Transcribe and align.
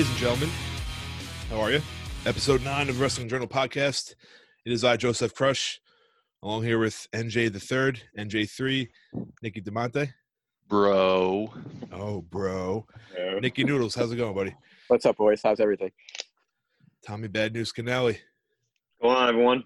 Ladies 0.00 0.12
and 0.12 0.18
gentlemen, 0.18 0.50
how 1.50 1.60
are 1.60 1.70
you? 1.70 1.82
Episode 2.24 2.64
9 2.64 2.88
of 2.88 3.00
Wrestling 3.02 3.28
Journal 3.28 3.46
Podcast. 3.46 4.14
It 4.64 4.72
is 4.72 4.82
I, 4.82 4.96
Joseph 4.96 5.34
Crush, 5.34 5.78
along 6.42 6.62
here 6.62 6.78
with 6.78 7.06
NJ 7.12 7.52
the 7.52 7.60
third, 7.60 8.00
NJ3, 8.18 8.88
Nikki 9.42 9.60
DeMonte. 9.60 10.10
Bro. 10.68 11.52
Oh, 11.92 12.22
bro. 12.22 12.86
Nikki 13.42 13.62
Noodles, 13.62 13.94
how's 13.94 14.10
it 14.10 14.16
going, 14.16 14.34
buddy? 14.34 14.56
What's 14.88 15.04
up, 15.04 15.18
boys? 15.18 15.42
How's 15.44 15.60
everything? 15.60 15.90
Tommy 17.06 17.28
Bad 17.28 17.52
News 17.52 17.70
Canelli. 17.70 18.16
Go 19.02 19.08
on, 19.10 19.28
everyone. 19.28 19.64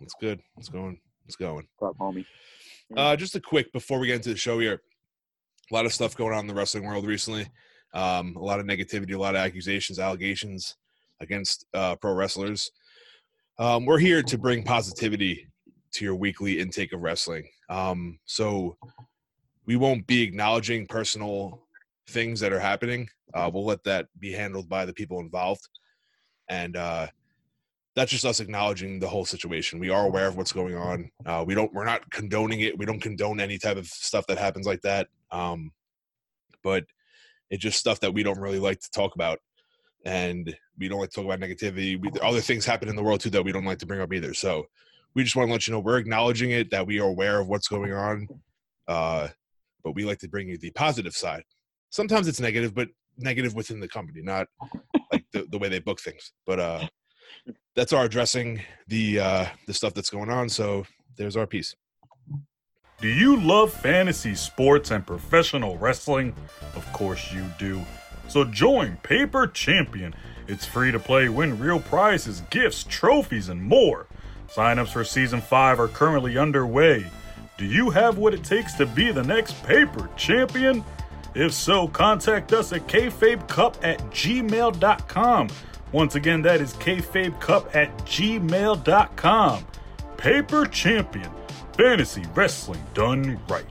It's 0.00 0.14
good. 0.20 0.40
It's 0.58 0.70
going. 0.70 0.98
It's 1.26 1.36
going. 1.36 1.68
What's 1.78 1.94
up, 1.94 1.98
homie? 2.00 2.26
Uh, 2.96 3.14
just 3.14 3.36
a 3.36 3.40
quick 3.40 3.72
before 3.72 4.00
we 4.00 4.08
get 4.08 4.16
into 4.16 4.30
the 4.30 4.36
show 4.36 4.58
here. 4.58 4.82
A 5.70 5.74
lot 5.74 5.86
of 5.86 5.92
stuff 5.92 6.16
going 6.16 6.34
on 6.34 6.40
in 6.40 6.46
the 6.48 6.54
wrestling 6.54 6.82
world 6.82 7.06
recently. 7.06 7.46
Um, 7.96 8.36
a 8.36 8.44
lot 8.44 8.60
of 8.60 8.66
negativity, 8.66 9.14
a 9.14 9.18
lot 9.18 9.34
of 9.34 9.40
accusations, 9.40 9.98
allegations 9.98 10.76
against 11.20 11.64
uh, 11.72 11.96
pro 11.96 12.12
wrestlers. 12.12 12.70
Um, 13.58 13.86
we're 13.86 13.98
here 13.98 14.22
to 14.22 14.36
bring 14.36 14.62
positivity 14.62 15.48
to 15.92 16.04
your 16.04 16.14
weekly 16.14 16.60
intake 16.60 16.92
of 16.92 17.00
wrestling. 17.00 17.48
Um, 17.70 18.18
so 18.26 18.76
we 19.64 19.76
won't 19.76 20.06
be 20.06 20.22
acknowledging 20.22 20.86
personal 20.86 21.62
things 22.08 22.38
that 22.40 22.52
are 22.52 22.60
happening. 22.60 23.08
Uh, 23.32 23.50
we'll 23.52 23.64
let 23.64 23.82
that 23.84 24.08
be 24.18 24.30
handled 24.30 24.68
by 24.68 24.84
the 24.84 24.92
people 24.92 25.20
involved, 25.20 25.66
and 26.50 26.76
uh, 26.76 27.06
that's 27.94 28.10
just 28.10 28.26
us 28.26 28.40
acknowledging 28.40 29.00
the 29.00 29.08
whole 29.08 29.24
situation. 29.24 29.78
We 29.80 29.88
are 29.88 30.06
aware 30.06 30.26
of 30.26 30.36
what's 30.36 30.52
going 30.52 30.76
on. 30.76 31.10
Uh, 31.24 31.44
we 31.46 31.54
don't. 31.54 31.72
We're 31.72 31.86
not 31.86 32.08
condoning 32.10 32.60
it. 32.60 32.76
We 32.76 32.84
don't 32.84 33.00
condone 33.00 33.40
any 33.40 33.58
type 33.58 33.78
of 33.78 33.86
stuff 33.86 34.26
that 34.26 34.36
happens 34.36 34.66
like 34.66 34.82
that. 34.82 35.08
Um, 35.30 35.72
but 36.62 36.84
it's 37.50 37.62
just 37.62 37.78
stuff 37.78 38.00
that 38.00 38.12
we 38.12 38.22
don't 38.22 38.38
really 38.38 38.58
like 38.58 38.80
to 38.80 38.90
talk 38.90 39.14
about, 39.14 39.38
and 40.04 40.56
we 40.78 40.88
don't 40.88 41.00
like 41.00 41.10
to 41.10 41.16
talk 41.16 41.24
about 41.24 41.40
negativity. 41.40 42.00
We, 42.00 42.10
other 42.20 42.40
things 42.40 42.64
happen 42.64 42.88
in 42.88 42.96
the 42.96 43.02
world 43.02 43.20
too 43.20 43.30
that 43.30 43.44
we 43.44 43.52
don't 43.52 43.64
like 43.64 43.78
to 43.78 43.86
bring 43.86 44.00
up 44.00 44.12
either. 44.12 44.34
So 44.34 44.66
we 45.14 45.22
just 45.22 45.36
want 45.36 45.48
to 45.48 45.52
let 45.52 45.66
you 45.66 45.72
know 45.72 45.80
we're 45.80 45.98
acknowledging 45.98 46.50
it 46.50 46.70
that 46.70 46.86
we 46.86 47.00
are 47.00 47.08
aware 47.08 47.40
of 47.40 47.48
what's 47.48 47.68
going 47.68 47.92
on, 47.92 48.28
uh, 48.88 49.28
but 49.82 49.94
we 49.94 50.04
like 50.04 50.18
to 50.18 50.28
bring 50.28 50.48
you 50.48 50.58
the 50.58 50.70
positive 50.72 51.14
side. 51.14 51.42
Sometimes 51.90 52.28
it's 52.28 52.40
negative, 52.40 52.74
but 52.74 52.88
negative 53.16 53.54
within 53.54 53.80
the 53.80 53.88
company, 53.88 54.20
not 54.22 54.46
like 55.12 55.24
the, 55.32 55.46
the 55.50 55.58
way 55.58 55.68
they 55.68 55.78
book 55.78 56.00
things. 56.00 56.32
But 56.46 56.60
uh, 56.60 56.88
that's 57.74 57.92
our 57.92 58.04
addressing 58.04 58.62
the 58.88 59.20
uh, 59.20 59.46
the 59.66 59.74
stuff 59.74 59.94
that's 59.94 60.10
going 60.10 60.30
on. 60.30 60.48
So 60.48 60.84
there's 61.16 61.36
our 61.36 61.46
piece. 61.46 61.74
Do 62.98 63.08
you 63.08 63.36
love 63.36 63.74
fantasy 63.74 64.34
sports 64.34 64.90
and 64.90 65.06
professional 65.06 65.76
wrestling? 65.76 66.34
Of 66.74 66.90
course 66.94 67.30
you 67.30 67.44
do. 67.58 67.82
So 68.26 68.44
join 68.44 68.96
Paper 69.02 69.46
Champion. 69.46 70.14
It's 70.48 70.64
free 70.64 70.92
to 70.92 70.98
play, 70.98 71.28
win 71.28 71.58
real 71.58 71.78
prizes, 71.78 72.40
gifts, 72.48 72.84
trophies, 72.84 73.50
and 73.50 73.62
more. 73.62 74.06
Signups 74.48 74.94
for 74.94 75.04
season 75.04 75.42
5 75.42 75.78
are 75.78 75.88
currently 75.88 76.38
underway. 76.38 77.04
Do 77.58 77.66
you 77.66 77.90
have 77.90 78.16
what 78.16 78.32
it 78.32 78.44
takes 78.44 78.72
to 78.74 78.86
be 78.86 79.12
the 79.12 79.22
next 79.22 79.62
Paper 79.64 80.08
Champion? 80.16 80.82
If 81.34 81.52
so, 81.52 81.88
contact 81.88 82.54
us 82.54 82.72
at 82.72 82.86
kfabecup 82.86 83.76
at 83.82 83.98
gmail.com. 84.10 85.48
Once 85.92 86.14
again, 86.14 86.40
that 86.42 86.62
is 86.62 86.72
kfabecup 86.74 87.74
at 87.74 87.94
gmail.com. 87.98 89.66
Paper 90.16 90.66
Champion. 90.66 91.30
Fantasy 91.76 92.22
wrestling 92.34 92.82
done 92.94 93.38
right. 93.48 93.64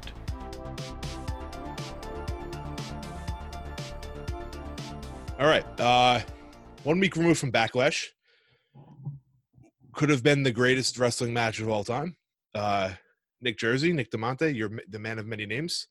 All 5.40 5.48
right. 5.48 5.66
Uh, 5.80 6.22
one 6.84 7.00
week 7.00 7.16
removed 7.16 7.40
from 7.40 7.52
Backlash. 7.52 8.06
Could 9.94 10.10
have 10.10 10.22
been 10.22 10.44
the 10.44 10.52
greatest 10.52 11.00
wrestling 11.00 11.34
match 11.34 11.60
of 11.60 11.68
all 11.68 11.84
time. 11.84 12.16
Uh, 12.54 12.92
Nick 13.42 13.58
Jersey, 13.58 13.92
Nick 13.92 14.12
DeMonte, 14.12 14.56
you're 14.56 14.72
the 14.90 15.00
man 15.00 15.18
of 15.18 15.26
many 15.26 15.46
names. 15.46 15.88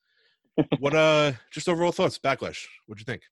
what 0.78 0.94
uh 0.94 1.32
just 1.50 1.68
overall 1.68 1.92
thoughts, 1.92 2.18
Backlash? 2.18 2.64
What'd 2.86 3.00
you 3.00 3.12
think? 3.12 3.22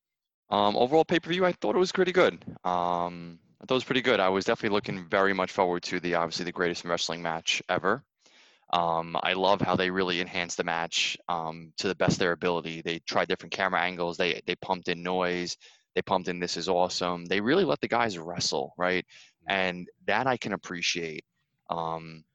Um, 0.49 0.75
overall 0.75 1.05
pay 1.05 1.19
per 1.19 1.29
view, 1.29 1.45
I 1.45 1.53
thought 1.53 1.75
it 1.75 1.79
was 1.79 1.91
pretty 1.91 2.11
good. 2.11 2.33
Um, 2.65 3.39
I 3.61 3.65
thought 3.65 3.75
it 3.75 3.81
was 3.81 3.83
pretty 3.85 4.01
good. 4.01 4.19
I 4.19 4.29
was 4.29 4.45
definitely 4.45 4.75
looking 4.75 5.07
very 5.09 5.33
much 5.33 5.51
forward 5.51 5.83
to 5.83 5.99
the 6.01 6.15
obviously 6.15 6.45
the 6.45 6.51
greatest 6.51 6.83
wrestling 6.83 7.21
match 7.21 7.61
ever. 7.69 8.03
Um, 8.73 9.15
I 9.23 9.33
love 9.33 9.61
how 9.61 9.77
they 9.77 9.91
really 9.91 10.19
enhanced 10.19 10.57
the 10.57 10.65
match 10.65 11.17
um, 11.29 11.73
to 11.77 11.87
the 11.87 11.95
best 11.95 12.13
of 12.13 12.19
their 12.19 12.33
ability. 12.33 12.81
They 12.83 12.99
tried 13.07 13.29
different 13.29 13.53
camera 13.53 13.81
angles. 13.81 14.17
They 14.17 14.41
they 14.47 14.55
pumped 14.57 14.89
in 14.89 15.03
noise. 15.03 15.57
They 15.95 16.01
pumped 16.03 16.27
in 16.29 16.39
"This 16.39 16.57
is 16.57 16.69
awesome." 16.69 17.25
They 17.25 17.41
really 17.41 17.65
let 17.65 17.81
the 17.81 17.87
guys 17.89 18.17
wrestle, 18.19 18.73
right? 18.77 19.05
And 19.49 19.87
that 20.07 20.27
I 20.27 20.37
can 20.37 20.53
appreciate. 20.53 21.23
Um, 21.69 22.25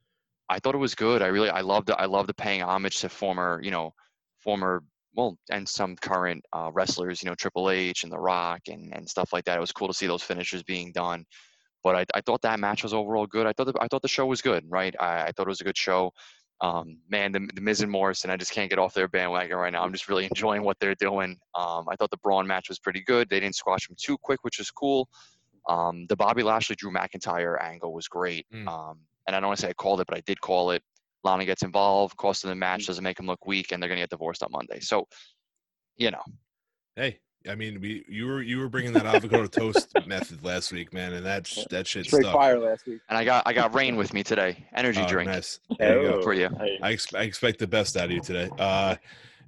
I 0.48 0.58
thought 0.60 0.74
it 0.76 0.78
was 0.78 0.94
good. 0.94 1.22
I 1.22 1.28
really 1.28 1.50
I 1.50 1.62
loved 1.62 1.90
it. 1.90 1.96
I 1.98 2.06
loved 2.06 2.28
the 2.28 2.34
paying 2.34 2.62
homage 2.62 3.00
to 3.00 3.08
former, 3.10 3.60
you 3.62 3.70
know, 3.72 3.92
former 4.40 4.82
well, 5.14 5.38
and 5.50 5.68
some 5.68 5.96
current 5.96 6.44
uh, 6.52 6.70
wrestlers, 6.72 7.22
you 7.22 7.28
know, 7.30 7.34
Triple 7.36 7.70
H 7.70 8.04
and 8.04 8.12
The 8.12 8.20
Rock 8.20 8.62
and 8.68 8.94
and 8.94 9.08
stuff 9.08 9.32
like 9.32 9.44
that. 9.46 9.58
It 9.58 9.60
was 9.60 9.72
cool 9.72 9.88
to 9.88 9.94
see 9.94 10.06
those 10.06 10.22
finishers 10.22 10.62
being 10.62 10.92
done. 10.92 11.24
But 11.84 11.96
I, 11.96 12.04
I 12.14 12.20
thought 12.20 12.42
that 12.42 12.60
match 12.60 12.82
was 12.82 12.92
overall 12.92 13.26
good. 13.26 13.46
I 13.46 13.52
thought 13.52 13.66
the, 13.66 13.74
I 13.80 13.86
thought 13.88 14.02
the 14.02 14.08
show 14.08 14.26
was 14.26 14.42
good, 14.42 14.64
right? 14.68 14.94
I, 14.98 15.24
I 15.24 15.32
thought 15.32 15.46
it 15.46 15.48
was 15.48 15.60
a 15.60 15.64
good 15.64 15.76
show. 15.76 16.12
Um, 16.60 16.98
man, 17.08 17.30
the, 17.30 17.48
the 17.54 17.60
Miz 17.60 17.82
and 17.82 17.90
Morrison, 17.90 18.30
I 18.30 18.36
just 18.36 18.50
can't 18.50 18.68
get 18.68 18.80
off 18.80 18.92
their 18.92 19.06
bandwagon 19.06 19.56
right 19.56 19.72
now. 19.72 19.84
I'm 19.84 19.92
just 19.92 20.08
really 20.08 20.24
enjoying 20.30 20.62
what 20.62 20.76
they're 20.80 20.96
doing. 20.96 21.38
Um, 21.54 21.86
I 21.88 21.96
thought 21.96 22.10
the 22.10 22.18
Braun 22.18 22.46
match 22.46 22.68
was 22.68 22.78
pretty 22.78 23.02
good. 23.02 23.28
They 23.30 23.40
didn't 23.40 23.54
squash 23.54 23.86
them 23.86 23.96
too 23.98 24.18
quick, 24.20 24.42
which 24.42 24.58
is 24.58 24.70
cool. 24.70 25.08
Um, 25.68 26.06
the 26.08 26.16
Bobby 26.16 26.42
Lashley 26.42 26.76
Drew 26.76 26.90
McIntyre 26.90 27.62
angle 27.62 27.92
was 27.92 28.08
great. 28.08 28.46
Mm. 28.52 28.66
Um, 28.66 28.98
and 29.26 29.36
I 29.36 29.40
don't 29.40 29.48
want 29.48 29.58
to 29.58 29.66
say 29.66 29.70
I 29.70 29.74
called 29.74 30.00
it, 30.00 30.06
but 30.08 30.16
I 30.16 30.22
did 30.26 30.40
call 30.40 30.70
it. 30.72 30.82
Lana 31.24 31.44
gets 31.44 31.62
involved, 31.62 32.16
cost 32.16 32.44
of 32.44 32.48
the 32.48 32.54
match 32.54 32.86
doesn't 32.86 33.04
make 33.04 33.18
him 33.18 33.26
look 33.26 33.44
weak, 33.46 33.72
and 33.72 33.82
they're 33.82 33.88
gonna 33.88 34.00
get 34.00 34.10
divorced 34.10 34.42
on 34.42 34.50
Monday. 34.52 34.80
So, 34.80 35.06
you 35.96 36.10
know, 36.10 36.22
Hey, 36.98 37.20
I 37.48 37.54
mean, 37.54 37.80
we 37.80 38.04
you 38.08 38.26
were 38.26 38.42
you 38.42 38.58
were 38.58 38.68
bringing 38.68 38.92
that 38.94 39.06
avocado 39.06 39.46
toast 39.46 39.92
method 40.06 40.42
last 40.44 40.72
week, 40.72 40.92
man, 40.92 41.12
and 41.12 41.24
that 41.24 41.46
sh- 41.46 41.64
that 41.70 41.86
shit 41.86 42.06
Straight 42.06 42.22
stuck. 42.24 42.34
fire 42.34 42.58
last 42.58 42.86
week. 42.86 43.00
and 43.08 43.16
I 43.16 43.24
got 43.24 43.42
I 43.46 43.52
got 43.52 43.74
rain 43.74 43.96
with 43.96 44.12
me 44.12 44.22
today, 44.22 44.66
energy 44.74 45.00
Oh, 45.02 45.08
drink 45.08 45.30
nice. 45.30 45.60
There 45.78 46.02
you 46.02 46.08
go. 46.08 46.22
for 46.22 46.32
you. 46.34 46.48
I, 46.82 46.92
ex- 46.92 47.14
I 47.14 47.22
expect 47.22 47.58
the 47.58 47.66
best 47.66 47.96
out 47.96 48.06
of 48.06 48.10
you 48.10 48.20
today. 48.20 48.50
Uh, 48.58 48.96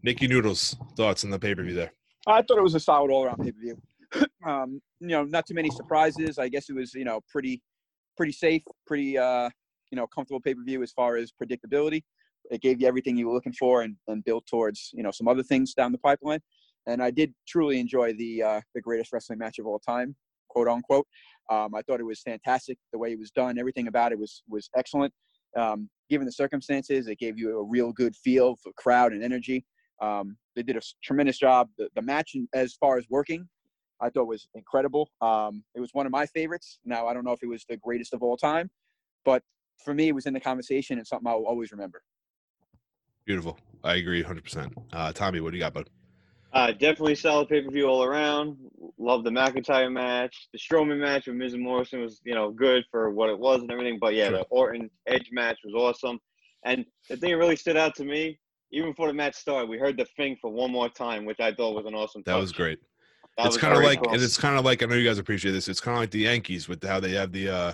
Nikki 0.02 0.28
Noodles, 0.28 0.76
thoughts 0.96 1.24
on 1.24 1.30
the 1.30 1.38
pay 1.38 1.54
per 1.54 1.62
view 1.62 1.74
there? 1.74 1.92
I 2.26 2.42
thought 2.42 2.58
it 2.58 2.62
was 2.62 2.74
a 2.74 2.80
solid 2.80 3.10
all-around 3.10 3.38
pay-per-view. 3.42 3.80
um, 4.46 4.80
you 5.00 5.08
know, 5.08 5.24
not 5.24 5.46
too 5.46 5.54
many 5.54 5.70
surprises. 5.70 6.38
I 6.38 6.48
guess 6.48 6.68
it 6.70 6.74
was 6.74 6.94
you 6.94 7.04
know 7.04 7.20
pretty, 7.28 7.60
pretty 8.16 8.32
safe, 8.32 8.62
pretty 8.86 9.18
uh, 9.18 9.50
you 9.90 9.96
know 9.96 10.06
comfortable 10.06 10.40
pay-per-view 10.40 10.82
as 10.82 10.92
far 10.92 11.16
as 11.16 11.32
predictability. 11.32 12.02
It 12.50 12.62
gave 12.62 12.80
you 12.80 12.86
everything 12.88 13.16
you 13.16 13.28
were 13.28 13.34
looking 13.34 13.52
for 13.52 13.82
and, 13.82 13.96
and 14.08 14.24
built 14.24 14.46
towards 14.46 14.90
you 14.94 15.02
know 15.02 15.10
some 15.10 15.28
other 15.28 15.42
things 15.42 15.74
down 15.74 15.92
the 15.92 15.98
pipeline. 15.98 16.40
And 16.86 17.02
I 17.02 17.10
did 17.10 17.32
truly 17.46 17.78
enjoy 17.78 18.14
the 18.14 18.42
uh, 18.42 18.60
the 18.74 18.80
greatest 18.80 19.12
wrestling 19.12 19.38
match 19.38 19.58
of 19.58 19.66
all 19.66 19.78
time, 19.78 20.16
quote 20.48 20.68
unquote. 20.68 21.06
Um, 21.50 21.74
I 21.74 21.82
thought 21.82 22.00
it 22.00 22.04
was 22.04 22.20
fantastic 22.22 22.78
the 22.92 22.98
way 22.98 23.12
it 23.12 23.18
was 23.18 23.30
done. 23.30 23.58
Everything 23.58 23.88
about 23.88 24.12
it 24.12 24.18
was 24.18 24.42
was 24.48 24.68
excellent. 24.76 25.12
Um, 25.56 25.90
given 26.08 26.26
the 26.26 26.32
circumstances, 26.32 27.08
it 27.08 27.18
gave 27.18 27.38
you 27.38 27.58
a 27.58 27.62
real 27.62 27.92
good 27.92 28.14
feel 28.16 28.56
for 28.62 28.72
crowd 28.76 29.12
and 29.12 29.22
energy. 29.22 29.64
Um, 30.00 30.36
they 30.56 30.62
did 30.62 30.76
a 30.76 30.80
tremendous 31.02 31.38
job. 31.38 31.68
The, 31.76 31.88
the 31.94 32.02
match, 32.02 32.34
as 32.54 32.74
far 32.74 32.96
as 32.96 33.04
working, 33.10 33.48
I 34.00 34.08
thought 34.10 34.26
was 34.26 34.48
incredible. 34.54 35.10
Um, 35.20 35.64
it 35.74 35.80
was 35.80 35.90
one 35.92 36.06
of 36.06 36.12
my 36.12 36.26
favorites. 36.26 36.78
Now 36.84 37.06
I 37.06 37.14
don't 37.14 37.24
know 37.24 37.32
if 37.32 37.42
it 37.42 37.48
was 37.48 37.64
the 37.68 37.76
greatest 37.76 38.14
of 38.14 38.22
all 38.22 38.36
time, 38.36 38.70
but 39.24 39.42
for 39.84 39.94
me, 39.94 40.08
it 40.08 40.14
was 40.14 40.26
in 40.26 40.34
the 40.34 40.40
conversation 40.40 40.98
and 40.98 41.06
something 41.06 41.26
I'll 41.26 41.44
always 41.46 41.72
remember. 41.72 42.02
Beautiful. 43.24 43.58
I 43.84 43.96
agree 43.96 44.22
100%. 44.22 44.72
Uh, 44.92 45.12
Tommy, 45.12 45.40
what 45.40 45.50
do 45.50 45.56
you 45.56 45.62
got, 45.62 45.74
bud? 45.74 45.88
Uh, 46.52 46.72
definitely 46.72 47.14
solid 47.14 47.48
pay 47.48 47.62
per 47.62 47.70
view 47.70 47.86
all 47.86 48.02
around. 48.02 48.56
Love 48.98 49.24
the 49.24 49.30
McIntyre 49.30 49.90
match. 49.90 50.48
The 50.52 50.58
Strowman 50.58 50.98
match 50.98 51.26
with 51.26 51.36
Miz 51.36 51.54
and 51.54 51.62
Morrison 51.62 52.00
was, 52.02 52.20
you 52.24 52.34
know, 52.34 52.50
good 52.50 52.84
for 52.90 53.10
what 53.10 53.30
it 53.30 53.38
was 53.38 53.62
and 53.62 53.70
everything. 53.70 53.98
But 54.00 54.14
yeah, 54.14 54.28
Sure. 54.28 54.38
the 54.38 54.44
Orton 54.50 54.90
Edge 55.06 55.28
match 55.32 55.58
was 55.64 55.74
awesome. 55.74 56.18
And 56.64 56.84
the 57.08 57.16
thing 57.16 57.30
that 57.30 57.38
really 57.38 57.56
stood 57.56 57.76
out 57.76 57.94
to 57.96 58.04
me, 58.04 58.38
even 58.72 58.90
before 58.90 59.06
the 59.08 59.14
match 59.14 59.34
started, 59.34 59.68
we 59.68 59.78
heard 59.78 59.96
the 59.96 60.04
thing 60.16 60.36
for 60.40 60.50
one 60.50 60.70
more 60.70 60.88
time, 60.88 61.24
which 61.24 61.40
I 61.40 61.52
thought 61.52 61.74
was 61.74 61.86
an 61.86 61.94
awesome. 61.94 62.22
That 62.26 62.32
touch. 62.32 62.40
was 62.40 62.52
great. 62.52 62.78
That 63.36 63.46
it's 63.46 63.56
kind 63.56 63.76
of 63.76 63.82
like, 63.82 64.02
cool. 64.02 64.12
and 64.12 64.22
it's 64.22 64.36
kind 64.36 64.58
of 64.58 64.64
like, 64.64 64.82
I 64.82 64.86
know 64.86 64.96
you 64.96 65.08
guys 65.08 65.18
appreciate 65.18 65.52
this. 65.52 65.68
It's 65.68 65.80
kind 65.80 65.96
of 65.96 66.00
like 66.02 66.10
the 66.10 66.20
Yankees 66.20 66.68
with 66.68 66.82
how 66.84 67.00
they 67.00 67.12
have 67.12 67.32
the, 67.32 67.48
uh, 67.48 67.72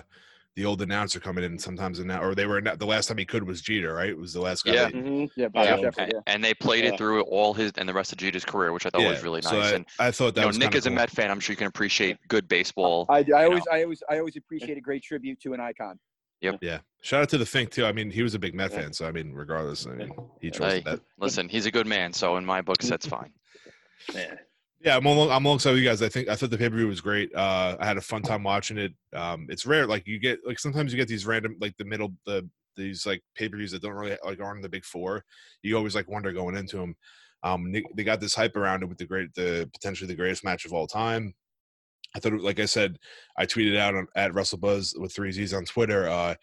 the 0.57 0.65
old 0.65 0.81
announcer 0.81 1.19
coming 1.19 1.43
in 1.43 1.59
sometimes, 1.59 1.99
and 1.99 2.07
now, 2.07 2.19
or 2.19 2.33
they 2.33 2.47
were 2.47 2.59
the 2.59 2.85
last 2.85 3.05
time 3.05 3.19
he 3.19 3.25
could 3.25 3.43
was 3.43 3.61
Jeter, 3.61 3.93
right? 3.93 4.09
It 4.09 4.17
was 4.17 4.33
the 4.33 4.41
last 4.41 4.65
guy. 4.65 4.73
Yeah. 4.73 4.85
that- 4.85 4.93
Mhm. 4.95 5.29
Yeah, 5.35 5.47
Bobby 5.49 5.67
Yeah, 5.67 5.75
Sheffield, 5.75 5.95
and, 5.99 6.11
yeah. 6.15 6.19
and 6.33 6.43
they 6.43 6.55
played 6.55 6.83
Yeah. 6.83 6.93
it 6.93 6.97
through 6.97 7.21
all 7.21 7.53
his 7.53 7.71
and 7.77 7.87
the 7.87 7.93
rest 7.93 8.11
of 8.11 8.17
Jeter's 8.17 8.43
career, 8.43 8.73
which 8.73 8.87
I 8.87 8.89
thought 8.89 9.03
was 9.03 9.21
really 9.21 9.41
nice. 9.41 9.51
So 9.51 9.59
I, 9.59 9.71
and 9.73 9.85
I 9.99 10.09
thought 10.09 10.33
that 10.33 10.41
you 10.41 10.45
know, 10.45 10.47
was 10.47 10.57
Nick 10.57 10.65
kinda 10.71 10.77
is 10.79 10.85
a 10.87 10.89
cool. 10.89 10.95
Met 10.95 11.11
fan. 11.11 11.29
I'm 11.29 11.39
sure 11.39 11.53
you 11.53 11.57
can 11.57 11.67
appreciate 11.67 12.17
good 12.27 12.47
baseball. 12.47 13.05
I, 13.07 13.23
I 13.35 13.45
always, 13.45 13.63
know. 13.67 13.71
I 13.71 13.83
always, 13.83 14.03
I 14.09 14.17
always 14.17 14.35
appreciate 14.35 14.79
a 14.79 14.81
great 14.81 15.03
tribute 15.03 15.39
to 15.41 15.53
an 15.53 15.59
icon. 15.59 15.99
Yep. 16.41 16.57
Yeah. 16.63 16.79
Shout 17.03 17.21
out 17.21 17.29
to 17.29 17.37
the 17.37 17.45
Fink 17.45 17.69
too. 17.69 17.85
I 17.85 17.91
mean, 17.91 18.09
he 18.09 18.23
was 18.23 18.33
a 18.33 18.39
big 18.39 18.55
Met 18.55 18.71
Yeah. 18.71 18.79
fan, 18.81 18.93
so 18.93 19.07
I 19.07 19.11
mean, 19.11 19.33
regardless, 19.33 19.85
I 19.85 19.91
mean, 19.91 20.11
he 20.41 20.49
chose 20.49 20.73
Hey, 20.73 20.79
that. 20.85 21.01
listen, 21.19 21.47
he's 21.47 21.67
a 21.67 21.71
good 21.71 21.85
man, 21.85 22.13
so 22.13 22.37
in 22.37 22.45
my 22.45 22.61
books, 22.61 22.89
that's 22.89 23.05
fine. 23.05 23.31
Yeah. 24.15 24.33
Yeah, 24.79 24.95
I'm 24.95 25.05
along, 25.05 25.31
I'm 25.31 25.45
alongside 25.45 25.71
you 25.71 25.83
guys. 25.83 26.01
I 26.01 26.09
think 26.09 26.29
I 26.29 26.35
thought 26.35 26.51
the 26.51 26.57
pay 26.57 26.69
per 26.69 26.75
view 26.75 26.87
was 26.87 27.01
great. 27.01 27.33
Uh, 27.33 27.75
I 27.79 27.85
had 27.85 27.97
a 27.97 28.01
fun 28.01 28.21
time 28.21 28.43
watching 28.43 28.77
it. 28.77 28.93
Um, 29.13 29.47
it's 29.49 29.65
rare, 29.65 29.87
like 29.87 30.05
you 30.05 30.19
get 30.19 30.39
like 30.45 30.59
sometimes 30.59 30.93
you 30.93 30.97
get 30.97 31.07
these 31.07 31.25
random 31.25 31.57
like 31.59 31.75
the 31.77 31.85
middle 31.85 32.13
the 32.25 32.47
these 32.75 33.05
like 33.05 33.23
pay 33.35 33.49
per 33.49 33.57
views 33.57 33.71
that 33.71 33.81
don't 33.81 33.93
really 33.93 34.15
like 34.23 34.39
aren't 34.39 34.61
the 34.61 34.69
big 34.69 34.85
four. 34.85 35.23
You 35.63 35.77
always 35.77 35.95
like 35.95 36.07
wonder 36.09 36.31
going 36.31 36.55
into 36.55 36.77
them. 36.77 36.95
Um, 37.43 37.71
they, 37.71 37.83
they 37.95 38.03
got 38.03 38.19
this 38.19 38.35
hype 38.35 38.55
around 38.55 38.83
it 38.83 38.89
with 38.89 38.99
the 38.99 39.05
great 39.05 39.33
the 39.33 39.69
potentially 39.73 40.07
the 40.07 40.15
greatest 40.15 40.43
match 40.43 40.65
of 40.65 40.73
all 40.73 40.85
time. 40.87 41.33
I 42.15 42.19
thought, 42.19 42.33
like 42.39 42.59
I 42.59 42.65
said, 42.65 42.97
I 43.37 43.45
tweeted 43.45 43.77
out 43.77 43.95
on, 43.95 44.07
at 44.15 44.33
Wrestle 44.33 44.59
Buzz 44.59 44.95
with 44.97 45.13
three 45.13 45.31
Z's 45.31 45.53
on 45.53 45.65
Twitter 45.65 46.07
uh, 46.07 46.35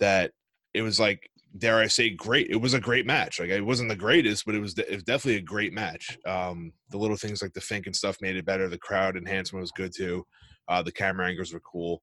that 0.00 0.32
it 0.74 0.82
was 0.82 0.98
like 1.00 1.28
dare 1.58 1.78
I 1.78 1.86
say, 1.86 2.10
great. 2.10 2.48
It 2.50 2.56
was 2.56 2.74
a 2.74 2.80
great 2.80 3.06
match. 3.06 3.38
Like 3.38 3.50
it 3.50 3.60
wasn't 3.60 3.88
the 3.88 3.96
greatest, 3.96 4.44
but 4.44 4.54
it 4.54 4.60
was, 4.60 4.74
de- 4.74 4.90
it 4.90 4.94
was 4.94 5.04
definitely 5.04 5.38
a 5.38 5.42
great 5.42 5.72
match. 5.72 6.18
Um, 6.26 6.72
the 6.90 6.98
little 6.98 7.16
things 7.16 7.42
like 7.42 7.52
the 7.52 7.60
Fink 7.60 7.86
and 7.86 7.94
stuff 7.94 8.16
made 8.20 8.36
it 8.36 8.44
better. 8.44 8.68
The 8.68 8.78
crowd 8.78 9.16
enhancement 9.16 9.62
was 9.62 9.72
good 9.72 9.92
too. 9.94 10.26
Uh, 10.68 10.82
the 10.82 10.92
camera 10.92 11.28
angles 11.28 11.52
were 11.52 11.60
cool. 11.60 12.02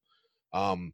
Um, 0.53 0.93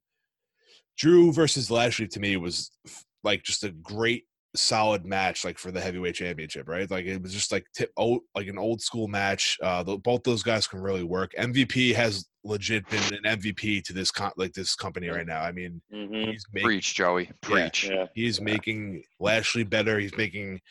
Drew 0.97 1.31
versus 1.31 1.69
Lashley 1.69 2.07
to 2.07 2.19
me 2.19 2.37
was 2.37 2.71
f- 2.85 3.05
like 3.23 3.43
just 3.43 3.63
a 3.63 3.69
great 3.69 4.23
solid 4.57 5.05
match 5.05 5.45
like 5.45 5.57
for 5.57 5.71
the 5.71 5.79
heavyweight 5.79 6.15
championship 6.15 6.67
right 6.67 6.89
like 6.91 7.05
it 7.05 7.21
was 7.21 7.33
just 7.33 7.51
like 7.51 7.65
tip 7.75 7.91
old 7.97 8.21
like 8.35 8.47
an 8.47 8.57
old 8.57 8.81
school 8.81 9.07
match 9.07 9.57
uh 9.63 9.83
the, 9.83 9.97
both 9.97 10.23
those 10.23 10.43
guys 10.43 10.67
can 10.67 10.81
really 10.81 11.03
work 11.03 11.31
mvp 11.37 11.93
has 11.93 12.25
legit 12.43 12.87
been 12.89 13.13
an 13.13 13.39
mvp 13.39 13.83
to 13.83 13.93
this 13.93 14.11
con- 14.11 14.31
like 14.37 14.53
this 14.53 14.75
company 14.75 15.09
right 15.09 15.27
now 15.27 15.41
i 15.41 15.51
mean 15.51 15.81
hmm 15.91 16.27
he's 16.27 16.45
making 16.53 16.67
Preach, 16.67 16.95
Joey. 16.95 17.31
Preach. 17.41 17.89
Yeah. 17.89 18.05
He's 18.13 18.41
making 18.41 19.03
Lashley 19.19 19.63
better. 19.63 19.99
He's 19.99 20.15
making 20.17 20.61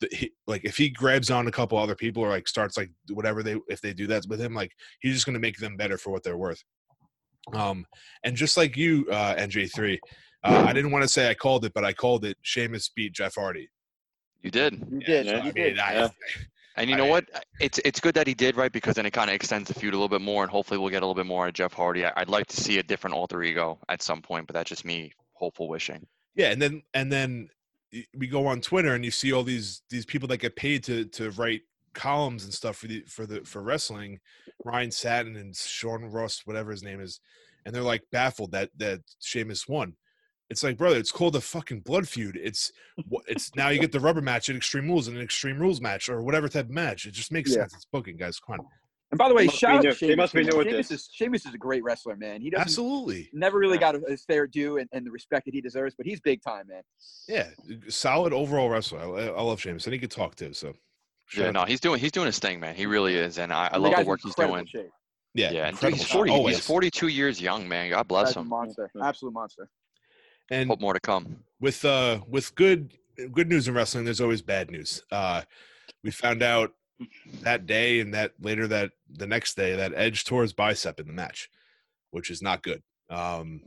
the, 0.00 0.08
he, 0.12 0.32
like 0.46 0.64
if 0.64 0.76
he 0.76 0.88
grabs 0.88 1.30
on 1.30 1.46
a 1.46 1.52
couple 1.52 1.78
other 1.78 1.94
people 1.94 2.22
or 2.22 2.28
like 2.28 2.48
starts 2.48 2.76
like 2.76 2.90
whatever 3.10 3.42
they 3.42 3.56
if 3.68 3.80
they 3.80 3.92
do 3.92 4.06
that 4.08 4.26
with 4.28 4.40
him, 4.40 4.54
like 4.54 4.72
he's 5.00 5.14
just 5.14 5.26
gonna 5.26 5.38
make 5.38 5.56
them 5.58 5.76
better 5.76 5.98
for 5.98 6.10
what 6.10 6.22
they're 6.22 6.36
worth. 6.36 6.62
Um, 7.52 7.86
and 8.24 8.36
just 8.36 8.56
like 8.56 8.76
you, 8.76 9.06
uh, 9.10 9.36
NJ3, 9.36 9.98
uh, 10.46 10.64
I 10.68 10.72
didn't 10.72 10.90
want 10.90 11.02
to 11.02 11.08
say 11.08 11.28
I 11.28 11.34
called 11.34 11.64
it, 11.64 11.72
but 11.74 11.84
I 11.84 11.92
called 11.92 12.24
it. 12.24 12.36
Sheamus 12.42 12.88
beat 12.88 13.12
Jeff 13.12 13.34
Hardy. 13.34 13.68
You 14.42 14.50
did. 14.50 14.74
You 14.90 15.00
did. 15.00 15.26
yeah. 15.26 15.32
I 15.32 15.36
You 15.38 15.42
mean, 15.44 15.54
did. 15.54 15.78
I, 15.78 15.92
Yeah. 15.94 16.08
And 16.78 16.90
you 16.90 16.96
know 16.96 17.04
mean- 17.04 17.10
what? 17.12 17.24
It's 17.58 17.78
it's 17.86 18.00
good 18.00 18.14
that 18.16 18.26
he 18.26 18.34
did, 18.34 18.54
right? 18.54 18.70
Because 18.70 18.96
then 18.96 19.06
it 19.06 19.12
kind 19.14 19.30
of 19.30 19.34
extends 19.34 19.68
the 19.68 19.72
feud 19.72 19.94
a 19.94 19.96
little 19.96 20.10
bit 20.10 20.20
more, 20.20 20.42
and 20.42 20.50
hopefully 20.52 20.76
we'll 20.76 20.90
get 20.90 21.02
a 21.02 21.06
little 21.06 21.14
bit 21.14 21.24
more 21.24 21.44
out 21.44 21.48
of 21.48 21.54
Jeff 21.54 21.72
Hardy. 21.72 22.04
I, 22.04 22.12
I'd 22.16 22.28
like 22.28 22.46
to 22.48 22.56
see 22.60 22.78
a 22.78 22.82
different 22.82 23.16
alter 23.16 23.42
ego 23.42 23.78
at 23.88 24.02
some 24.02 24.20
point, 24.20 24.46
but 24.46 24.52
that's 24.52 24.68
just 24.68 24.84
me 24.84 25.10
hopeful 25.32 25.68
wishing. 25.70 26.06
Yeah, 26.34 26.50
and 26.50 26.60
then 26.60 26.82
and 26.92 27.10
then 27.10 27.48
we 28.14 28.26
go 28.26 28.46
on 28.46 28.60
Twitter 28.60 28.94
and 28.94 29.06
you 29.06 29.10
see 29.10 29.32
all 29.32 29.42
these 29.42 29.80
these 29.88 30.04
people 30.04 30.28
that 30.28 30.36
get 30.36 30.54
paid 30.54 30.84
to 30.84 31.06
to 31.06 31.30
write 31.30 31.62
columns 31.94 32.44
and 32.44 32.52
stuff 32.52 32.76
for 32.76 32.88
the 32.88 33.00
for 33.08 33.24
the 33.24 33.40
for 33.46 33.62
wrestling, 33.62 34.20
Ryan 34.62 34.90
Satin 34.90 35.34
and 35.36 35.56
Sean 35.56 36.04
Ross, 36.04 36.42
whatever 36.44 36.72
his 36.72 36.82
name 36.82 37.00
is, 37.00 37.20
and 37.64 37.74
they're 37.74 37.82
like 37.82 38.02
baffled 38.12 38.52
that 38.52 38.68
that 38.76 39.00
Sheamus 39.20 39.66
won. 39.66 39.94
It's 40.48 40.62
like, 40.62 40.76
brother, 40.76 40.96
it's 40.96 41.10
called 41.10 41.34
a 41.34 41.40
fucking 41.40 41.80
blood 41.80 42.06
feud. 42.08 42.38
It's 42.40 42.70
it's 43.26 43.54
now 43.56 43.68
you 43.70 43.80
get 43.80 43.90
the 43.92 43.98
rubber 44.00 44.20
match 44.20 44.48
at 44.48 44.54
Extreme 44.56 44.86
Rules 44.88 45.08
and 45.08 45.16
an 45.16 45.22
Extreme 45.22 45.58
Rules 45.58 45.80
match 45.80 46.08
or 46.08 46.22
whatever 46.22 46.48
type 46.48 46.66
of 46.66 46.70
match. 46.70 47.04
It 47.06 47.12
just 47.12 47.32
makes 47.32 47.50
Yeah. 47.50 47.62
sense. 47.62 47.74
It's 47.74 47.86
booking, 47.86 48.16
guys. 48.16 48.38
Come 48.38 48.60
on, 48.60 48.66
And 49.10 49.18
by 49.18 49.28
the 49.28 49.34
way, 49.34 49.42
They 49.42 49.46
must 49.46 49.58
shout 49.58 49.76
out 49.78 49.82
to 49.82 49.94
Sheamus. 49.94 50.16
must 50.16 50.34
be 50.34 50.44
new 50.44 50.56
with 50.56 50.68
Sheamus 50.68 50.88
this. 50.88 51.00
is 51.00 51.08
Sheamus 51.12 51.46
is 51.46 51.54
a 51.54 51.58
great 51.58 51.82
wrestler, 51.82 52.14
man. 52.16 52.40
He 52.40 52.50
doesn't 52.50 52.62
absolutely. 52.62 53.28
never 53.32 53.58
really 53.58 53.78
got 53.78 53.96
his 54.08 54.24
fair 54.24 54.46
due 54.46 54.78
and, 54.78 54.88
and 54.92 55.04
the 55.04 55.10
respect 55.10 55.46
that 55.46 55.54
he 55.54 55.60
deserves, 55.60 55.94
but 55.96 56.06
he's 56.06 56.20
big 56.20 56.40
time, 56.42 56.68
man. 56.68 56.82
Yeah, 57.28 57.48
solid 57.88 58.32
overall 58.32 58.68
wrestler. 58.68 59.00
I, 59.00 59.26
I 59.28 59.42
love 59.42 59.60
Sheamus 59.60 59.84
and 59.86 59.92
he 59.94 59.98
could 59.98 60.10
talk 60.12 60.36
too. 60.36 60.52
So, 60.52 60.74
shout 61.26 61.44
Yeah, 61.46 61.50
no, 61.50 61.64
he's 61.64 61.80
doing 61.80 61.98
he's 61.98 62.12
doing 62.12 62.26
his 62.26 62.38
thing, 62.38 62.60
man. 62.60 62.76
He 62.76 62.86
really 62.86 63.16
is, 63.16 63.38
and 63.38 63.52
I, 63.52 63.68
I 63.72 63.76
love 63.78 63.92
guy's 63.92 64.04
the 64.04 64.08
work 64.08 64.20
he's 64.22 64.34
doing. 64.36 64.64
shape. 64.66 64.90
yeah, 65.34 65.50
Yeah, 65.50 65.66
and 65.68 65.76
he's 65.94 66.02
shot, 66.06 66.28
40, 66.28 66.32
he's 66.44 66.60
42 66.66 67.08
years 67.08 67.40
young, 67.40 67.68
man. 67.68 67.90
God 67.90 68.06
bless 68.08 68.28
Guy's 68.28 68.36
a 68.36 68.40
him. 68.40 68.48
monster, 68.48 68.90
absolute 69.02 69.32
monster. 69.34 69.68
And 70.50 70.68
Hope 70.68 70.80
more 70.80 70.94
to 70.94 71.00
come. 71.00 71.36
with 71.60 71.84
uh 71.84 72.20
with 72.28 72.54
good 72.54 72.92
good 73.32 73.48
news 73.48 73.66
in 73.68 73.74
wrestling 73.74 74.04
there's 74.04 74.20
always 74.20 74.42
bad 74.42 74.70
news. 74.70 75.02
Uh 75.10 75.42
we 76.04 76.10
found 76.10 76.42
out 76.42 76.72
that 77.42 77.66
day 77.66 78.00
and 78.00 78.14
that 78.14 78.32
later 78.40 78.66
that 78.68 78.92
the 79.10 79.26
next 79.26 79.56
day 79.56 79.76
that 79.76 79.92
edge 79.94 80.24
tore 80.24 80.42
his 80.42 80.52
bicep 80.52 81.00
in 81.00 81.06
the 81.06 81.12
match 81.12 81.48
which 82.10 82.30
is 82.30 82.42
not 82.42 82.62
good. 82.62 82.82
Um 83.10 83.62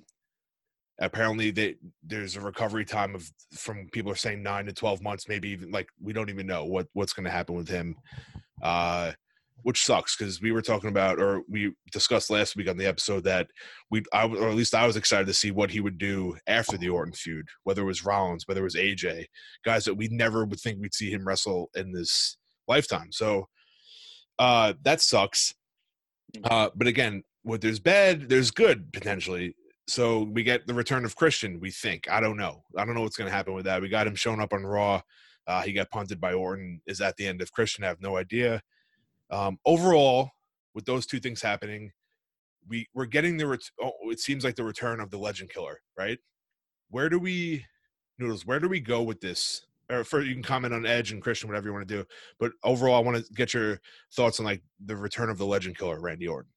apparently 0.99 1.51
they 1.51 1.75
there's 2.03 2.35
a 2.35 2.41
recovery 2.41 2.85
time 2.85 3.15
of 3.15 3.29
from 3.53 3.87
people 3.91 4.11
are 4.11 4.15
saying 4.15 4.43
9 4.43 4.65
to 4.65 4.73
12 4.73 5.01
months 5.01 5.27
maybe 5.29 5.49
even 5.49 5.71
like 5.71 5.87
we 6.01 6.13
don't 6.13 6.29
even 6.29 6.45
know 6.47 6.65
what 6.65 6.87
what's 6.93 7.13
going 7.13 7.25
to 7.25 7.31
happen 7.31 7.55
with 7.55 7.67
him. 7.69 7.95
Uh 8.61 9.11
which 9.63 9.83
sucks 9.83 10.15
because 10.15 10.41
we 10.41 10.51
were 10.51 10.61
talking 10.61 10.89
about 10.89 11.19
or 11.19 11.41
we 11.49 11.73
discussed 11.91 12.29
last 12.29 12.55
week 12.55 12.69
on 12.69 12.77
the 12.77 12.85
episode 12.85 13.23
that 13.23 13.47
we 13.91 14.03
I, 14.13 14.25
or 14.25 14.49
at 14.49 14.55
least 14.55 14.75
I 14.75 14.85
was 14.85 14.97
excited 14.97 15.27
to 15.27 15.33
see 15.33 15.51
what 15.51 15.71
he 15.71 15.79
would 15.79 15.97
do 15.97 16.35
after 16.47 16.77
the 16.77 16.89
Orton 16.89 17.13
feud, 17.13 17.47
whether 17.63 17.81
it 17.81 17.85
was 17.85 18.05
Rollins, 18.05 18.47
whether 18.47 18.61
it 18.61 18.65
was 18.65 18.75
AJ, 18.75 19.25
guys 19.65 19.85
that 19.85 19.95
we 19.95 20.07
never 20.09 20.45
would 20.45 20.59
think 20.59 20.79
we'd 20.79 20.93
see 20.93 21.11
him 21.11 21.27
wrestle 21.27 21.69
in 21.75 21.91
this 21.91 22.37
lifetime. 22.67 23.11
So 23.11 23.47
uh, 24.37 24.73
that 24.83 25.01
sucks. 25.01 25.53
Uh, 26.43 26.69
but 26.75 26.87
again, 26.87 27.23
what 27.43 27.61
there's 27.61 27.79
bad, 27.79 28.29
there's 28.29 28.51
good 28.51 28.91
potentially. 28.93 29.55
So 29.87 30.21
we 30.21 30.43
get 30.43 30.67
the 30.67 30.73
return 30.73 31.03
of 31.03 31.15
Christian. 31.15 31.59
We 31.59 31.71
think 31.71 32.09
I 32.09 32.19
don't 32.19 32.37
know. 32.37 32.63
I 32.77 32.85
don't 32.85 32.95
know 32.95 33.01
what's 33.01 33.17
going 33.17 33.29
to 33.29 33.35
happen 33.35 33.53
with 33.53 33.65
that. 33.65 33.81
We 33.81 33.89
got 33.89 34.07
him 34.07 34.15
showing 34.15 34.39
up 34.39 34.53
on 34.53 34.65
Raw. 34.65 35.01
Uh, 35.47 35.61
he 35.63 35.73
got 35.73 35.89
punted 35.89 36.21
by 36.21 36.33
Orton. 36.33 36.79
Is 36.85 36.99
that 36.99 37.17
the 37.17 37.25
end 37.25 37.41
of 37.41 37.51
Christian? 37.51 37.83
I 37.83 37.87
have 37.87 38.01
no 38.01 38.17
idea. 38.17 38.61
Um, 39.31 39.59
overall, 39.65 40.31
with 40.73 40.85
those 40.85 41.05
two 41.05 41.19
things 41.19 41.41
happening, 41.41 41.91
we 42.67 42.87
we're 42.93 43.05
getting 43.05 43.37
the 43.37 43.47
ret- 43.47 43.71
oh, 43.81 43.91
it 44.03 44.19
seems 44.19 44.43
like 44.43 44.55
the 44.55 44.63
return 44.63 44.99
of 44.99 45.09
the 45.09 45.17
legend 45.17 45.49
killer 45.49 45.81
right 45.97 46.19
where 46.89 47.09
do 47.09 47.19
we 47.19 47.65
noodles 48.17 48.45
where 48.45 48.59
do 48.59 48.67
we 48.67 48.79
go 48.79 49.01
with 49.01 49.19
this 49.19 49.65
or 49.89 50.03
for 50.03 50.21
you 50.21 50.33
can 50.33 50.43
comment 50.43 50.73
on 50.73 50.85
edge 50.85 51.11
and 51.11 51.21
christian 51.21 51.49
whatever 51.49 51.67
you 51.67 51.73
want 51.73 51.87
to 51.87 51.97
do 51.97 52.05
but 52.39 52.51
overall 52.63 52.95
i 52.95 52.99
want 52.99 53.17
to 53.17 53.33
get 53.33 53.53
your 53.53 53.79
thoughts 54.13 54.39
on 54.39 54.45
like 54.45 54.61
the 54.85 54.95
return 54.95 55.29
of 55.29 55.37
the 55.37 55.45
legend 55.45 55.77
killer 55.77 55.99
randy 55.99 56.27
orton 56.27 56.51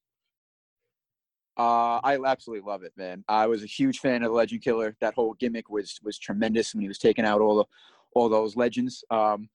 Uh, 1.55 2.01
I 2.03 2.17
absolutely 2.25 2.67
love 2.67 2.81
it, 2.83 2.93
man. 2.97 3.23
I 3.27 3.45
was 3.45 3.61
a 3.61 3.67
huge 3.67 3.99
fan 3.99 4.23
of 4.23 4.31
the 4.31 4.35
Legend 4.35 4.63
Killer. 4.63 4.95
That 5.01 5.13
whole 5.13 5.35
gimmick 5.35 5.69
was 5.69 5.99
was 6.01 6.17
tremendous 6.17 6.73
when 6.73 6.81
he 6.81 6.87
was 6.87 6.97
taking 6.97 7.25
out 7.25 7.41
all 7.41 7.57
the 7.57 7.65
all 8.15 8.27
those 8.27 8.55
legends. 8.55 9.03
Um, 9.11 9.49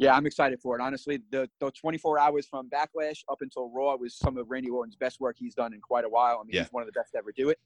yeah, 0.00 0.16
I'm 0.16 0.24
excited 0.24 0.58
for 0.62 0.74
it. 0.78 0.82
Honestly, 0.82 1.20
the 1.30 1.46
the 1.60 1.70
24 1.72 2.18
hours 2.18 2.46
from 2.46 2.70
Backlash 2.70 3.18
up 3.28 3.42
until 3.42 3.70
Raw 3.70 3.96
was 3.96 4.16
some 4.16 4.38
of 4.38 4.50
Randy 4.50 4.70
Orton's 4.70 4.96
best 4.96 5.20
work 5.20 5.36
he's 5.38 5.54
done 5.54 5.74
in 5.74 5.80
quite 5.82 6.06
a 6.06 6.08
while. 6.08 6.38
I 6.40 6.44
mean, 6.44 6.54
Yeah. 6.54 6.62
he's 6.62 6.72
one 6.72 6.82
of 6.82 6.86
the 6.86 6.98
best 6.98 7.12
to 7.12 7.18
ever 7.18 7.32
do 7.36 7.50
it. 7.50 7.58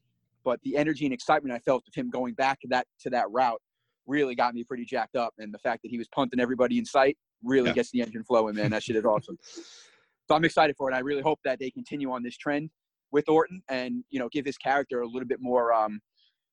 But 0.42 0.60
the 0.62 0.76
energy 0.76 1.04
and 1.06 1.14
excitement 1.14 1.54
I 1.54 1.60
felt 1.60 1.84
of 1.86 1.94
him 1.94 2.10
going 2.10 2.34
back 2.34 2.60
to 2.62 2.68
that 2.70 2.88
to 3.02 3.10
that 3.10 3.30
route 3.30 3.62
really 4.08 4.34
got 4.34 4.52
me 4.52 4.64
pretty 4.64 4.84
jacked 4.84 5.14
up. 5.14 5.32
And 5.38 5.54
the 5.54 5.60
fact 5.60 5.82
that 5.84 5.90
he 5.90 5.96
was 5.96 6.08
punting 6.08 6.40
everybody 6.40 6.76
in 6.76 6.84
sight 6.84 7.16
really 7.44 7.68
Yeah. 7.68 7.74
gets 7.74 7.92
the 7.92 8.00
engine 8.02 8.24
flowing, 8.24 8.56
man. 8.56 8.72
That 8.72 8.82
shit 8.82 8.96
is 8.96 9.04
awesome. 9.04 9.38
So 10.26 10.34
I'm 10.34 10.42
excited 10.46 10.74
for 10.78 10.90
it. 10.90 10.94
I 10.94 11.00
really 11.00 11.20
hope 11.20 11.38
that 11.44 11.58
they 11.58 11.70
continue 11.70 12.10
on 12.10 12.22
this 12.22 12.38
trend 12.38 12.70
with 13.10 13.28
Orton 13.28 13.62
and 13.68 14.02
you 14.08 14.18
know 14.18 14.30
give 14.30 14.46
his 14.46 14.56
character 14.56 15.02
a 15.02 15.06
little 15.06 15.28
bit 15.28 15.38
more 15.38 15.70
um, 15.74 16.00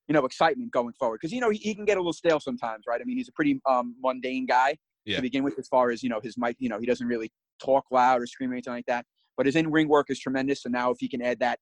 you 0.09 0.13
know 0.13 0.25
excitement 0.25 0.71
going 0.73 0.91
forward 0.99 1.19
because 1.21 1.31
you 1.31 1.39
know 1.39 1.49
he, 1.49 1.57
he 1.57 1.73
can 1.73 1.85
get 1.85 1.95
a 1.95 2.01
little 2.01 2.11
stale 2.11 2.41
sometimes, 2.41 2.83
right? 2.85 2.99
I 2.99 3.05
mean, 3.05 3.15
he's 3.17 3.29
a 3.29 3.31
pretty 3.31 3.61
um, 3.65 3.95
mundane 4.03 4.45
guy 4.45 4.77
Yeah. 5.05 5.17
to 5.17 5.21
begin 5.21 5.43
with, 5.43 5.57
as 5.57 5.67
far 5.67 5.91
as 5.91 6.03
you 6.03 6.09
know 6.09 6.19
his 6.21 6.37
mic. 6.37 6.55
You 6.59 6.69
know, 6.69 6.79
he 6.79 6.85
doesn't 6.85 7.07
really 7.07 7.31
talk 7.63 7.85
loud 7.91 8.21
or 8.21 8.27
scream 8.27 8.51
or 8.51 8.53
anything 8.53 8.73
like 8.73 8.85
that. 8.87 9.05
But 9.37 9.45
his 9.45 9.55
in 9.55 9.71
ring 9.71 9.87
work 9.87 10.09
is 10.09 10.19
tremendous. 10.19 10.63
So 10.63 10.69
now 10.69 10.91
if 10.91 10.97
he 10.99 11.07
can 11.07 11.21
add 11.21 11.39
that 11.39 11.59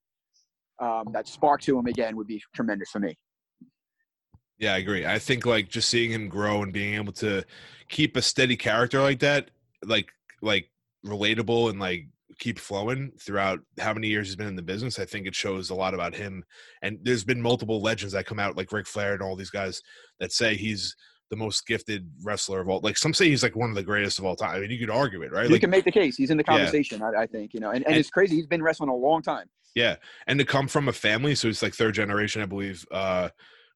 um, 0.80 1.06
that 1.14 1.28
spark 1.28 1.62
to 1.62 1.78
him 1.78 1.86
again, 1.88 2.16
would 2.16 2.28
be 2.28 2.42
tremendous 2.56 2.90
for 2.90 3.00
me. 3.00 3.18
yeah 4.58 4.74
i 4.74 4.78
agree 4.78 5.06
i 5.06 5.18
think 5.18 5.46
like 5.46 5.70
just 5.70 5.90
seeing 5.90 6.12
him 6.12 6.28
grow 6.28 6.64
and 6.64 6.74
being 6.74 6.96
able 6.96 7.14
to 7.14 7.44
keep 7.88 8.16
a 8.18 8.22
steady 8.22 8.58
character 8.58 9.02
like 9.02 9.20
that 9.20 9.52
like 9.84 10.10
like 10.42 10.70
relatable 11.06 11.70
and 11.70 11.80
like 11.80 12.08
keep 12.40 12.60
flowing 12.60 13.12
throughout 13.20 13.60
how 13.80 13.94
many 13.94 14.08
years 14.08 14.28
he's 14.28 14.36
been 14.36 14.48
in 14.48 14.56
the 14.56 14.62
business 14.62 15.00
i 15.00 15.06
think 15.06 15.28
it 15.28 15.36
shows 15.36 15.70
a 15.70 15.76
lot 15.76 15.94
about 15.94 16.16
him 16.16 16.44
and 16.82 17.00
there's 17.04 17.24
been 17.24 17.42
multiple 17.42 17.82
legends 17.82 18.14
that 18.14 18.26
come 18.26 18.40
out 18.40 18.58
like 18.58 18.72
Ric 18.72 18.88
Flair 18.88 19.14
and 19.14 19.22
all 19.22 19.36
these 19.36 19.50
guys 19.50 19.82
that 20.20 20.32
say 20.32 20.56
he's 20.56 20.96
the 21.30 21.36
most 21.36 21.68
gifted 21.68 22.10
wrestler 22.24 22.60
of 22.62 22.70
all 22.70 22.80
like 22.82 22.98
some 22.98 23.14
say 23.14 23.30
he's 23.30 23.44
like 23.44 23.56
one 23.56 23.70
of 23.70 23.76
the 23.76 23.84
greatest 23.84 24.18
of 24.20 24.26
all 24.26 24.36
time 24.36 24.56
i 24.56 24.60
mean 24.60 24.72
you 24.72 24.80
could 24.80 24.90
argue 24.90 25.22
it 25.22 25.32
right 25.32 25.46
you 25.46 25.52
like 25.52 25.62
can 25.62 25.70
make 25.70 25.86
the 25.86 25.92
case. 25.92 26.18
He's 26.18 26.32
in 26.32 26.38
the 26.38 26.44
Yeah. 26.48 26.58
conversation, 26.58 27.02
I, 27.04 27.22
I 27.22 27.28
think. 27.28 27.54
You 27.54 27.60
know, 27.60 27.70
and, 27.70 27.78
and 27.86 27.88
And- 27.88 27.98
it's 27.98 28.10
crazy. 28.10 28.36
He's 28.36 28.48
been 28.48 28.64
wrestling 28.64 28.90
a 28.90 28.96
long 28.96 29.22
time. 29.22 29.48
Yeah, 29.76 29.98
and 30.28 30.40
to 30.40 30.46
come 30.46 30.68
from 30.68 30.88
a 30.90 30.94
family, 30.94 31.36
so 31.36 31.48
it's 31.48 31.62
like 31.62 31.76
third 31.76 31.94
generation, 31.94 32.42
I 32.42 32.46
believe, 32.46 32.84
uh, 32.92 33.30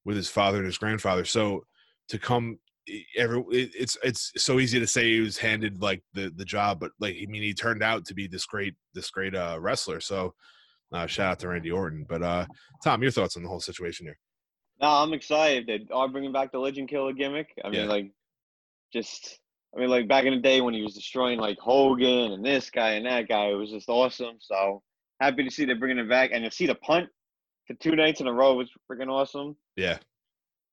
with 0.05 0.17
his 0.17 0.27
father 0.29 0.57
and 0.57 0.65
his 0.65 0.77
grandfather. 0.79 1.23
So 1.23 1.65
to 2.09 2.17
come, 2.17 2.57
every 3.15 3.41
it, 3.51 3.69
it's 3.75 3.95
it's 4.03 4.31
so 4.37 4.59
easy 4.59 4.79
to 4.79 4.87
say 4.87 5.11
he 5.13 5.19
was 5.21 5.37
handed 5.37 5.81
like 5.81 6.01
the 6.13 6.31
the 6.35 6.45
job, 6.45 6.79
but 6.79 6.91
like 6.99 7.15
I 7.21 7.27
mean, 7.27 7.43
he 7.43 7.53
turned 7.53 7.83
out 7.83 8.05
to 8.05 8.15
be 8.15 8.27
this 8.27 8.45
great 8.45 8.73
this 8.95 9.11
great 9.11 9.35
uh, 9.35 9.57
wrestler. 9.61 9.99
So 9.99 10.33
uh, 10.91 11.05
shout 11.05 11.31
out 11.33 11.39
to 11.39 11.49
Randy 11.49 11.71
Orton. 11.71 12.05
But 12.09 12.23
uh, 12.23 12.45
Tom, 12.83 13.01
your 13.03 13.11
thoughts 13.11 13.37
on 13.37 13.43
the 13.43 13.49
whole 13.49 13.59
situation 13.59 14.07
here? 14.07 14.17
No, 14.83 14.89
I'm 14.89 15.13
excited. 15.13 15.65
They 15.65 15.87
are 15.93 16.09
bringing 16.09 16.33
back 16.33 16.51
the 16.51 16.59
Legend 16.59 16.89
Killer 16.89 17.13
gimmick. 17.13 17.47
I 17.63 17.69
mean, 17.69 17.83
Yeah. 17.83 17.87
like, 17.87 18.11
just 18.91 19.39
I 19.73 19.79
mean, 19.79 19.87
like 19.89 20.09
back 20.09 20.25
in 20.25 20.33
the 20.33 20.41
day 20.41 20.59
when 20.59 20.73
he 20.73 20.81
was 20.81 20.93
destroying 20.93 21.39
like 21.39 21.57
Hogan 21.57 22.33
and 22.33 22.43
this 22.45 22.69
guy 22.69 22.91
and 22.95 23.05
that 23.05 23.29
guy, 23.29 23.45
it 23.45 23.53
was 23.53 23.69
just 23.71 23.87
awesome. 23.87 24.35
So 24.39 24.83
happy 25.21 25.45
to 25.45 25.49
see 25.49 25.63
they're 25.63 25.79
bringing 25.79 25.99
it 25.99 26.09
back 26.09 26.31
and 26.33 26.43
to 26.43 26.51
see 26.51 26.65
the 26.67 26.75
punt 26.75 27.07
for 27.65 27.75
two 27.75 27.95
nights 27.95 28.19
in 28.19 28.27
a 28.27 28.33
row 28.33 28.55
was 28.55 28.69
freaking 28.91 29.07
awesome. 29.07 29.55
Yeah. 29.77 29.99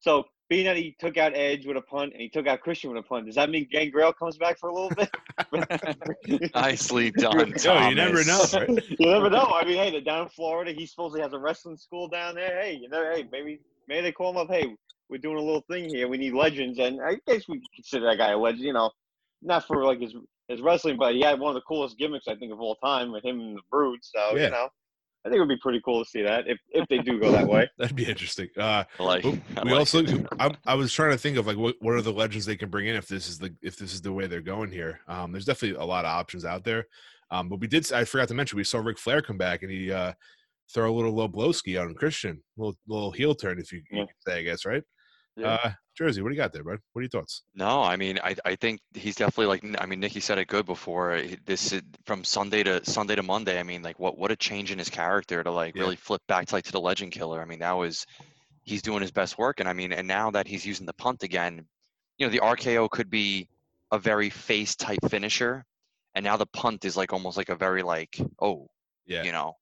So 0.01 0.25
being 0.49 0.65
that 0.65 0.77
he 0.77 0.97
took 0.99 1.17
out 1.17 1.37
Edge 1.37 1.65
with 1.65 1.77
a 1.77 1.81
punt 1.83 2.13
and 2.13 2.21
he 2.21 2.29
took 2.29 2.49
out 2.49 2.63
Christian 2.63 2.91
with 2.93 2.99
a 2.99 3.07
punt, 3.07 3.27
does 3.27 3.37
that 3.37 3.49
mean 3.49 3.69
Gangrel 3.71 4.13
comes 4.13 4.37
back 4.39 4.59
for 4.59 4.71
a 4.71 4.75
little 4.75 4.91
bit? 4.91 6.53
Nicely 6.55 7.13
done, 7.13 7.55
Yo, 7.63 7.89
you 7.89 7.95
never 7.95 8.25
know, 8.25 8.45
Thomas. 8.45 8.55
right? 8.55 8.69
you 8.99 9.07
never 9.07 9.31
know. 9.31 9.53
I 9.55 9.65
mean, 9.65 9.77
hey, 9.77 9.93
they're 9.93 10.01
down 10.01 10.25
in 10.25 10.29
Florida. 10.31 10.73
He 10.73 10.85
supposedly 10.85 11.21
has 11.23 11.33
a 11.33 11.39
wrestling 11.39 11.77
school 11.77 12.09
down 12.09 12.35
there. 12.35 12.61
Hey, 12.61 12.73
you 12.75 12.89
know, 12.89 13.09
hey, 13.15 13.25
maybe 13.31 13.61
maybe 13.91 14.03
they 14.03 14.13
call 14.13 14.31
him 14.31 14.39
up. 14.39 14.49
Hey, 14.49 14.75
we're 15.11 15.19
doing 15.19 15.37
a 15.37 15.43
little 15.43 15.65
thing 15.69 15.93
here. 15.93 16.09
We 16.09 16.17
need 16.17 16.33
legends, 16.33 16.79
and 16.79 17.01
I 17.03 17.19
guess 17.27 17.47
we 17.49 17.61
consider 17.75 18.07
that 18.07 18.17
guy 18.17 18.31
a 18.31 18.39
legend. 18.39 18.63
You 18.63 18.73
know, 18.73 18.91
not 19.43 19.67
for 19.67 19.85
like 19.85 20.01
his 20.01 20.15
his 20.49 20.63
wrestling, 20.63 20.97
but 20.97 21.15
he 21.15 21.21
had 21.21 21.39
one 21.39 21.51
of 21.51 21.55
the 21.55 21.67
coolest 21.69 21.99
gimmicks 21.99 22.29
I 22.29 22.37
think 22.37 22.53
of 22.53 22.61
all 22.61 22.77
time 22.77 23.13
with 23.13 23.25
him 23.25 23.41
and 23.41 23.57
the 23.57 23.63
Brood. 23.71 23.99
So 24.03 24.37
Yeah. 24.37 24.45
you 24.45 24.51
know, 24.51 24.69
I 25.25 25.29
think 25.29 25.37
it 25.37 25.41
would 25.41 25.49
be 25.49 25.59
pretty 25.59 25.81
cool 25.85 26.03
to 26.03 26.09
see 26.09 26.23
that 26.23 26.49
if 26.49 26.59
if 26.71 26.89
they 26.89 26.99
do 26.99 27.21
go 27.21 27.33
that 27.33 27.47
way. 27.47 27.69
That'd 27.79 27.97
be 27.97 28.09
interesting. 28.09 28.49
Uh, 28.57 28.85
I 28.99 29.03
like, 29.03 29.25
we 29.25 29.33
like 29.65 29.75
also. 29.75 30.05
I, 30.39 30.57
I 30.65 30.75
was 30.75 30.93
trying 30.93 31.11
to 31.11 31.19
think 31.19 31.37
of 31.37 31.47
like 31.47 31.59
what, 31.59 31.75
what 31.81 31.95
are 31.95 32.03
the 32.03 32.13
legends 32.13 32.47
they 32.47 32.57
can 32.57 32.71
bring 32.71 32.87
in 32.87 32.95
if 32.97 33.09
this 33.09 33.29
is 33.29 33.39
the 33.39 33.55
if 33.61 33.77
this 33.77 33.93
is 33.93 34.01
the 34.01 34.13
way 34.13 34.27
they're 34.27 34.41
going 34.41 34.71
here 34.71 35.01
um 35.09 35.33
there's 35.33 35.45
definitely 35.45 35.77
a 35.81 35.85
lot 35.85 36.05
of 36.05 36.11
options 36.11 36.45
out 36.45 36.65
there 36.65 36.87
um 37.31 37.49
but 37.49 37.61
we 37.61 37.67
did 37.67 37.93
i 37.93 38.05
forgot 38.05 38.29
to 38.29 38.35
mention 38.35 38.57
we 38.57 38.65
saw 38.65 38.79
Ric 38.79 38.99
flair 38.99 39.21
come 39.21 39.37
back 39.37 39.63
and 39.63 39.71
he 39.71 39.93
uh 39.93 40.13
throw 40.73 40.93
a 40.93 40.95
little 40.95 41.15
low 41.15 41.29
blowski 41.29 41.81
on 41.81 41.95
christian 41.95 42.43
little 42.57 42.75
little 42.87 43.11
heel 43.11 43.35
turn 43.35 43.59
if 43.59 43.73
you, 43.73 43.83
you 43.91 43.99
Yeah. 43.99 44.05
could 44.07 44.15
say 44.33 44.39
i 44.39 44.43
guess 44.43 44.65
right 44.65 44.83
Yeah. 45.37 45.59
uh 45.65 45.71
jersey 45.97 46.23
what 46.23 46.29
do 46.29 46.35
you 46.35 46.41
got 46.41 46.53
there 46.53 46.65
bud 46.65 46.79
what 46.93 47.01
are 47.01 47.03
your 47.03 47.11
thoughts 47.11 47.43
No, 47.55 47.83
I 47.83 47.97
mean, 47.97 48.19
I, 48.23 48.37
I 48.45 48.55
think 48.57 48.81
he's 48.95 49.17
definitely 49.17 49.47
like, 49.47 49.65
I 49.83 49.87
mean, 49.87 50.01
Nikki 50.01 50.21
said 50.21 50.39
it 50.39 50.47
good 50.49 50.67
before. 50.67 51.21
This 51.45 51.73
is 51.73 51.83
from 52.07 52.23
Sunday 52.25 52.63
to 52.63 52.85
Sunday 52.85 53.17
to 53.17 53.23
Monday. 53.23 53.59
I 53.59 53.65
mean, 53.65 53.83
like, 53.83 53.99
what 53.99 54.17
what 54.17 54.31
a 54.31 54.37
change 54.37 54.71
in 54.71 54.79
his 54.79 54.89
character 54.89 55.43
to 55.43 55.51
like 55.51 55.75
Yeah. 55.75 55.83
really 55.83 55.97
flip 55.97 56.23
back 56.29 56.47
to 56.47 56.55
like 56.55 56.65
to 56.65 56.73
the 56.73 56.81
legend 56.81 57.13
killer. 57.13 57.43
I 57.43 57.45
mean, 57.45 57.59
that 57.59 57.73
was 57.73 58.07
he's 58.63 58.83
doing 58.83 59.03
his 59.03 59.11
best 59.11 59.37
work, 59.39 59.61
and 59.61 59.69
I 59.69 59.73
mean, 59.73 59.93
and 59.93 60.07
now 60.07 60.31
that 60.31 60.47
he's 60.47 60.65
using 60.65 60.87
the 60.87 60.93
punt 60.95 61.23
again, 61.25 61.67
you 62.19 62.27
know, 62.27 62.31
the 62.33 62.41
RKO 62.41 62.89
could 62.91 63.11
be 63.11 63.49
a 63.91 63.99
very 63.99 64.31
face 64.31 64.77
type 64.77 65.01
finisher, 65.09 65.65
and 66.15 66.25
now 66.25 66.37
the 66.37 66.47
punt 66.47 66.85
is 66.85 66.97
like 66.97 67.13
almost 67.13 67.37
like 67.37 67.49
a 67.49 67.57
very 67.57 67.83
like, 67.83 68.17
oh, 68.41 68.69
yeah 69.07 69.25
you 69.25 69.33
know 69.33 69.55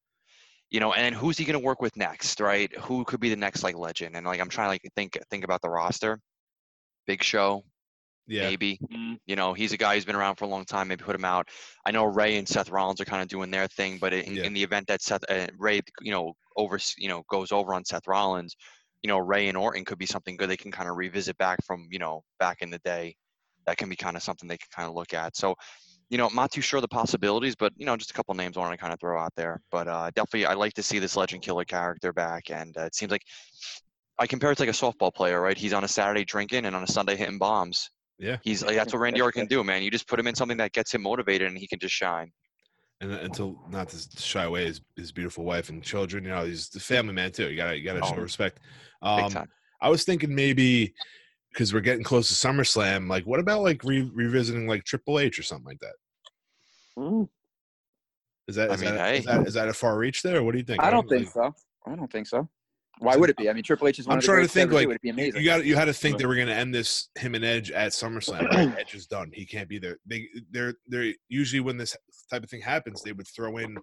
you 0.71 0.81
know 0.81 0.93
and 0.93 1.05
then 1.05 1.13
who's 1.13 1.39
he 1.39 1.45
going 1.45 1.59
to 1.59 1.65
work 1.65 1.81
with 1.83 1.97
next 1.97 2.41
right? 2.41 2.75
Who 2.79 3.05
could 3.05 3.21
be 3.21 3.31
the 3.31 3.37
next 3.37 3.63
like 3.63 3.77
legend? 3.77 4.17
And 4.17 4.27
like 4.27 4.41
i'm 4.41 4.49
trying 4.49 4.67
to 4.67 4.71
like 4.71 4.83
think 4.97 5.19
think 5.31 5.45
about 5.45 5.63
the 5.63 5.71
roster. 5.71 6.19
Big 7.07 7.23
show 7.23 7.65
yeah. 8.27 8.43
maybe 8.43 8.79
Mm. 8.93 9.17
you 9.27 9.37
know 9.37 9.55
he's 9.55 9.73
a 9.73 9.77
guy 9.79 9.95
who's 9.95 10.05
been 10.05 10.15
around 10.17 10.37
for 10.37 10.45
a 10.45 10.49
long 10.49 10.65
time 10.67 10.89
maybe 10.89 11.03
put 11.03 11.15
him 11.17 11.25
out. 11.25 11.49
I 11.87 11.91
know 11.91 12.05
rey 12.05 12.37
and 12.37 12.47
seth 12.47 12.71
rollins 12.71 13.01
are 13.01 13.07
kind 13.07 13.23
of 13.23 13.29
doing 13.29 13.51
their 13.51 13.67
thing 13.69 13.99
but 13.99 14.13
in, 14.13 14.35
Yeah. 14.35 14.45
in 14.45 14.53
the 14.53 14.63
event 14.63 14.87
that 14.89 15.01
seth 15.03 15.25
uh, 15.31 15.47
rey 15.59 15.81
you 16.03 16.13
know 16.13 16.35
over 16.57 16.79
you 16.99 17.09
know 17.09 17.23
goes 17.31 17.53
over 17.53 17.73
on 17.75 17.85
seth 17.85 18.07
rollins 18.07 18.55
you 19.03 19.09
know 19.09 19.19
rey 19.19 19.49
and 19.49 19.57
orton 19.57 19.85
could 19.85 19.99
be 19.99 20.07
something 20.07 20.37
good 20.37 20.51
they 20.51 20.57
can 20.57 20.73
kind 20.73 20.89
of 20.91 20.97
revisit 20.97 21.37
back 21.39 21.59
from 21.65 21.87
you 21.91 21.99
know 21.99 22.23
back 22.39 22.59
in 22.61 22.71
the 22.71 22.81
day. 22.81 23.15
That 23.67 23.77
can 23.77 23.89
be 23.91 23.97
kind 23.97 24.17
of 24.17 24.23
something 24.23 24.49
they 24.49 24.57
can 24.57 24.69
kind 24.75 24.89
of 24.89 24.95
look 24.95 25.13
at. 25.13 25.37
So 25.37 25.55
you 26.11 26.19
know, 26.19 26.27
I'm 26.27 26.35
not 26.35 26.51
too 26.53 26.61
sure 26.61 26.79
of 26.79 26.83
the 26.83 26.89
possibilities, 26.89 27.55
but 27.55 27.73
you 27.77 27.87
know, 27.87 27.97
just 27.97 28.11
a 28.11 28.15
couple 28.15 28.35
names 28.35 28.57
I 28.57 28.61
want 28.61 28.73
to 28.73 28.79
kind 28.79 28.93
of 28.93 29.01
throw 29.01 29.21
out 29.21 29.33
there. 29.37 29.61
But 29.71 29.89
uh, 29.89 30.11
definitely, 30.15 30.47
I 30.47 30.55
like 30.55 30.75
to 30.75 30.83
see 30.83 30.99
this 30.99 31.17
legend 31.17 31.43
killer 31.43 31.65
character 31.65 32.13
back, 32.13 32.51
and 32.51 32.77
uh, 32.77 32.83
it 32.83 32.95
seems 32.95 33.13
like 33.13 33.23
I 34.19 34.27
compare 34.27 34.51
it 34.53 34.57
to 34.57 34.63
like 34.63 34.71
a 34.71 34.73
softball 34.73 35.15
player, 35.15 35.41
right? 35.41 35.57
He's 35.57 35.73
on 35.73 35.85
a 35.85 35.89
Saturday 35.89 36.25
drinking 36.25 36.65
and 36.65 36.75
on 36.75 36.83
a 36.83 36.87
Sunday 36.87 37.17
hitting 37.17 37.39
bombs. 37.39 37.91
yeah 38.19 38.39
He's 38.43 38.65
like 38.65 38.77
that's 38.77 38.93
what 38.93 39.01
Randy 39.01 39.21
Orton 39.21 39.43
can 39.43 39.49
do, 39.57 39.63
man. 39.63 39.83
You 39.83 39.91
just 39.91 40.09
put 40.09 40.19
him 40.19 40.27
in 40.27 40.35
something 40.35 40.59
that 40.59 40.73
gets 40.73 40.93
him 40.95 41.03
motivated, 41.03 41.49
and 41.49 41.59
he 41.59 41.67
can 41.67 41.79
just 41.79 41.95
shine. 41.95 42.33
and 43.01 43.13
until 43.13 43.61
not 43.71 43.89
to 43.91 44.21
shy 44.21 44.45
away 44.45 44.65
his, 44.67 44.81
his 44.97 45.13
beautiful 45.13 45.45
wife 45.45 45.69
and 45.69 45.83
children 45.83 46.25
you 46.25 46.31
know 46.31 46.45
he's 46.45 46.69
the 46.69 46.81
family 46.81 47.13
man 47.13 47.31
too 47.31 47.49
you 47.49 47.57
gotta 47.57 47.79
you 47.79 47.85
gotta 47.85 48.03
show 48.03 48.17
Oh, 48.17 48.23
respect 48.23 48.61
Big 49.17 49.37
um. 49.37 49.49
I 49.81 49.89
was 49.89 50.03
thinking 50.05 50.35
maybe 50.35 50.93
because 51.53 51.73
we're 51.75 51.81
getting 51.81 52.05
close 52.05 52.29
to 52.29 52.35
SummerSlam, 52.35 53.09
like 53.09 53.25
what 53.25 53.41
about 53.41 53.63
like 53.63 53.83
re- 53.85 54.11
revisiting 54.15 54.67
like 54.67 54.85
Triple 54.85 55.19
H 55.19 55.39
or 55.39 55.43
something 55.43 55.67
like 55.67 55.81
that? 55.81 55.95
Mm. 56.99 57.29
Is 58.49 58.57
that 58.57 58.71
I 58.71 58.75
is, 58.75 58.81
mean, 58.81 58.95
that, 58.95 59.15
is 59.15 59.25
hey. 59.25 59.33
that 59.33 59.47
is 59.47 59.55
that 59.55 59.69
a 59.69 59.73
far 59.75 59.99
reach 59.99 60.23
there? 60.23 60.43
What 60.43 60.53
do 60.53 60.59
you 60.59 60.65
think? 60.65 60.83
I 60.83 60.91
don't 60.91 61.09
like, 61.11 61.21
think 61.21 61.33
so. 61.33 61.55
I 61.87 61.95
don't 61.95 62.11
think 62.11 62.27
so. 62.27 62.49
Why 63.01 63.15
would 63.15 63.31
it 63.31 63.37
be? 63.37 63.49
I 63.49 63.53
mean, 63.53 63.63
Triple 63.63 63.87
H 63.89 64.01
is 64.01 64.07
one 64.07 64.15
I'm 64.15 64.19
of 64.19 64.23
the 64.23 64.27
trying 64.27 64.43
to 64.43 64.49
think 64.49 64.73
like 64.73 64.87
do. 64.87 64.91
It'd 64.91 65.03
be 65.03 65.11
amazing. 65.11 65.41
you 65.41 65.47
got 65.47 65.65
you 65.65 65.77
had 65.77 65.85
to 65.85 65.93
think 65.93 66.15
Right. 66.15 66.19
they 66.21 66.27
were 66.27 66.35
going 66.35 66.49
to 66.49 66.55
end 66.55 66.75
this 66.75 67.09
him 67.17 67.35
and 67.35 67.45
Edge 67.45 67.71
at 67.71 67.93
SummerSlam. 67.93 68.49
Right? 68.49 68.75
Edge 68.79 68.95
is 68.95 69.07
done. 69.07 69.31
He 69.33 69.47
can't 69.47 69.69
be 69.69 69.79
there. 69.79 69.99
They 70.07 70.27
they're 70.51 70.75
they're 70.89 71.13
usually 71.29 71.61
when 71.61 71.77
this 71.77 71.97
type 72.31 72.43
of 72.43 72.51
thing 72.51 72.61
happens, 72.63 73.03
they 73.03 73.13
would 73.13 73.29
throw 73.29 73.59
in 73.59 73.77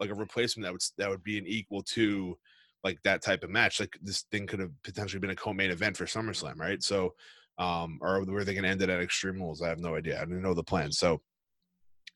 like 0.00 0.10
a 0.10 0.14
replacement 0.14 0.66
that 0.66 0.72
would 0.72 0.82
that 0.98 1.08
would 1.08 1.22
be 1.22 1.38
an 1.38 1.46
equal 1.46 1.82
to 1.84 2.36
like 2.84 2.98
that 3.04 3.22
type 3.22 3.44
of 3.44 3.50
match. 3.50 3.80
Like 3.80 3.98
this 4.02 4.22
thing 4.30 4.46
could 4.46 4.60
have 4.60 4.70
potentially 4.82 5.20
been 5.20 5.30
a 5.30 5.36
co-main 5.36 5.70
event 5.70 5.96
for 5.96 6.04
SummerSlam, 6.06 6.58
right? 6.58 6.82
So, 6.82 7.14
um, 7.58 7.98
or 8.00 8.24
were 8.24 8.44
they 8.44 8.54
going 8.54 8.64
to 8.64 8.70
end 8.70 8.82
it 8.82 8.90
at 8.90 9.00
Extreme 9.00 9.40
Rules? 9.40 9.62
I 9.62 9.68
have 9.68 9.80
no 9.80 9.96
idea. 9.96 10.16
I 10.16 10.24
didn't 10.24 10.42
know 10.42 10.54
the 10.54 10.62
plan. 10.62 10.92
So. 10.92 11.20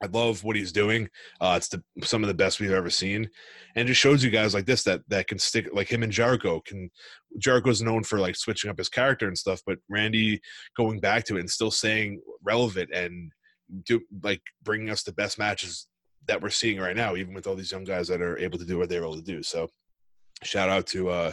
I 0.02 0.06
love 0.06 0.42
what 0.42 0.56
he's 0.56 0.72
doing. 0.72 1.08
Uh, 1.40 1.54
it's 1.56 1.68
the, 1.68 1.80
some 2.02 2.24
of 2.24 2.28
the 2.28 2.34
best 2.34 2.58
we've 2.58 2.72
ever 2.72 2.90
seen, 2.90 3.30
and 3.76 3.86
just 3.86 4.00
shows 4.00 4.24
you 4.24 4.30
guys 4.30 4.52
like 4.52 4.66
this 4.66 4.82
that 4.82 5.02
that 5.06 5.28
can 5.28 5.38
stick. 5.38 5.68
Like 5.72 5.86
him 5.92 6.02
and 6.02 6.10
Jericho 6.10 6.60
can. 6.60 6.90
Jericho's 7.38 7.82
known 7.82 8.02
for 8.02 8.18
like 8.18 8.34
switching 8.34 8.68
up 8.68 8.78
his 8.78 8.88
character 8.88 9.28
and 9.28 9.38
stuff, 9.38 9.62
but 9.64 9.78
Randy 9.88 10.40
going 10.76 10.98
back 10.98 11.22
to 11.26 11.36
it 11.36 11.40
and 11.40 11.48
still 11.48 11.70
saying 11.70 12.20
relevant 12.42 12.90
and 12.92 13.30
do 13.84 14.00
like 14.24 14.42
bringing 14.64 14.90
us 14.90 15.04
the 15.04 15.12
best 15.12 15.38
matches 15.38 15.86
that 16.26 16.40
we're 16.40 16.50
seeing 16.50 16.80
right 16.80 16.96
now, 16.96 17.16
even 17.16 17.34
with 17.34 17.46
all 17.46 17.54
these 17.54 17.72
young 17.72 17.84
guys 17.84 18.08
that 18.08 18.20
are 18.20 18.38
able 18.38 18.58
to 18.58 18.64
do 18.64 18.78
what 18.78 18.88
they're 18.88 19.02
able 19.02 19.16
to 19.16 19.22
do. 19.22 19.42
So, 19.42 19.68
shout 20.42 20.68
out 20.68 20.86
to 20.88 21.08
uh, 21.08 21.32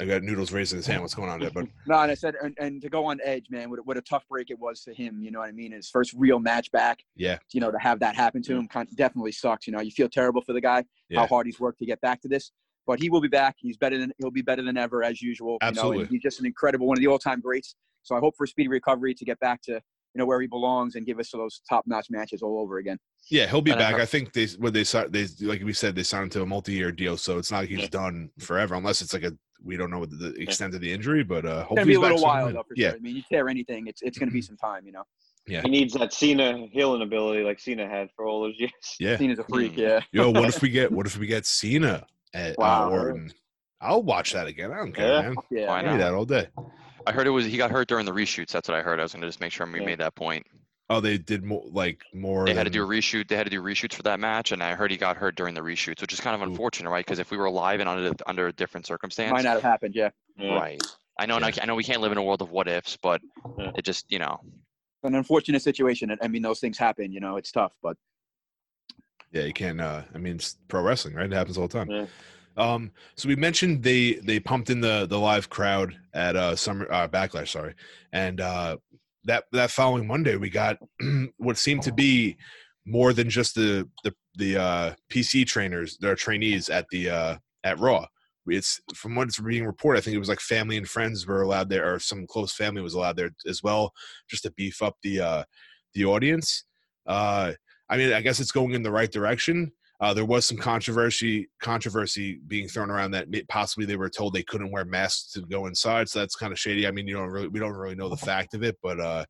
I 0.00 0.04
got 0.04 0.22
Noodles 0.22 0.52
raising 0.52 0.76
his 0.76 0.86
hand. 0.86 1.02
What's 1.02 1.14
going 1.14 1.28
on 1.28 1.40
there? 1.40 1.50
But 1.50 1.66
No, 1.86 1.98
and 1.98 2.10
I 2.10 2.14
said, 2.14 2.34
and, 2.40 2.56
and 2.60 2.80
to 2.82 2.88
go 2.88 3.06
on 3.06 3.18
Edge, 3.24 3.46
man, 3.50 3.68
what, 3.68 3.84
what 3.84 3.96
a 3.96 4.00
tough 4.02 4.24
break 4.28 4.50
it 4.50 4.58
was 4.58 4.82
to 4.84 4.94
him. 4.94 5.20
You 5.20 5.32
know 5.32 5.40
what 5.40 5.48
I 5.48 5.52
mean? 5.52 5.72
His 5.72 5.90
first 5.90 6.12
real 6.16 6.38
match 6.38 6.70
back. 6.70 7.00
yeah, 7.16 7.38
You 7.52 7.60
know, 7.60 7.72
to 7.72 7.78
have 7.78 7.98
that 8.00 8.14
happen 8.14 8.40
to 8.42 8.54
him 8.54 8.68
kind 8.68 8.88
definitely 8.96 9.32
sucks. 9.32 9.66
You 9.66 9.72
know, 9.72 9.80
you 9.80 9.90
feel 9.90 10.08
terrible 10.08 10.40
for 10.42 10.52
the 10.52 10.60
guy, 10.60 10.84
Yeah. 11.08 11.20
how 11.20 11.26
hard 11.26 11.46
he's 11.46 11.58
worked 11.58 11.80
to 11.80 11.86
get 11.86 12.00
back 12.00 12.20
to 12.22 12.28
this. 12.28 12.52
But 12.86 13.00
he 13.00 13.10
will 13.10 13.20
be 13.20 13.28
back. 13.28 13.56
He's 13.58 13.76
better 13.76 13.98
than 13.98 14.12
he'll 14.18 14.30
be 14.30 14.40
better 14.40 14.62
than 14.62 14.76
ever 14.76 15.02
as 15.02 15.20
usual. 15.20 15.54
You 15.54 15.58
know, 15.62 15.68
Absolutely. 15.68 16.06
he's 16.06 16.22
just 16.22 16.38
an 16.40 16.46
incredible 16.46 16.86
one 16.86 16.96
of 16.96 17.00
the 17.00 17.08
all-time 17.08 17.40
greats. 17.40 17.74
So 18.02 18.14
I 18.16 18.20
hope 18.20 18.34
for 18.36 18.44
a 18.44 18.48
speedy 18.48 18.68
recovery 18.68 19.14
to 19.14 19.24
get 19.24 19.38
back 19.40 19.60
to 19.62 19.80
you 20.14 20.18
know 20.18 20.26
where 20.26 20.40
he 20.40 20.46
belongs 20.46 20.94
and 20.96 21.06
give 21.06 21.18
us 21.18 21.30
those 21.30 21.60
top-notch 21.68 22.06
matches 22.10 22.42
all 22.42 22.58
over 22.58 22.78
again. 22.78 22.98
yeah, 23.30 23.46
he'll 23.46 23.60
be 23.62 23.70
And 23.72 23.78
back. 23.78 23.92
heard- 23.92 24.00
I 24.00 24.06
think 24.06 24.32
they 24.32 24.46
what 24.58 24.72
they 24.72 24.84
si- 24.84 25.04
they 25.10 25.26
like 25.40 25.62
we 25.62 25.72
said 25.72 25.94
they 25.94 26.02
signed 26.02 26.24
him 26.24 26.30
to 26.30 26.42
a 26.42 26.46
multi-year 26.46 26.92
deal, 26.92 27.16
so 27.16 27.38
it's 27.38 27.50
not 27.50 27.58
like 27.58 27.68
he's 27.68 27.80
Yeah. 27.80 27.88
done 27.88 28.30
forever, 28.38 28.74
unless 28.74 29.02
it's 29.02 29.12
like 29.12 29.24
a 29.24 29.32
we 29.62 29.76
don't 29.76 29.90
know 29.90 30.06
the 30.06 30.34
extent 30.40 30.74
of 30.74 30.80
the 30.80 30.90
injury, 30.92 31.24
but 31.24 31.44
uh, 31.44 31.48
It's 31.48 31.56
hopefully 31.68 31.76
gonna 31.76 31.86
be 31.86 31.90
he's 31.92 31.96
a 31.98 32.00
little 32.00 32.18
soon. 32.18 32.28
while 32.28 32.46
though, 32.52 32.62
for 32.62 32.74
yeah, 32.76 32.90
sure. 32.90 32.96
I 32.96 33.00
mean, 33.00 33.16
you 33.16 33.22
tear 33.30 33.48
anything, 33.48 33.86
it's 33.88 34.02
it's 34.02 34.16
gonna 34.18 34.30
be 34.30 34.40
some 34.42 34.56
time. 34.56 34.86
You 34.86 34.92
know, 34.92 35.02
Yeah. 35.46 35.62
He 35.62 35.68
needs 35.68 35.94
that 35.94 36.12
Cena 36.12 36.66
healing 36.70 37.02
ability 37.02 37.42
like 37.42 37.58
Cena 37.58 37.88
had 37.88 38.08
for 38.14 38.26
all 38.26 38.40
those 38.42 38.54
years. 38.58 38.72
yeah. 39.00 39.16
Cena's 39.16 39.38
a 39.40 39.44
freak. 39.44 39.74
Hmm. 39.74 39.80
Yeah. 39.80 40.00
Yo, 40.12 40.30
what 40.30 40.48
if 40.48 40.62
we 40.62 40.70
get 40.70 40.90
what 40.92 41.06
if 41.06 41.16
we 41.18 41.26
get 41.26 41.44
Cena 41.44 42.06
at 42.34 42.56
Wow. 42.56 42.86
uh, 42.88 42.90
Orton? 42.90 43.32
I'll 43.80 44.02
watch 44.02 44.32
that 44.32 44.46
again. 44.46 44.72
I 44.72 44.76
don't 44.78 44.92
care, 44.92 45.08
Yeah. 45.08 45.22
man. 45.22 45.34
Yeah. 45.50 45.66
Why 45.68 45.82
Give 45.82 45.92
me 45.92 45.98
not? 45.98 46.04
that 46.04 46.14
all 46.14 46.24
day. 46.24 46.48
I 47.08 47.12
heard 47.12 47.26
it 47.26 47.30
was 47.30 47.46
he 47.46 47.56
got 47.56 47.70
hurt 47.70 47.88
during 47.88 48.04
the 48.04 48.12
reshoots. 48.12 48.50
That's 48.52 48.68
what 48.68 48.76
I 48.76 48.82
heard. 48.82 49.00
I 49.00 49.02
was 49.02 49.12
going 49.12 49.22
to 49.22 49.28
just 49.28 49.40
make 49.40 49.50
sure 49.50 49.66
we 49.66 49.80
Yeah. 49.80 49.86
made 49.86 49.98
that 50.00 50.14
point. 50.14 50.46
Oh, 50.90 51.00
they 51.00 51.16
did 51.16 51.42
more 51.42 51.64
like 51.70 52.02
more. 52.12 52.44
They 52.44 52.52
had 52.54 52.64
to 52.64 52.70
do 52.70 52.82
a 52.84 52.86
reshoot. 52.86 53.28
They 53.28 53.36
had 53.36 53.44
to 53.44 53.50
do 53.50 53.62
reshoots 53.62 53.94
for 53.94 54.02
that 54.02 54.20
match, 54.20 54.52
and 54.52 54.62
I 54.62 54.74
heard 54.74 54.90
he 54.90 54.96
got 54.98 55.16
hurt 55.16 55.34
during 55.34 55.54
the 55.54 55.60
reshoots, 55.62 56.02
which 56.02 56.12
is 56.12 56.20
kind 56.20 56.34
of 56.34 56.40
Ooh. 56.46 56.50
unfortunate, 56.50 56.90
right? 56.90 57.04
Because 57.04 57.18
if 57.18 57.30
we 57.30 57.38
were 57.38 57.50
live 57.50 57.80
and 57.80 57.88
under 57.88 58.12
under 58.26 58.46
a 58.48 58.52
different 58.52 58.86
circumstance, 58.86 59.32
Might 59.32 59.44
not 59.44 59.54
have 59.54 59.62
happened. 59.62 59.94
Yeah. 59.94 60.10
Yeah. 60.36 60.54
right? 60.54 60.82
I 61.18 61.24
know, 61.26 61.36
and 61.36 61.44
I, 61.46 61.48
Yeah. 61.48 61.62
I 61.62 61.66
know 61.66 61.74
we 61.74 61.84
can't 61.84 62.00
live 62.02 62.12
in 62.12 62.18
a 62.18 62.22
world 62.22 62.42
of 62.42 62.50
what 62.50 62.68
ifs, 62.68 62.96
but 62.98 63.22
Yeah. 63.58 63.72
it 63.74 63.84
just 63.86 64.10
you 64.12 64.18
know, 64.18 64.40
An 65.02 65.14
unfortunate 65.14 65.62
situation. 65.62 66.14
I 66.20 66.28
mean, 66.28 66.42
those 66.42 66.60
things 66.60 66.76
happen. 66.76 67.10
You 67.12 67.20
know, 67.20 67.36
it's 67.38 67.52
tough, 67.52 67.72
but 67.82 67.96
Yeah, 69.32 69.44
you 69.44 69.52
can't. 69.54 69.80
Uh, 69.80 70.02
I 70.14 70.18
mean, 70.18 70.36
it's 70.36 70.56
pro 70.68 70.82
wrestling, 70.82 71.14
right? 71.14 71.26
It 71.30 71.34
happens 71.34 71.56
all 71.58 71.68
the 71.68 71.84
time. 71.84 72.08
Um, 72.58 72.90
so 73.16 73.28
we 73.28 73.36
mentioned 73.36 73.82
they 73.82 74.14
they 74.14 74.40
pumped 74.40 74.68
in 74.68 74.80
the 74.80 75.06
the 75.08 75.18
live 75.18 75.48
crowd 75.48 75.96
at 76.12 76.36
uh 76.36 76.56
summer 76.56 76.90
uh, 76.92 77.08
backlash, 77.08 77.48
sorry, 77.48 77.74
and 78.12 78.40
uh, 78.40 78.76
that 79.24 79.44
that 79.52 79.70
following 79.70 80.06
Monday 80.06 80.36
we 80.36 80.50
got 80.50 80.78
what 81.38 81.56
seemed 81.56 81.82
to 81.82 81.92
be 81.92 82.36
more 82.84 83.12
than 83.12 83.30
just 83.30 83.54
the 83.54 83.88
the 84.02 84.12
the 84.36 84.56
uh, 84.56 84.94
PC 85.10 85.46
trainers, 85.46 85.98
their 85.98 86.16
trainees 86.16 86.68
at 86.68 86.86
the 86.90 87.10
uh, 87.10 87.36
at 87.64 87.78
Raw. 87.78 88.06
It's 88.46 88.80
from 88.94 89.14
what's 89.14 89.38
being 89.38 89.66
reported. 89.66 89.98
I 89.98 90.00
think 90.02 90.14
it 90.16 90.20
was 90.20 90.28
like 90.28 90.40
family 90.40 90.78
and 90.78 90.88
friends 90.88 91.26
were 91.26 91.42
allowed 91.42 91.68
there, 91.68 91.94
or 91.94 91.98
some 91.98 92.26
close 92.26 92.52
family 92.52 92.80
was 92.80 92.94
allowed 92.94 93.16
there 93.16 93.30
as 93.46 93.62
well, 93.62 93.92
just 94.28 94.44
to 94.44 94.50
beef 94.52 94.82
up 94.82 94.96
the 95.02 95.20
uh, 95.20 95.44
the 95.94 96.06
audience. 96.06 96.64
Uh, 97.06 97.52
I 97.90 97.96
mean, 97.96 98.12
I 98.12 98.20
guess 98.20 98.40
it's 98.40 98.52
going 98.52 98.72
in 98.72 98.82
the 98.82 98.90
right 98.90 99.10
direction. 99.10 99.72
Uh, 100.00 100.14
there 100.14 100.24
was 100.24 100.46
some 100.46 100.56
controversy 100.56 101.48
controversy 101.60 102.40
being 102.46 102.68
thrown 102.68 102.90
around 102.90 103.10
that 103.10 103.26
possibly 103.48 103.84
they 103.84 103.96
were 103.96 104.08
told 104.08 104.32
they 104.32 104.44
couldn't 104.44 104.70
wear 104.70 104.84
masks 104.84 105.32
to 105.32 105.40
go 105.42 105.66
inside, 105.66 106.08
so 106.08 106.20
that's 106.20 106.36
kind 106.36 106.52
of 106.52 106.58
shady. 106.58 106.86
I 106.86 106.92
mean, 106.92 107.08
you 107.08 107.14
don't 107.14 107.30
really 107.30 107.48
we 107.48 107.58
don't 107.58 107.72
really 107.72 107.96
know 107.96 108.08
the 108.08 108.16
fact 108.16 108.54
of 108.54 108.62
it, 108.62 108.76
but 108.82 109.00
uh, 109.00 109.24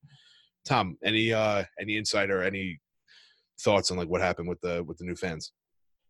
Tom, 0.66 0.98
any 1.02 1.32
uh 1.32 1.64
any 1.80 1.96
insight 1.96 2.30
or 2.30 2.42
any 2.42 2.78
thoughts 3.60 3.90
on 3.90 3.96
like 3.96 4.08
what 4.08 4.20
happened 4.20 4.48
with 4.48 4.60
the 4.60 4.84
with 4.84 4.98
the 4.98 5.04
new 5.04 5.16
fans? 5.16 5.52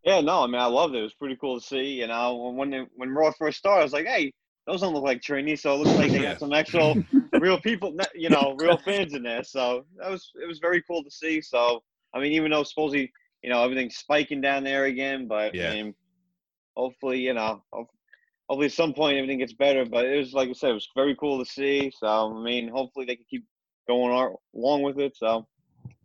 Yeah, 0.05 0.21
no, 0.21 0.43
I 0.43 0.47
mean, 0.47 0.61
I 0.61 0.67
loved 0.67 0.95
it. 0.95 1.01
It 1.01 1.03
was 1.03 1.15
pretty 1.15 1.37
cool 1.37 1.61
to 1.61 1.65
see. 1.65 1.85
You 1.85 2.09
know, 2.09 2.53
when 2.55 2.89
when 2.97 3.11
Raw 3.11 3.31
first 3.39 3.59
started, 3.59 3.81
I 3.81 3.85
was 3.85 3.93
like, 3.93 4.07
hey, 4.07 4.33
those 4.67 4.81
don't 4.81 4.93
look 4.93 5.05
like 5.05 5.23
trainees, 5.23 5.63
so 5.63 5.75
it 5.75 5.79
looks 5.79 5.99
like 5.99 6.11
they 6.11 6.21
got 6.21 6.41
some 6.41 6.53
actual 6.53 6.97
real 7.33 7.61
people, 7.61 7.97
you 8.15 8.29
know, 8.29 8.57
real 8.59 8.77
fans 8.77 9.15
in 9.15 9.23
there. 9.23 9.45
So 9.45 9.85
that 9.99 10.11
was 10.11 10.31
it 10.43 10.47
was 10.47 10.59
very 10.59 10.83
cool 10.83 11.05
to 11.05 11.11
see. 11.11 11.41
So 11.41 11.81
I 12.15 12.21
mean, 12.21 12.33
even 12.33 12.51
though 12.51 12.65
supposedly 12.65 13.13
you 13.43 13.51
know 13.51 13.63
everything's 13.63 13.97
spiking 13.97 14.41
down 14.41 14.65
there 14.65 14.85
again, 14.87 15.29
but 15.29 15.55
Yeah. 15.55 15.71
I 15.71 15.75
mean, 15.75 15.95
hopefully, 16.77 17.21
you 17.21 17.35
know, 17.35 17.63
hopefully 17.73 18.67
at 18.67 18.73
some 18.73 18.95
point 18.95 19.17
everything 19.19 19.39
gets 19.39 19.53
better. 19.53 19.85
But 19.85 20.07
it 20.07 20.17
was 20.19 20.33
like 20.33 20.49
I 20.49 20.53
said, 20.53 20.71
it 20.71 20.75
was 20.75 20.89
very 20.97 21.15
cool 21.17 21.39
to 21.45 21.51
see. 21.51 21.93
So 21.97 22.07
I 22.07 22.43
mean, 22.43 22.69
hopefully 22.69 23.07
they 23.07 23.17
can 23.17 23.27
keep 23.31 23.45
going 23.89 24.13
along 24.55 24.83
with 24.83 24.99
it. 24.99 25.17
So 25.17 25.47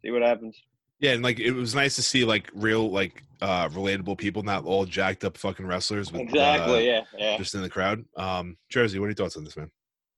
see 0.04 0.12
what 0.12 0.22
happens. 0.22 0.60
Yeah, 1.00 1.12
and 1.12 1.24
like 1.24 1.40
it 1.40 1.52
was 1.52 1.76
nice 1.76 1.96
to 1.98 2.04
see 2.04 2.24
like 2.24 2.50
real 2.54 2.90
like 2.90 3.24
uh 3.42 3.68
relatable 3.70 4.18
people, 4.18 4.42
not 4.44 4.66
all 4.66 4.86
jacked 4.86 5.26
up 5.26 5.38
fucking 5.38 5.66
wrestlers. 5.66 6.12
With, 6.12 6.22
Exactly. 6.22 6.90
uh, 6.90 6.94
yeah. 6.94 7.02
Yeah. 7.18 7.38
Just 7.38 7.56
in 7.56 7.62
the 7.62 7.70
crowd. 7.70 8.06
Um, 8.16 8.58
Jersey, 8.70 9.00
what 9.00 9.06
are 9.06 9.10
your 9.10 9.16
thoughts 9.16 9.36
on 9.36 9.44
this, 9.44 9.58
man? 9.58 9.70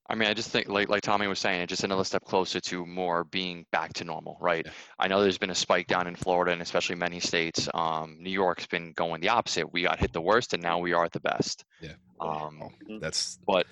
I 0.07 0.15
mean, 0.15 0.29
I 0.29 0.33
just 0.33 0.49
think, 0.51 0.67
like 0.69 0.87
like 0.87 1.01
Tommy 1.01 1.27
was 1.27 1.39
saying, 1.39 1.61
it's 1.61 1.69
just 1.69 1.83
another 1.83 2.03
step 2.03 2.23
closer 2.23 2.59
to 2.59 2.85
more 2.85 3.23
being 3.23 3.65
back 3.71 3.93
to 3.93 4.03
normal, 4.03 4.37
right? 4.39 4.63
Yeah. 4.65 4.71
I 4.99 5.07
know 5.07 5.21
there's 5.21 5.39
been 5.39 5.49
a 5.49 5.55
spike 5.55 5.87
down 5.87 6.07
in 6.07 6.15
Florida 6.15 6.51
and 6.51 6.61
especially 6.61 6.95
many 6.95 7.19
states. 7.19 7.67
Um, 7.73 8.17
New 8.19 8.29
York's 8.29 8.67
been 8.67 8.93
going 8.93 9.21
the 9.21 9.29
opposite. 9.29 9.73
We 9.73 9.81
got 9.81 9.99
hit 9.99 10.13
the 10.13 10.21
worst, 10.21 10.53
and 10.53 10.61
now 10.61 10.79
we 10.79 10.93
are 10.93 11.05
at 11.05 11.11
the 11.11 11.19
best. 11.19 11.65
Yeah. 11.81 11.93
Um, 12.19 12.61
That's 12.99 13.39
But 13.47 13.65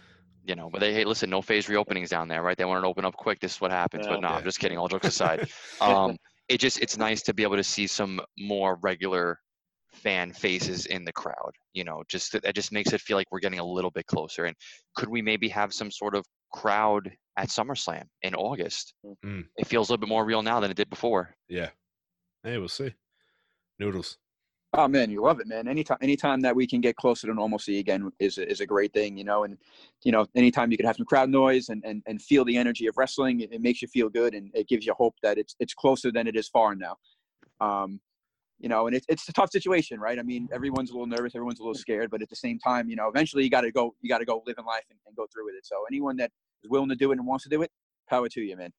you 0.43 0.55
know, 0.55 0.69
but 0.71 0.81
they 0.81 0.93
hey, 0.93 1.05
listen, 1.05 1.29
no 1.29 1.41
phase 1.41 1.67
reopenings 1.67 2.09
down 2.09 2.27
there, 2.27 2.41
right? 2.41 2.57
They 2.57 2.65
want 2.65 2.83
to 2.83 2.87
open 2.87 3.05
up 3.05 3.15
quick. 3.15 3.39
This 3.39 3.55
is 3.55 3.61
what 3.61 3.71
happens. 3.71 4.05
Yeah. 4.05 4.13
but 4.13 4.21
no, 4.21 4.29
Yeah. 4.29 4.35
I'm 4.37 4.43
just 4.43 4.59
kidding. 4.59 4.77
All 4.77 4.87
jokes 4.87 5.07
aside, 5.07 5.49
um, 5.81 6.17
it 6.49 6.59
just 6.59 6.79
it's 6.79 6.97
nice 6.97 7.21
to 7.23 7.33
be 7.33 7.43
able 7.43 7.57
to 7.57 7.63
see 7.63 7.85
some 7.87 8.19
more 8.39 8.75
regular 8.81 9.39
fan 10.03 10.31
faces 10.31 10.85
in 10.87 11.05
the 11.05 11.13
crowd. 11.13 11.51
You 11.73 11.83
know, 11.83 12.03
just 12.07 12.31
that 12.33 12.43
that 12.43 12.55
just 12.55 12.71
makes 12.71 12.93
it 12.93 13.01
feel 13.01 13.17
like 13.17 13.27
we're 13.31 13.39
getting 13.39 13.59
a 13.59 13.65
little 13.65 13.91
bit 13.91 14.05
closer. 14.05 14.45
And 14.45 14.55
could 14.95 15.09
we 15.09 15.21
maybe 15.21 15.47
have 15.49 15.73
some 15.73 15.89
sort 15.89 16.15
of 16.15 16.25
crowd 16.51 17.11
at 17.37 17.49
SummerSlam 17.49 18.03
in 18.21 18.35
August? 18.35 18.93
Mm. 19.25 19.45
It 19.57 19.67
feels 19.67 19.89
a 19.89 19.93
little 19.93 20.01
bit 20.01 20.09
more 20.09 20.25
real 20.25 20.41
now 20.41 20.59
than 20.59 20.71
it 20.71 20.77
did 20.77 20.89
before. 20.89 21.35
yeah. 21.49 21.69
Hey, 22.43 22.57
we'll 22.57 22.67
see. 22.67 22.93
Noodles. 23.79 24.17
Oh 24.75 24.87
man, 24.87 25.11
you 25.11 25.21
love 25.21 25.39
it, 25.39 25.47
man. 25.47 25.67
Anytime, 25.67 25.99
anytime 26.01 26.41
that 26.41 26.55
we 26.55 26.65
can 26.65 26.81
get 26.81 26.95
closer 26.95 27.27
to 27.27 27.33
normalcy 27.33 27.77
again 27.77 28.11
is 28.19 28.39
a, 28.39 28.49
is 28.49 28.59
a 28.59 28.65
great 28.65 28.91
thing, 28.91 29.15
you 29.15 29.23
know. 29.23 29.43
And 29.43 29.55
you 30.03 30.11
know, 30.11 30.25
anytime 30.35 30.71
you 30.71 30.77
can 30.77 30.87
have 30.87 30.95
some 30.95 31.05
crowd 31.05 31.29
noise 31.29 31.69
and 31.69 31.83
and, 31.85 32.01
and 32.07 32.19
feel 32.19 32.43
the 32.43 32.57
energy 32.57 32.87
of 32.87 32.97
wrestling, 32.97 33.41
it, 33.41 33.53
it 33.53 33.61
makes 33.61 33.83
you 33.83 33.87
feel 33.87 34.09
good 34.09 34.33
and 34.33 34.49
it 34.55 34.67
gives 34.67 34.85
you 34.85 34.93
hope 34.95 35.15
that 35.21 35.37
it's 35.37 35.55
it's 35.59 35.75
closer 35.75 36.11
than 36.11 36.27
it 36.27 36.35
is 36.35 36.49
far 36.49 36.75
now. 36.75 36.97
Um, 37.61 37.99
you 38.59 38.69
know, 38.69 38.87
and 38.87 38.95
it's 38.95 39.05
it's 39.09 39.27
a 39.27 39.33
tough 39.33 39.51
situation, 39.51 39.99
right? 39.99 40.17
I 40.19 40.23
mean, 40.23 40.47
everyone's 40.53 40.89
a 40.89 40.93
little 40.93 41.07
nervous, 41.07 41.35
everyone's 41.35 41.59
a 41.59 41.63
little 41.63 41.75
scared, 41.75 42.09
but 42.09 42.21
at 42.21 42.29
the 42.29 42.35
same 42.35 42.59
time, 42.59 42.89
you 42.89 42.95
know, 42.95 43.07
eventually 43.07 43.43
you 43.43 43.49
got 43.49 43.61
to 43.61 43.71
go, 43.71 43.93
you 44.01 44.09
got 44.09 44.19
to 44.19 44.25
go 44.25 44.41
live 44.45 44.55
in 44.57 44.65
life 44.65 44.83
and, 44.89 44.99
and 45.05 45.15
go 45.15 45.27
through 45.33 45.45
with 45.45 45.55
it. 45.55 45.65
So 45.65 45.75
anyone 45.89 46.15
that 46.17 46.31
is 46.63 46.69
willing 46.69 46.89
to 46.89 46.95
do 46.95 47.11
it 47.11 47.17
and 47.17 47.27
wants 47.27 47.43
to 47.45 47.49
do 47.49 47.61
it, 47.61 47.71
power 48.09 48.29
to 48.29 48.41
you, 48.41 48.55
man. 48.55 48.71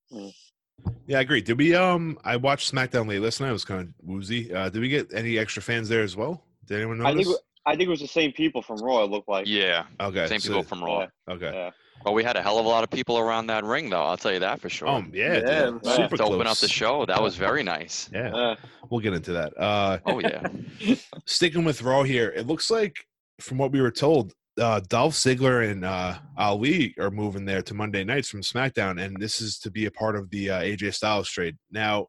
Yeah, 1.07 1.19
I 1.19 1.21
agree. 1.21 1.40
Did 1.40 1.59
we 1.59 1.75
um 1.75 2.19
I 2.25 2.37
watched 2.37 2.73
SmackDown 2.73 3.09
late 3.09 3.21
last 3.21 3.40
night, 3.40 3.50
it 3.50 3.52
was 3.52 3.64
kind 3.64 3.81
of 3.81 3.88
woozy. 4.02 4.52
Uh 4.52 4.69
did 4.69 4.80
we 4.80 4.89
get 4.89 5.13
any 5.13 5.39
extra 5.39 5.63
fans 5.63 5.89
there 5.89 6.02
as 6.02 6.17
well? 6.17 6.45
Did 6.67 6.78
anyone 6.78 6.99
notice? 6.99 7.13
I 7.13 7.25
think 7.25 7.39
I 7.67 7.71
think 7.76 7.87
it 7.87 7.91
was 7.91 8.00
the 8.00 8.06
same 8.06 8.32
people 8.32 8.63
from 8.63 8.76
Raw. 8.78 9.04
It 9.04 9.10
looked 9.10 9.28
like. 9.28 9.47
Yeah, 9.47 9.84
okay. 10.00 10.26
same 10.26 10.41
so- 10.41 10.49
people 10.49 10.65
from 10.65 10.84
Raw. 10.84 11.00
Yeah. 11.00 11.34
Okay. 11.34 11.50
Yeah. 11.52 11.71
But 12.04 12.12
we 12.12 12.23
had 12.23 12.36
a 12.36 12.43
hell 12.43 12.58
of 12.58 12.67
a 12.67 12.69
lot 12.69 12.84
of 12.84 12.90
people 12.90 13.19
around 13.19 13.47
that 13.49 13.64
ring, 13.64 13.88
though. 13.90 14.02
I'll 14.04 14.17
tell 14.19 14.32
you 14.32 14.40
that 14.40 14.60
for 14.60 14.69
sure. 14.69 14.88
Oh 14.88 15.02
yeah, 15.12 15.34
Yeah, 15.38 15.64
dude. 15.71 15.80
yeah. 15.82 15.97
super 15.97 16.17
to 16.19 16.25
open 16.25 16.47
up 16.47 16.58
the 16.58 16.69
show, 16.69 17.04
that 17.06 17.21
was 17.23 17.36
very 17.36 17.62
nice. 17.62 18.10
Yeah, 18.12 18.34
Uh, 18.34 18.56
we'll 18.90 19.00
get 19.00 19.14
into 19.14 19.32
that. 19.32 19.56
Uh 19.58 19.99
Oh 20.06 20.19
yeah. 20.21 20.47
sticking 21.26 21.64
with 21.64 21.82
Raw 21.82 22.02
here, 22.02 22.30
it 22.36 22.47
looks 22.47 22.71
like 22.71 22.95
from 23.40 23.58
what 23.58 23.73
we 23.73 23.80
were 23.80 23.90
told, 23.90 24.32
uh, 24.60 24.80
Dolph 24.88 25.14
Ziggler 25.14 25.69
and 25.71 25.84
uh, 25.84 26.14
Ali 26.38 26.95
are 27.00 27.10
moving 27.10 27.45
there 27.45 27.62
to 27.62 27.75
Monday 27.75 28.04
nights 28.04 28.28
from 28.28 28.43
SmackDown, 28.43 29.02
and 29.02 29.17
this 29.19 29.40
is 29.40 29.58
to 29.60 29.71
be 29.71 29.86
a 29.86 29.90
part 29.90 30.14
of 30.14 30.30
the 30.30 30.50
uh, 30.50 30.60
AJ 30.60 30.95
Styles 30.95 31.28
trade. 31.28 31.56
Now, 31.73 32.06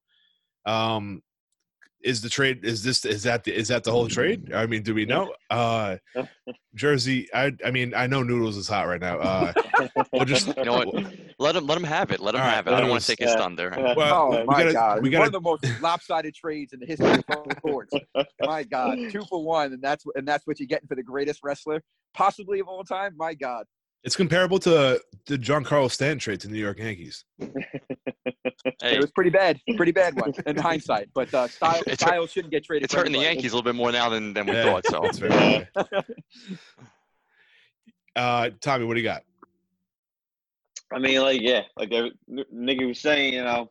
um, 0.67 1.21
is 2.05 2.21
the 2.21 2.29
trade 2.29 2.63
is 2.63 2.83
this 2.83 3.03
is 3.03 3.23
that 3.23 3.43
the, 3.43 3.53
is 3.53 3.67
that 3.69 3.83
the 3.83 3.91
whole 3.91 4.07
trade? 4.07 4.53
I 4.53 4.65
mean, 4.67 4.83
do 4.83 4.93
we 4.93 5.05
know? 5.05 5.33
Uh, 5.49 5.97
Jersey, 6.75 7.27
I 7.33 7.51
I 7.65 7.71
mean, 7.71 7.93
I 7.95 8.05
know 8.07 8.21
Noodles 8.21 8.57
is 8.57 8.67
hot 8.67 8.87
right 8.87 9.01
now. 9.01 9.17
Uh, 9.19 9.53
we'll 10.13 10.25
just 10.25 10.47
You 10.55 10.65
know 10.65 10.73
what? 10.85 11.03
Let 11.39 11.55
him 11.55 11.65
let 11.65 11.77
him 11.77 11.83
have 11.83 12.11
it. 12.11 12.19
Let 12.19 12.35
him 12.35 12.41
All 12.41 12.47
right, 12.47 12.53
have 12.55 12.67
it. 12.67 12.73
I 12.73 12.79
don't 12.79 12.89
want 12.89 13.01
to 13.01 13.07
take 13.07 13.19
his 13.19 13.31
Yeah. 13.31 13.37
thunder. 13.37 13.73
Well, 13.97 14.13
Oh 14.33 14.39
we 14.41 14.45
my 14.45 14.59
gotta- 14.63 14.73
God! 14.73 15.01
we 15.01 15.09
One 15.09 15.11
gotta 15.11 15.25
of 15.25 15.31
the 15.33 15.41
most 15.41 15.81
lopsided 15.81 16.35
trades 16.35 16.73
in 16.73 16.79
the 16.79 16.85
history 16.85 17.09
of 17.11 17.25
pro 17.25 17.43
sports. 17.57 17.93
My 18.41 18.63
God, 18.63 18.97
two 19.11 19.23
for 19.25 19.43
one, 19.43 19.73
and 19.73 19.81
that's 19.81 20.05
and 20.15 20.27
that's 20.27 20.45
what 20.45 20.59
you're 20.59 20.67
getting 20.67 20.87
for 20.87 20.95
the 20.95 21.03
greatest 21.03 21.39
wrestler 21.43 21.81
possibly 22.13 22.59
of 22.59 22.67
all 22.67 22.83
time. 22.83 23.13
My 23.17 23.33
God, 23.33 23.65
it's 24.03 24.15
comparable 24.15 24.59
to 24.59 25.01
the 25.25 25.37
Giancarlo 25.37 25.89
Stanton 25.89 26.19
trade 26.19 26.39
to 26.41 26.47
New 26.49 26.59
York 26.59 26.77
Yankees. 26.79 27.25
Hey, 28.82 28.95
it 28.95 29.01
was 29.01 29.12
pretty 29.12 29.30
bad, 29.30 29.60
pretty 29.78 29.91
bad 29.91 30.15
one 30.19 30.34
in 30.47 30.58
hindsight. 30.58 31.10
But 31.13 31.32
uh, 31.34 31.47
Styles, 31.47 31.84
It's 31.88 32.01
hurt- 32.01 32.10
Styles 32.10 32.32
shouldn't 32.32 32.51
get 32.51 32.63
traded. 32.63 32.86
it's 32.86 32.93
for 32.93 33.01
hurting 33.01 33.13
the 33.13 33.19
anybody. 33.19 33.36
Yankees 33.36 33.51
a 33.54 33.56
little 33.56 33.71
bit 33.71 33.75
more 33.75 33.91
now 33.91 34.10
than, 34.10 34.34
than 34.34 34.47
we 34.47 34.54
Yeah, 34.54 34.63
thought. 34.63 34.86
So 34.88 35.01
That's 35.04 35.19
very. 35.19 35.67
Uh, 38.15 38.49
Tommy, 38.62 38.86
what 38.86 38.93
do 38.93 39.01
you 39.01 39.04
got? 39.06 39.23
I 40.93 40.99
mean, 40.99 41.19
like, 41.21 41.41
yeah, 41.41 41.63
like 41.75 41.91
every, 41.91 42.13
n- 42.30 42.88
was 42.88 42.99
saying, 42.99 43.34
you 43.34 43.43
know, 43.43 43.69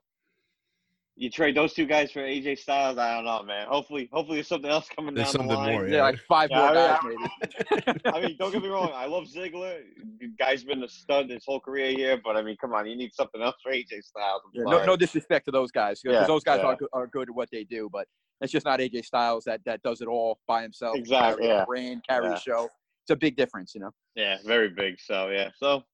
you 1.16 1.30
trade 1.30 1.56
those 1.56 1.72
two 1.74 1.86
guys 1.86 2.10
for 2.10 2.20
AJ 2.20 2.58
Styles. 2.58 2.98
I 2.98 3.14
don't 3.14 3.24
know, 3.24 3.42
man. 3.44 3.68
Hopefully, 3.68 4.08
hopefully 4.12 4.38
there's 4.38 4.48
something 4.48 4.70
else 4.70 4.88
coming 4.94 5.14
There's 5.14 5.28
down 5.32 5.46
the 5.46 5.54
something 5.54 5.56
line. 5.56 5.72
more, 5.74 5.86
Yeah, 5.86 6.02
like 6.02 6.18
five 6.26 6.50
Yeah, 6.50 6.58
more 6.58 6.68
I 6.70 6.74
guys 6.74 6.98
mean, 7.04 7.18
maybe. 7.20 8.00
I 8.12 8.20
mean, 8.20 8.36
don't 8.38 8.50
get 8.50 8.62
me 8.62 8.68
wrong. 8.68 8.90
I 8.92 9.06
love 9.06 9.24
Ziggler. 9.24 9.80
The 10.20 10.28
guy's 10.38 10.64
been 10.64 10.82
a 10.82 10.88
stud 10.88 11.30
his 11.30 11.44
whole 11.46 11.60
career 11.60 11.90
here, 11.92 12.20
but 12.22 12.36
I 12.36 12.42
mean, 12.42 12.56
come 12.60 12.72
on, 12.74 12.86
you 12.86 12.96
need 12.96 13.12
something 13.14 13.40
else 13.40 13.54
for 13.62 13.70
AJ 13.72 14.02
Styles. 14.02 14.42
Yeah, 14.52 14.64
no, 14.66 14.84
no 14.84 14.96
disrespect 14.96 15.44
to 15.46 15.52
those 15.52 15.70
guys 15.70 16.00
because 16.02 16.20
Yeah, 16.22 16.26
those 16.26 16.42
guys 16.42 16.58
yeah. 16.62 16.66
are, 16.70 16.76
go- 16.76 16.88
are 16.92 17.06
good 17.06 17.28
at 17.28 17.34
what 17.34 17.48
they 17.52 17.62
do, 17.62 17.88
but 17.92 18.08
it's 18.40 18.52
just 18.52 18.66
not 18.66 18.80
AJ 18.80 19.04
Styles 19.04 19.44
that 19.44 19.60
that 19.66 19.82
does 19.82 20.00
it 20.00 20.08
all 20.08 20.40
by 20.48 20.62
himself. 20.62 20.96
Exactly, 20.96 21.42
Carry 21.44 21.54
a 21.54 21.58
yeah. 21.58 21.64
brand, 21.64 22.02
carry 22.08 22.30
Yeah. 22.30 22.38
show. 22.38 22.68
It's 23.04 23.10
a 23.10 23.16
big 23.16 23.36
difference, 23.36 23.72
you 23.74 23.82
know. 23.82 23.90
Yeah, 24.16 24.38
very 24.44 24.70
big. 24.70 24.98
So 24.98 25.28
yeah, 25.28 25.50
so 25.56 25.84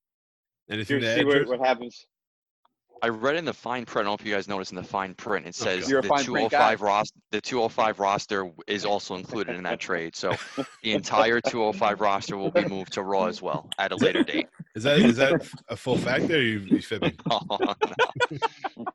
And 0.70 0.80
if 0.80 0.88
you 0.88 1.02
see 1.02 1.24
what, 1.24 1.46
what 1.46 1.60
happens. 1.60 2.06
I 3.02 3.08
read 3.08 3.36
in 3.36 3.44
the 3.44 3.52
fine 3.54 3.84
print. 3.86 4.06
I 4.06 4.10
don't 4.10 4.12
know 4.12 4.22
if 4.22 4.26
you 4.26 4.34
guys 4.34 4.48
noticed 4.48 4.72
in 4.72 4.76
the 4.76 4.82
fine 4.82 5.14
print. 5.14 5.46
It 5.46 5.54
says 5.54 5.88
You're 5.88 6.00
a 6.00 6.02
the 6.02 6.08
fine 6.08 6.24
print 6.24 6.50
guy. 6.50 6.74
205 6.74 6.82
roster. 6.82 7.18
The 7.30 7.40
205 7.40 7.98
roster 7.98 8.50
is 8.66 8.84
also 8.84 9.14
included 9.14 9.56
in 9.56 9.62
that 9.64 9.80
trade. 9.88 10.14
So 10.16 10.34
the 10.82 10.92
entire 10.92 11.40
205 11.40 12.00
roster 12.00 12.36
will 12.36 12.50
be 12.50 12.64
moved 12.66 12.92
to 12.94 13.02
Raw 13.02 13.26
as 13.26 13.40
well 13.40 13.68
at 13.78 13.92
a 13.92 13.96
later 13.96 14.22
date. 14.22 14.48
Is 14.76 14.84
that 14.84 15.00
is 15.00 15.16
that 15.16 15.44
a 15.68 15.74
full 15.74 15.96
fact 15.96 16.28
there? 16.28 16.38
Or 16.38 16.42
you, 16.42 16.60
you 16.60 16.80
fibbing? 16.80 17.18
Oh, 17.28 17.40
no. 17.50 17.74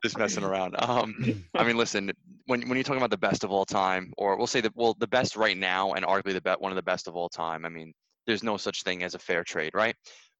Just 0.02 0.16
messing 0.16 0.42
around. 0.42 0.74
Um, 0.78 1.44
I 1.54 1.64
mean, 1.64 1.76
listen, 1.76 2.10
when 2.46 2.66
when 2.66 2.78
you're 2.78 2.82
talking 2.82 2.96
about 2.96 3.10
the 3.10 3.18
best 3.18 3.44
of 3.44 3.50
all 3.50 3.66
time, 3.66 4.10
or 4.16 4.38
we'll 4.38 4.46
say 4.46 4.62
that 4.62 4.74
well, 4.74 4.96
the 4.98 5.06
best 5.06 5.36
right 5.36 5.56
now, 5.56 5.92
and 5.92 6.02
arguably 6.02 6.32
the 6.32 6.40
bet 6.40 6.62
one 6.62 6.72
of 6.72 6.76
the 6.76 6.82
best 6.82 7.08
of 7.08 7.14
all 7.14 7.28
time. 7.28 7.66
I 7.66 7.68
mean, 7.68 7.92
there's 8.26 8.42
no 8.42 8.56
such 8.56 8.84
thing 8.84 9.02
as 9.02 9.14
a 9.14 9.18
fair 9.18 9.44
trade, 9.44 9.72
right? 9.74 9.94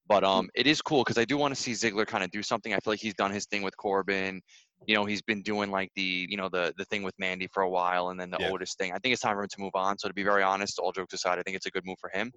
But 0.09 0.23
um, 0.23 0.49
it 0.55 0.67
is 0.67 0.81
cool 0.81 1.03
because 1.03 1.19
I 1.19 1.25
do 1.25 1.37
want 1.37 1.55
to 1.55 1.61
see 1.61 1.73
Ziggler 1.73 2.07
kind 2.07 2.23
of 2.23 2.31
do 2.31 2.43
something. 2.43 2.73
I 2.73 2.79
feel 2.79 2.93
like 2.93 3.01
he's 3.01 3.15
done 3.15 3.33
his 3.33 3.47
thing 3.47 3.63
with 3.63 3.77
Corbin. 3.77 4.41
You 4.87 4.95
know, 4.95 5.05
he's 5.05 5.23
been 5.23 5.43
doing 5.43 5.71
like 5.71 5.91
the 5.97 6.27
you 6.29 6.37
know 6.37 6.49
the 6.49 6.73
the 6.79 6.85
thing 6.85 7.03
with 7.03 7.15
Mandy 7.19 7.49
for 7.53 7.63
a 7.65 7.69
while, 7.69 8.11
and 8.11 8.21
then 8.21 8.31
the 8.31 8.37
Yeah. 8.39 8.51
Otis 8.51 8.75
thing. 8.75 8.93
I 8.93 8.99
think 8.99 9.13
it's 9.15 9.23
time 9.23 9.35
for 9.35 9.43
him 9.43 9.49
to 9.49 9.61
move 9.61 9.75
on. 9.75 9.99
So 9.99 10.07
to 10.07 10.15
be 10.15 10.23
very 10.23 10.43
honest, 10.45 10.79
all 10.79 10.93
jokes 10.93 11.15
aside, 11.15 11.39
I 11.39 11.43
think 11.43 11.57
it's 11.57 11.67
a 11.67 11.71
good 11.71 11.85
move 11.85 11.99
for 12.01 12.11
him. 12.11 12.33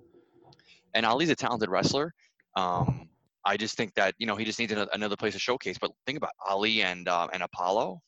And 0.95 1.05
Ali's 1.05 1.29
a 1.29 1.35
talented 1.35 1.69
wrestler. 1.69 2.11
Um, 2.55 3.07
I 3.45 3.55
just 3.55 3.77
think 3.77 3.93
that 3.95 4.15
you 4.17 4.25
know 4.25 4.35
he 4.35 4.45
just 4.45 4.57
needs 4.57 4.73
another 4.93 5.15
place 5.15 5.33
to 5.33 5.39
showcase. 5.39 5.77
But 5.79 5.91
think 6.07 6.17
about 6.17 6.31
Ali 6.47 6.81
and 6.81 7.07
uh, 7.07 7.27
and 7.31 7.43
Apollo. 7.43 8.01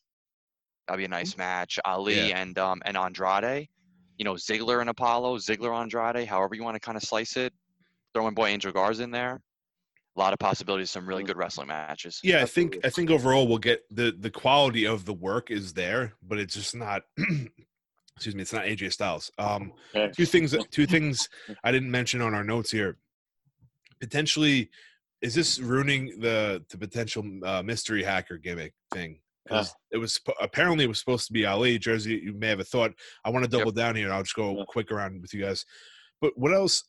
That'd 0.88 0.97
be 0.97 1.06
a 1.06 1.08
nice 1.08 1.38
match. 1.38 1.78
Ali 1.86 2.30
Yeah. 2.30 2.41
and 2.41 2.58
um, 2.58 2.82
and 2.86 2.97
Andrade. 2.97 3.67
You 4.17 4.26
know 4.26 4.34
Ziggler 4.34 4.82
and 4.82 4.89
Apollo, 4.89 5.38
Ziggler 5.38 5.80
Andrade. 5.80 6.28
However 6.28 6.56
you 6.56 6.63
want 6.63 6.76
to 6.76 6.80
kind 6.80 6.95
of 6.97 7.04
slice 7.04 7.38
it. 7.38 7.54
Throw 8.13 8.24
my 8.24 8.32
boy 8.32 8.47
Angel 8.47 8.71
Garza 8.71 9.04
in 9.04 9.12
there. 9.12 9.41
A 10.17 10.19
lot 10.19 10.34
of 10.34 10.39
possibilities. 10.39 10.91
Some 10.91 11.08
really 11.08 11.24
good 11.24 11.38
wrestling 11.38 11.67
matches. 11.67 12.19
Yeah, 12.24 12.41
I 12.41 12.45
think 12.45 12.78
I 12.84 12.89
think 12.89 13.10
overall 13.10 13.47
we'll 13.47 13.58
get 13.60 13.84
the 13.89 14.13
the 14.17 14.30
quality 14.30 14.86
of 14.86 15.06
the 15.06 15.13
work 15.13 15.50
is 15.52 15.74
there, 15.74 16.13
but 16.21 16.38
it's 16.38 16.54
just 16.56 16.76
not. 16.76 17.04
excuse 18.17 18.36
me, 18.36 18.41
it's 18.41 18.54
not 18.54 18.65
AJ 18.65 18.91
Styles. 18.93 19.32
Um, 19.39 19.71
two 20.13 20.26
things. 20.26 20.56
Two 20.69 20.86
things 20.95 21.30
I 21.63 21.71
didn't 21.71 21.89
mention 21.91 22.21
on 22.21 22.34
our 22.34 22.43
notes 22.43 22.69
here. 22.71 22.97
Potentially, 24.00 24.69
is 25.21 25.34
this 25.34 25.60
ruining 25.60 26.19
the 26.19 26.63
the 26.69 26.78
potential 26.78 27.24
uh, 27.45 27.62
mystery 27.63 28.04
hacker 28.04 28.38
gimmick 28.38 28.74
thing? 28.93 29.19
Because 29.45 29.74
it 29.91 29.97
was 29.97 30.19
apparently 30.41 30.86
it 30.86 30.88
was 30.88 31.00
supposed 31.00 31.28
to 31.28 31.34
be 31.34 31.45
Ali 31.45 31.80
Jersey. 31.80 32.19
You 32.24 32.34
may 32.34 32.50
have 32.50 32.60
a 32.60 32.63
thought. 32.63 32.91
I 33.26 33.30
want 33.30 33.43
to 33.43 33.50
double 33.50 33.71
down 33.71 33.95
here. 33.95 34.06
and 34.06 34.13
I'll 34.13 34.24
just 34.24 34.36
go 34.36 34.58
Yeah. 34.58 34.63
quick 34.67 34.91
around 34.91 35.21
with 35.21 35.34
you 35.34 35.41
guys. 35.41 35.65
But 36.19 36.34
what 36.36 36.54
else? 36.54 36.84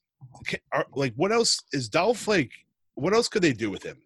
Can, 0.47 0.61
are, 0.73 0.87
like 0.95 1.15
what 1.17 1.33
else 1.33 1.63
is 1.73 1.89
Dolph 1.89 2.29
like? 2.29 2.51
What 2.95 3.15
else 3.15 3.29
could 3.29 3.43
they 3.43 3.53
do 3.53 3.71
with 3.71 3.83
him? 3.83 4.03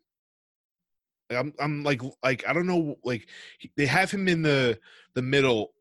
I'm 1.30 1.52
I'm 1.58 1.82
like 1.82 2.00
like 2.22 2.46
I 2.46 2.52
don't 2.52 2.66
know 2.66 2.96
like 3.04 3.28
they 3.76 3.86
have 3.86 4.10
him 4.10 4.28
in 4.28 4.42
the 4.42 4.78
the 5.14 5.22
middle 5.22 5.72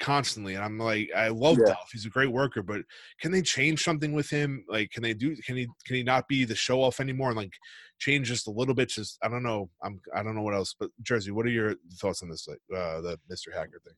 constantly 0.00 0.54
and 0.54 0.64
I'm 0.64 0.76
like 0.76 1.08
I 1.16 1.28
love 1.28 1.56
Yeah. 1.58 1.72
Dolph. 1.72 1.90
He's 1.92 2.04
a 2.04 2.10
great 2.10 2.32
worker, 2.32 2.62
but 2.62 2.82
can 3.20 3.30
they 3.30 3.40
change 3.40 3.84
something 3.84 4.12
with 4.12 4.28
him? 4.28 4.64
Like 4.68 4.90
can 4.90 5.02
they 5.04 5.14
do 5.14 5.36
can 5.36 5.56
he 5.56 5.66
can 5.86 5.96
he 5.96 6.02
not 6.02 6.26
be 6.26 6.44
the 6.44 6.56
show 6.56 6.82
off 6.82 6.98
anymore 7.00 7.28
and 7.28 7.36
like 7.36 7.52
change 7.98 8.26
just 8.28 8.48
a 8.48 8.50
little 8.50 8.74
bit 8.74 8.88
just 8.88 9.18
I 9.22 9.28
don't 9.28 9.44
know. 9.44 9.70
I'm 9.84 10.00
I 10.14 10.22
don't 10.24 10.34
know 10.34 10.42
what 10.42 10.54
else. 10.54 10.74
But 10.78 10.90
Jersey, 11.02 11.30
what 11.30 11.46
are 11.46 11.50
your 11.50 11.76
thoughts 11.94 12.22
on 12.22 12.28
this 12.28 12.48
like 12.48 12.58
uh 12.76 13.00
the 13.00 13.18
Mr. 13.30 13.54
Hacker 13.54 13.80
thing? 13.84 13.94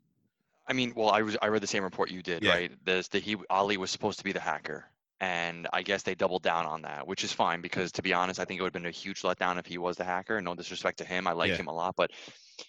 I 0.66 0.74
mean, 0.74 0.92
well, 0.94 1.08
I 1.10 1.22
was 1.22 1.36
I 1.40 1.48
read 1.48 1.62
the 1.62 1.66
same 1.66 1.82
report 1.82 2.10
you 2.10 2.22
did, 2.22 2.42
Yeah. 2.44 2.52
right? 2.52 2.72
There's 2.84 3.08
the 3.08 3.18
he 3.20 3.36
Ali 3.48 3.78
was 3.78 3.90
supposed 3.90 4.18
to 4.18 4.24
be 4.24 4.32
the 4.32 4.38
hacker, 4.40 4.84
and 5.20 5.68
I 5.72 5.82
guess 5.82 6.02
they 6.02 6.14
doubled 6.14 6.42
down 6.42 6.66
on 6.66 6.82
that, 6.82 7.06
which 7.06 7.24
is 7.24 7.32
fine 7.32 7.60
because 7.60 7.92
to 7.92 8.02
be 8.02 8.14
honest, 8.14 8.40
I 8.40 8.44
think 8.44 8.58
it 8.58 8.62
would 8.62 8.74
have 8.74 8.82
been 8.82 8.88
a 8.88 8.90
huge 8.90 9.22
letdown 9.22 9.58
if 9.58 9.66
he 9.66 9.78
was 9.78 9.96
the 9.96 10.04
hacker. 10.04 10.40
No 10.40 10.54
disrespect 10.54 10.98
to 10.98 11.04
him, 11.04 11.26
I 11.26 11.32
like 11.32 11.52
Yeah. 11.52 11.58
him 11.58 11.68
a 11.68 11.72
lot, 11.74 11.94
but 11.96 12.10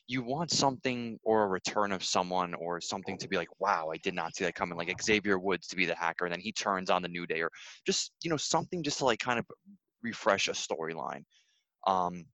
you 0.07 0.23
want 0.23 0.51
something 0.51 1.19
or 1.23 1.43
a 1.43 1.47
return 1.47 1.91
of 1.91 2.03
someone 2.03 2.53
or 2.53 2.81
something 2.81 3.17
to 3.19 3.27
be 3.27 3.37
like, 3.37 3.49
wow, 3.59 3.89
I 3.93 3.97
did 3.97 4.13
not 4.13 4.35
see 4.35 4.43
that 4.45 4.55
coming. 4.55 4.77
Like 4.77 5.01
Xavier 5.01 5.39
Woods 5.39 5.67
to 5.67 5.75
be 5.75 5.85
the 5.85 5.95
hacker, 5.95 6.25
and 6.25 6.33
then 6.33 6.41
he 6.41 6.51
turns 6.51 6.89
on 6.89 7.01
the 7.01 7.07
New 7.09 7.27
Day, 7.27 7.41
or 7.41 7.51
just 7.85 8.13
you 8.23 8.29
know 8.29 8.37
something 8.37 8.83
just 8.83 8.99
to 8.99 9.05
like 9.05 9.19
kind 9.19 9.39
of 9.39 9.45
refresh 10.01 10.47
a 10.47 10.51
storyline. 10.51 11.23
Um, 11.87 12.25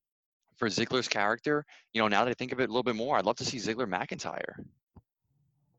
for 0.58 0.70
Ziggler's 0.70 1.08
character, 1.08 1.66
you 1.94 2.02
know, 2.02 2.08
now 2.08 2.26
that 2.26 2.32
I 2.32 2.36
think 2.36 2.52
of 2.52 2.60
it 2.60 2.66
a 2.70 2.74
little 2.74 2.84
bit 2.84 2.96
more, 2.96 3.18
I'd 3.18 3.26
love 3.26 3.38
to 3.38 3.46
see 3.46 3.58
Ziggler 3.58 3.88
McIntyre. 3.88 4.66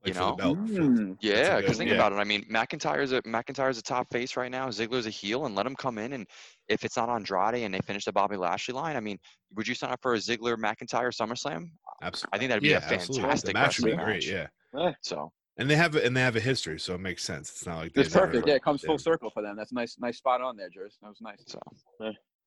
Like 0.04 0.14
You 0.14 0.20
know? 0.20 0.36
Mm. 0.36 1.16
Yeah, 1.20 1.60
because 1.60 1.76
think 1.76 1.90
yeah. 1.90 1.96
about 1.96 2.12
it. 2.12 2.16
I 2.16 2.24
mean, 2.24 2.44
McIntyre's 2.44 3.12
a 3.12 3.20
McIntyre's 3.22 3.78
a 3.78 3.82
top 3.82 4.10
face 4.12 4.36
right 4.36 4.50
now. 4.50 4.68
Ziggler's 4.68 5.06
a 5.06 5.10
heel, 5.10 5.46
and 5.46 5.54
let 5.56 5.66
him 5.66 5.74
come 5.74 5.98
in. 5.98 6.12
And 6.12 6.26
if 6.68 6.84
it's 6.84 6.96
not 6.96 7.08
Andrade 7.08 7.62
and 7.64 7.74
they 7.74 7.80
finish 7.80 8.04
the 8.04 8.12
Bobby 8.12 8.36
Lashley 8.36 8.74
line, 8.74 8.96
I 8.96 9.00
mean, 9.00 9.18
would 9.56 9.66
you 9.66 9.74
sign 9.74 9.90
up 9.90 10.00
for 10.00 10.14
a 10.14 10.18
Ziggler 10.18 10.56
McIntyre 10.56 11.12
SummerSlam? 11.12 11.70
Absolutely. 12.02 12.36
I 12.36 12.38
think 12.38 12.48
that'd 12.50 12.62
be 12.62 12.68
yeah, 12.68 12.76
a 12.78 12.80
fantastic 12.80 13.54
match 13.54 13.80
would 13.80 13.86
be 13.86 13.92
wrestling 13.92 14.04
great, 14.04 14.32
match. 14.32 14.48
yeah. 14.74 14.92
So 15.02 15.32
And 15.56 15.68
they 15.68 15.74
have 15.76 15.96
and 15.96 16.16
they 16.16 16.20
have 16.20 16.36
a 16.36 16.40
history, 16.40 16.78
so 16.78 16.94
it 16.94 17.00
makes 17.00 17.24
sense. 17.24 17.50
It's 17.50 17.66
not 17.66 17.78
like 17.78 17.92
It's 17.96 18.12
they 18.12 18.20
never- 18.20 18.26
perfect. 18.32 18.46
Yeah, 18.48 18.54
it 18.54 18.62
comes 18.62 18.82
yeah. 18.84 18.88
full 18.88 18.98
circle 18.98 19.30
for 19.30 19.42
them. 19.42 19.56
That's 19.56 19.72
nice. 19.72 19.96
Nice 19.98 20.18
spot 20.18 20.40
on 20.40 20.56
there, 20.56 20.68
Jers. 20.68 20.96
That 21.02 21.08
was 21.08 21.20
nice. 21.20 21.42
so 21.46 21.58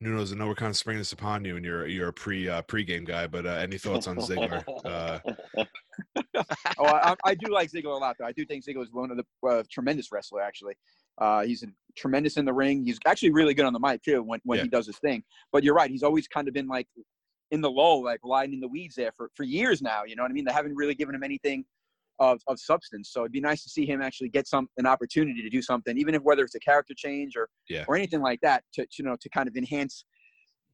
Nuno's, 0.03 0.33
I 0.33 0.35
know 0.35 0.47
we're 0.47 0.55
kind 0.55 0.71
of 0.71 0.77
springing 0.77 0.99
this 1.01 1.11
upon 1.13 1.45
you, 1.45 1.57
and 1.57 1.63
you're 1.65 1.85
you're 1.85 2.07
a 2.07 2.13
pre 2.13 2.49
uh, 2.49 2.63
pregame 2.63 3.05
guy, 3.05 3.27
but 3.27 3.45
uh, 3.45 3.49
any 3.49 3.77
thoughts 3.77 4.07
on 4.07 4.15
Ziggler? 4.17 4.63
Uh, 4.85 5.19
oh, 6.79 6.85
I, 6.85 7.15
I 7.25 7.35
do 7.35 7.51
like 7.51 7.71
Ziggler 7.71 7.95
a 7.95 7.97
lot, 7.97 8.15
though. 8.19 8.25
I 8.25 8.31
do 8.31 8.45
think 8.45 8.63
Ziggler 8.65 8.83
is 8.83 8.91
one 8.91 9.11
of 9.11 9.17
the 9.17 9.47
uh, 9.47 9.63
tremendous 9.71 10.11
wrestler. 10.11 10.41
Actually, 10.41 10.75
uh, 11.19 11.41
he's 11.43 11.63
tremendous 11.97 12.37
in 12.37 12.45
the 12.45 12.53
ring. 12.53 12.85
He's 12.85 12.99
actually 13.05 13.31
really 13.31 13.53
good 13.53 13.65
on 13.65 13.73
the 13.73 13.79
mic 13.79 14.01
too 14.03 14.23
when 14.23 14.39
when 14.43 14.57
Yeah. 14.57 14.63
he 14.63 14.69
does 14.69 14.87
his 14.87 14.97
thing. 14.99 15.23
But 15.51 15.63
you're 15.63 15.75
right. 15.75 15.89
He's 15.91 16.03
always 16.03 16.27
kind 16.27 16.47
of 16.47 16.53
been 16.53 16.67
like 16.67 16.87
in 17.51 17.59
the 17.61 17.69
low, 17.69 17.97
like 17.99 18.21
lying 18.23 18.53
in 18.53 18.59
the 18.59 18.67
weeds 18.67 18.95
there 18.95 19.11
for 19.15 19.29
for 19.35 19.43
years 19.43 19.81
now. 19.81 20.03
You 20.05 20.15
know 20.15 20.23
what 20.23 20.31
I 20.31 20.33
mean? 20.33 20.45
They 20.45 20.53
haven't 20.53 20.75
really 20.75 20.95
given 20.95 21.13
him 21.15 21.23
anything 21.23 21.65
of 22.19 22.41
of 22.47 22.59
substance. 22.59 23.09
So 23.11 23.21
it'd 23.21 23.31
be 23.33 23.41
nice 23.41 23.63
to 23.63 23.69
see 23.69 23.85
him 23.85 24.01
actually 24.01 24.29
get 24.29 24.47
some 24.47 24.69
an 24.77 24.85
opportunity 24.85 25.41
to 25.41 25.49
do 25.49 25.61
something, 25.61 25.97
even 25.97 26.15
if 26.15 26.21
whether 26.21 26.43
it's 26.43 26.55
a 26.55 26.59
character 26.59 26.93
change 26.95 27.35
or 27.35 27.49
Yeah. 27.67 27.83
or 27.87 27.95
anything 27.97 28.21
like 28.21 28.39
that, 28.41 28.63
to 28.75 28.85
you 28.97 29.03
know 29.05 29.17
to 29.19 29.29
kind 29.29 29.49
of 29.49 29.55
enhance 29.57 30.05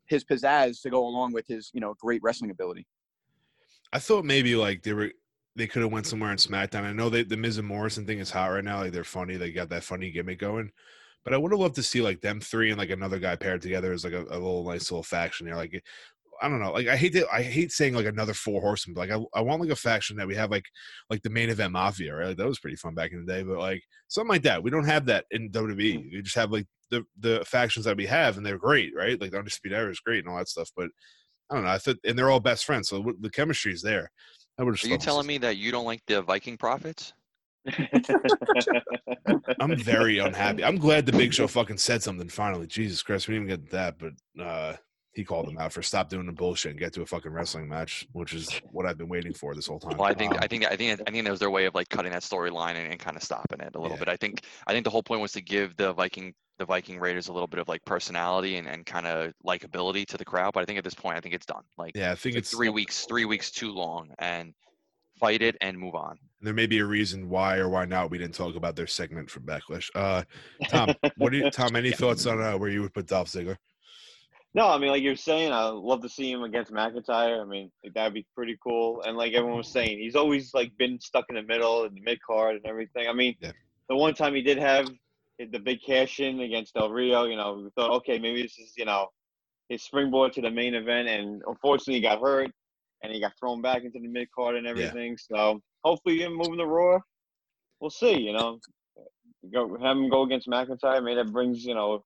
his 0.06 0.24
pizzazz 0.24 0.82
to 0.84 0.90
go 0.90 1.06
along 1.06 1.34
with 1.34 1.48
his 1.48 1.72
you 1.74 1.82
know 1.82 1.96
great 2.00 2.22
wrestling 2.22 2.52
ability. 2.52 2.86
I 3.94 4.00
thought 4.00 4.26
maybe 4.26 4.56
like 4.56 4.84
they 4.84 4.94
were 4.94 5.12
they 5.58 5.68
could 5.68 5.82
have 5.82 5.92
went 5.92 6.06
somewhere 6.06 6.32
in 6.32 6.38
SmackDown. 6.38 6.84
I 6.84 6.94
know 6.94 7.10
they, 7.10 7.24
the 7.24 7.36
Miz 7.36 7.58
and 7.58 7.68
Morrison 7.68 8.06
thing 8.06 8.20
is 8.20 8.30
hot 8.30 8.52
right 8.52 8.64
now. 8.64 8.80
Like 8.82 8.92
they're 8.92 9.04
funny. 9.04 9.38
They 9.38 9.52
got 9.52 9.70
that 9.70 9.84
funny 9.84 10.12
gimmick 10.12 10.40
going. 10.40 10.72
But 11.24 11.34
I 11.34 11.38
would 11.38 11.52
have 11.52 11.60
loved 11.60 11.76
to 11.76 11.84
see 11.84 12.00
like 12.00 12.22
them 12.22 12.40
three 12.40 12.70
and 12.70 12.78
like 12.78 12.92
another 12.92 13.20
guy 13.20 13.36
paired 13.36 13.62
together 13.62 13.92
as 13.92 14.04
like 14.04 14.14
a, 14.14 14.22
a 14.30 14.38
little 14.38 14.64
nice 14.64 14.92
little 14.92 15.04
faction 15.04 15.48
there. 15.48 15.56
Like 15.56 15.84
I 16.42 16.48
don't 16.48 16.62
know. 16.62 16.72
Like 16.72 16.88
I 16.88 16.96
hate 16.96 17.14
to, 17.14 17.28
I 17.34 17.42
hate 17.42 17.72
saying 17.72 17.96
like 17.96 18.06
another 18.06 18.36
four 18.36 18.62
horsemen. 18.62 18.94
But 18.94 19.10
like 19.10 19.20
I, 19.20 19.40
I 19.40 19.42
want 19.42 19.60
like 19.60 19.72
a 19.72 19.76
faction 19.76 20.16
that 20.18 20.28
we 20.28 20.36
have 20.36 20.52
like 20.52 20.66
like 21.10 21.24
the 21.24 21.32
main 21.32 21.50
event 21.50 21.74
mafia, 21.74 22.16
right? 22.16 22.28
Like 22.28 22.38
that 22.38 22.48
was 22.48 22.60
pretty 22.60 22.78
fun 22.78 22.94
back 22.94 23.12
in 23.12 23.26
the 23.26 23.34
day. 23.34 23.42
But 23.44 23.58
like 23.58 23.84
something 24.08 24.30
like 24.30 24.44
that. 24.44 24.62
We 24.62 24.70
don't 24.70 24.86
have 24.86 25.06
that 25.08 25.26
in 25.32 25.50
WWE. 25.50 26.12
We 26.14 26.22
just 26.22 26.36
have 26.36 26.52
like 26.52 26.68
the 26.92 27.04
the 27.20 27.44
factions 27.46 27.86
that 27.86 27.98
we 27.98 28.06
have, 28.06 28.38
and 28.38 28.46
they're 28.46 28.60
great, 28.60 28.94
right? 28.96 29.20
Like 29.20 29.32
the 29.32 29.40
Undisputed 29.40 29.78
Era 29.78 29.90
is 29.90 30.00
great 30.00 30.20
and 30.20 30.30
all 30.30 30.38
that 30.38 30.50
stuff. 30.50 30.70
But 30.78 30.90
I 31.50 31.56
don't 31.56 31.64
know. 31.64 31.72
I 31.72 31.80
thought, 31.80 31.98
and 32.06 32.18
they're 32.18 32.30
all 32.30 32.40
best 32.40 32.66
friends, 32.66 32.90
so 32.90 33.14
the 33.20 33.30
chemistry 33.30 33.74
is 33.74 33.82
there. 33.82 34.12
I 34.58 34.64
would 34.64 34.84
are 34.84 34.88
you 34.88 34.98
telling 34.98 35.28
me 35.28 35.38
that 35.40 35.58
you 35.58 35.72
don't 35.72 35.86
like 35.86 36.02
the 36.08 36.22
Viking 36.22 36.58
Profits? 36.58 37.14
I'm 39.60 39.78
very 39.78 40.20
unhappy. 40.20 40.64
I'm 40.64 40.78
glad 40.78 41.06
the 41.06 41.12
Big 41.12 41.34
Show 41.34 41.48
fucking 41.48 41.78
said 41.78 42.02
something 42.02 42.30
finally. 42.30 42.68
Jesus 42.68 43.04
Christ, 43.04 43.28
we 43.28 43.34
didn't 43.36 43.50
even 43.50 43.62
get 43.62 43.72
that, 43.72 43.98
but 44.00 44.14
uh 44.44 44.76
he 45.14 45.24
called 45.24 45.48
them 45.48 45.58
out 45.58 45.74
for 45.74 45.82
stop 45.82 46.10
doing 46.10 46.28
the 46.28 46.32
bullshit 46.32 46.70
and 46.72 46.80
get 46.80 46.94
to 46.94 47.02
a 47.02 47.06
fucking 47.06 47.32
wrestling 47.32 47.68
match, 47.68 48.08
which 48.12 48.34
is 48.36 48.62
what 48.72 48.86
I've 48.86 49.00
been 49.00 49.10
waiting 49.10 49.34
for 49.34 49.56
this 49.56 49.66
whole 49.66 49.80
time. 49.80 49.98
Well, 49.98 50.08
I 50.08 50.14
think 50.14 50.34
Um, 50.34 50.40
I 50.44 50.48
think 50.48 50.66
I 50.66 50.76
think 50.76 51.02
I 51.08 51.12
think 51.12 51.24
that 51.26 51.32
was 51.32 51.40
their 51.40 51.50
way 51.50 51.66
of 51.66 51.74
like 51.74 51.90
cutting 51.90 52.12
that 52.12 52.22
storyline 52.22 52.76
and, 52.76 52.92
and 52.92 53.00
kind 53.00 53.18
of 53.18 53.24
stopping 53.24 53.60
it 53.62 53.76
a 53.76 53.80
little 53.82 53.98
Yeah. 53.98 54.06
bit. 54.06 54.10
I 54.10 54.18
think 54.18 54.42
I 54.68 54.74
think 54.74 54.84
the 54.84 54.92
whole 54.92 55.02
point 55.02 55.22
was 55.22 55.32
to 55.32 55.42
give 55.42 55.76
the 55.76 55.92
Viking 55.94 56.36
the 56.60 56.66
Viking 56.66 57.00
Raiders 57.00 57.28
a 57.28 57.34
little 57.34 57.48
bit 57.48 57.60
of 57.60 57.68
like 57.68 57.84
personality 57.86 58.58
and, 58.58 58.68
and 58.68 58.86
kind 58.86 59.06
of 59.08 59.34
likability 59.46 60.06
to 60.08 60.18
the 60.18 60.26
crowd. 60.26 60.54
But 60.54 60.62
I 60.62 60.66
think 60.66 60.78
at 60.78 60.84
this 60.84 60.94
point, 60.96 61.18
I 61.18 61.22
think 61.22 61.36
it's 61.36 61.46
done. 61.46 61.64
Like 61.78 61.96
yeah, 61.96 62.12
I 62.12 62.16
think 62.16 62.36
like 62.36 62.40
it's 62.42 62.52
three 62.52 62.70
weeks 62.70 63.06
three 63.06 63.26
weeks 63.26 63.52
too 63.52 63.72
long 63.72 64.10
and 64.20 64.54
fight 65.20 65.42
it 65.42 65.56
and 65.62 65.78
move 65.78 65.96
on. 65.96 66.18
there 66.42 66.54
may 66.54 66.68
be 66.68 66.78
a 66.80 66.86
reason 66.86 67.28
why 67.28 67.58
or 67.58 67.70
why 67.70 67.86
not 67.86 68.12
we 68.12 68.18
didn't 68.20 68.36
talk 68.36 68.56
about 68.56 68.76
their 68.76 68.86
segment 68.88 69.30
from 69.30 69.44
Backlash. 69.44 69.90
Uh 69.96 70.24
Tom, 70.70 70.94
what 71.18 71.32
do 71.32 71.38
you 71.40 71.50
Tom, 71.52 71.76
any 71.76 71.92
thoughts 72.02 72.26
on 72.28 72.42
uh, 72.42 72.58
where 72.58 72.70
you 72.70 72.82
would 72.84 72.94
put 72.94 73.08
Dolph 73.08 73.28
Ziggler? 73.30 73.58
No, 74.54 74.68
I 74.70 74.78
mean, 74.80 74.90
like 74.90 75.04
you're 75.04 75.16
saying, 75.16 75.52
I 75.52 75.66
love 75.68 76.02
to 76.02 76.10
see 76.10 76.32
him 76.32 76.42
against 76.44 76.72
McIntyre. 76.72 77.40
I 77.42 77.46
mean, 77.46 77.70
like, 77.84 77.94
that'd 77.94 78.14
be 78.14 78.26
pretty 78.36 78.58
cool. 78.64 79.04
And 79.04 79.16
like 79.16 79.34
everyone 79.34 79.58
was 79.58 79.68
saying, 79.68 80.00
he's 80.00 80.16
always 80.16 80.52
like 80.54 80.72
been 80.78 81.00
stuck 81.00 81.26
in 81.30 81.36
the 81.36 81.44
middle 81.44 81.84
and 81.84 81.96
the 81.96 82.02
mid 82.02 82.20
card 82.24 82.56
and 82.56 82.66
everything. 82.66 83.08
I 83.08 83.14
mean, 83.14 83.36
Yeah. 83.40 83.52
the 83.90 83.96
one 83.96 84.16
time 84.16 84.34
he 84.34 84.42
did 84.42 84.58
have 84.58 84.88
the 85.40 85.60
big 85.60 85.80
cash 85.86 86.20
in 86.20 86.40
against 86.42 86.74
Del 86.74 86.90
Rio, 86.92 87.26
you 87.26 87.36
know, 87.36 87.62
we 87.64 87.70
thought, 87.76 87.92
okay, 87.98 88.18
maybe 88.18 88.42
this 88.42 88.58
is, 88.58 88.74
you 88.76 88.86
know, 88.86 89.08
his 89.70 89.84
springboard 89.84 90.34
to 90.34 90.42
the 90.42 90.50
main 90.50 90.74
event. 90.74 91.08
And 91.08 91.42
unfortunately, 91.48 91.96
he 91.96 92.02
got 92.02 92.20
hurt 92.20 92.52
and 93.04 93.14
he 93.14 93.20
got 93.20 93.34
thrown 93.40 93.62
back 93.62 93.84
into 93.84 94.00
the 94.00 94.08
mid 94.08 94.30
card 94.32 94.56
and 94.56 94.66
everything. 94.66 95.18
So 95.18 95.62
hopefully, 95.84 96.20
him 96.22 96.36
moving 96.36 96.58
the 96.58 96.66
Raw, 96.66 97.00
we'll 97.80 97.92
see. 97.92 98.18
You 98.20 98.34
know, 98.34 98.60
go 99.54 99.78
have 99.80 99.98
him 99.98 100.10
go 100.10 100.24
against 100.24 100.48
McIntyre. 100.48 101.04
Maybe 101.04 101.16
that 101.16 101.32
brings 101.32 101.64
you 101.64 101.76
know 101.76 102.04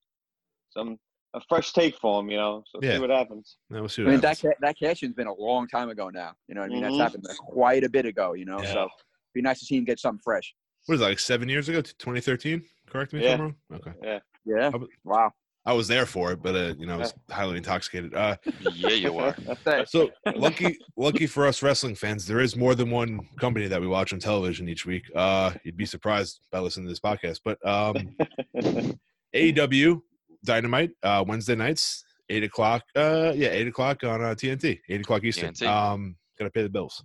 some 0.71 0.97
a 1.33 1.39
fresh 1.47 1.71
take 1.71 1.95
for 1.97 2.19
him. 2.21 2.29
You 2.29 2.37
know, 2.37 2.63
so 2.67 2.79
Yeah. 2.81 2.95
see 2.95 2.99
what 2.99 3.09
happens. 3.11 3.55
No, 3.69 3.79
we'll 3.81 3.89
see 3.89 4.01
I 4.01 4.05
what 4.05 4.11
mean, 4.11 4.21
that 4.21 4.37
happens. 4.39 4.53
ca- 4.59 4.67
that 4.67 4.75
cash 4.77 5.03
in's 5.03 5.13
been 5.13 5.27
a 5.27 5.33
long 5.33 5.67
time 5.69 5.89
ago 5.89 6.09
now. 6.09 6.33
You 6.49 6.55
know 6.55 6.61
what 6.61 6.71
I 6.71 6.73
mean? 6.73 6.83
Mhm. 6.83 6.97
That's 6.97 7.13
happened 7.13 7.37
quite 7.39 7.85
a 7.85 7.89
bit 7.89 8.05
ago. 8.05 8.33
You 8.33 8.43
know, 8.43 8.61
Yeah. 8.61 8.73
so 8.73 8.89
be 9.33 9.41
nice 9.41 9.59
to 9.61 9.65
see 9.65 9.77
him 9.77 9.85
get 9.85 9.99
something 9.99 10.19
fresh. 10.21 10.53
What 10.87 10.95
is 10.95 10.99
that, 11.01 11.07
like 11.09 11.19
seven 11.19 11.47
years 11.47 11.69
ago, 11.69 11.81
2013? 11.81 12.67
Correct 12.91 13.13
me 13.13 13.19
if 13.25 13.25
I'm 13.25 13.39
Yeah. 13.39 13.43
wrong. 13.43 13.55
Okay. 13.73 14.19
Yeah. 14.45 14.61
How 14.71 14.77
about- 14.77 14.89
Wow. 15.03 15.31
I 15.63 15.73
was 15.73 15.87
there 15.87 16.07
for 16.07 16.31
it, 16.31 16.41
but 16.41 16.55
uh, 16.55 16.73
you 16.79 16.87
know, 16.87 16.95
I 16.95 16.97
was 16.97 17.13
highly 17.29 17.57
intoxicated. 17.57 18.15
Uh 18.15 18.35
Yeah, 18.73 18.89
you 18.89 19.15
are. 19.19 19.35
That's 19.45 19.61
it. 19.67 19.89
So 19.89 20.09
lucky, 20.35 20.79
lucky 20.97 21.27
for 21.27 21.45
us 21.45 21.61
wrestling 21.61 21.93
fans, 21.93 22.25
there 22.25 22.39
is 22.39 22.55
more 22.55 22.73
than 22.73 22.89
one 22.89 23.19
company 23.39 23.67
that 23.67 23.79
we 23.79 23.85
watch 23.85 24.11
on 24.11 24.17
television 24.17 24.67
each 24.67 24.87
week. 24.87 25.03
Uh, 25.15 25.51
you'd 25.63 25.77
be 25.77 25.85
surprised 25.85 26.39
by 26.51 26.57
listening 26.59 26.87
to 26.87 26.91
this 26.91 26.99
podcast, 26.99 27.41
but 27.45 27.59
um, 27.63 28.15
AEW 29.35 30.01
Dynamite 30.43 30.91
uh, 31.03 31.23
Wednesday 31.27 31.55
nights, 31.55 32.03
eight 32.29 32.43
o'clock. 32.43 32.81
Uh, 32.95 33.31
yeah, 33.35 33.49
eight 33.49 33.67
o'clock 33.67 34.03
on 34.03 34.19
uh, 34.23 34.33
TNT, 34.33 34.79
eight 34.89 35.01
o'clock 35.01 35.23
Eastern. 35.23 35.53
TNT. 35.53 35.67
Um, 35.67 36.15
gotta 36.39 36.49
pay 36.49 36.63
the 36.63 36.69
bills. 36.69 37.03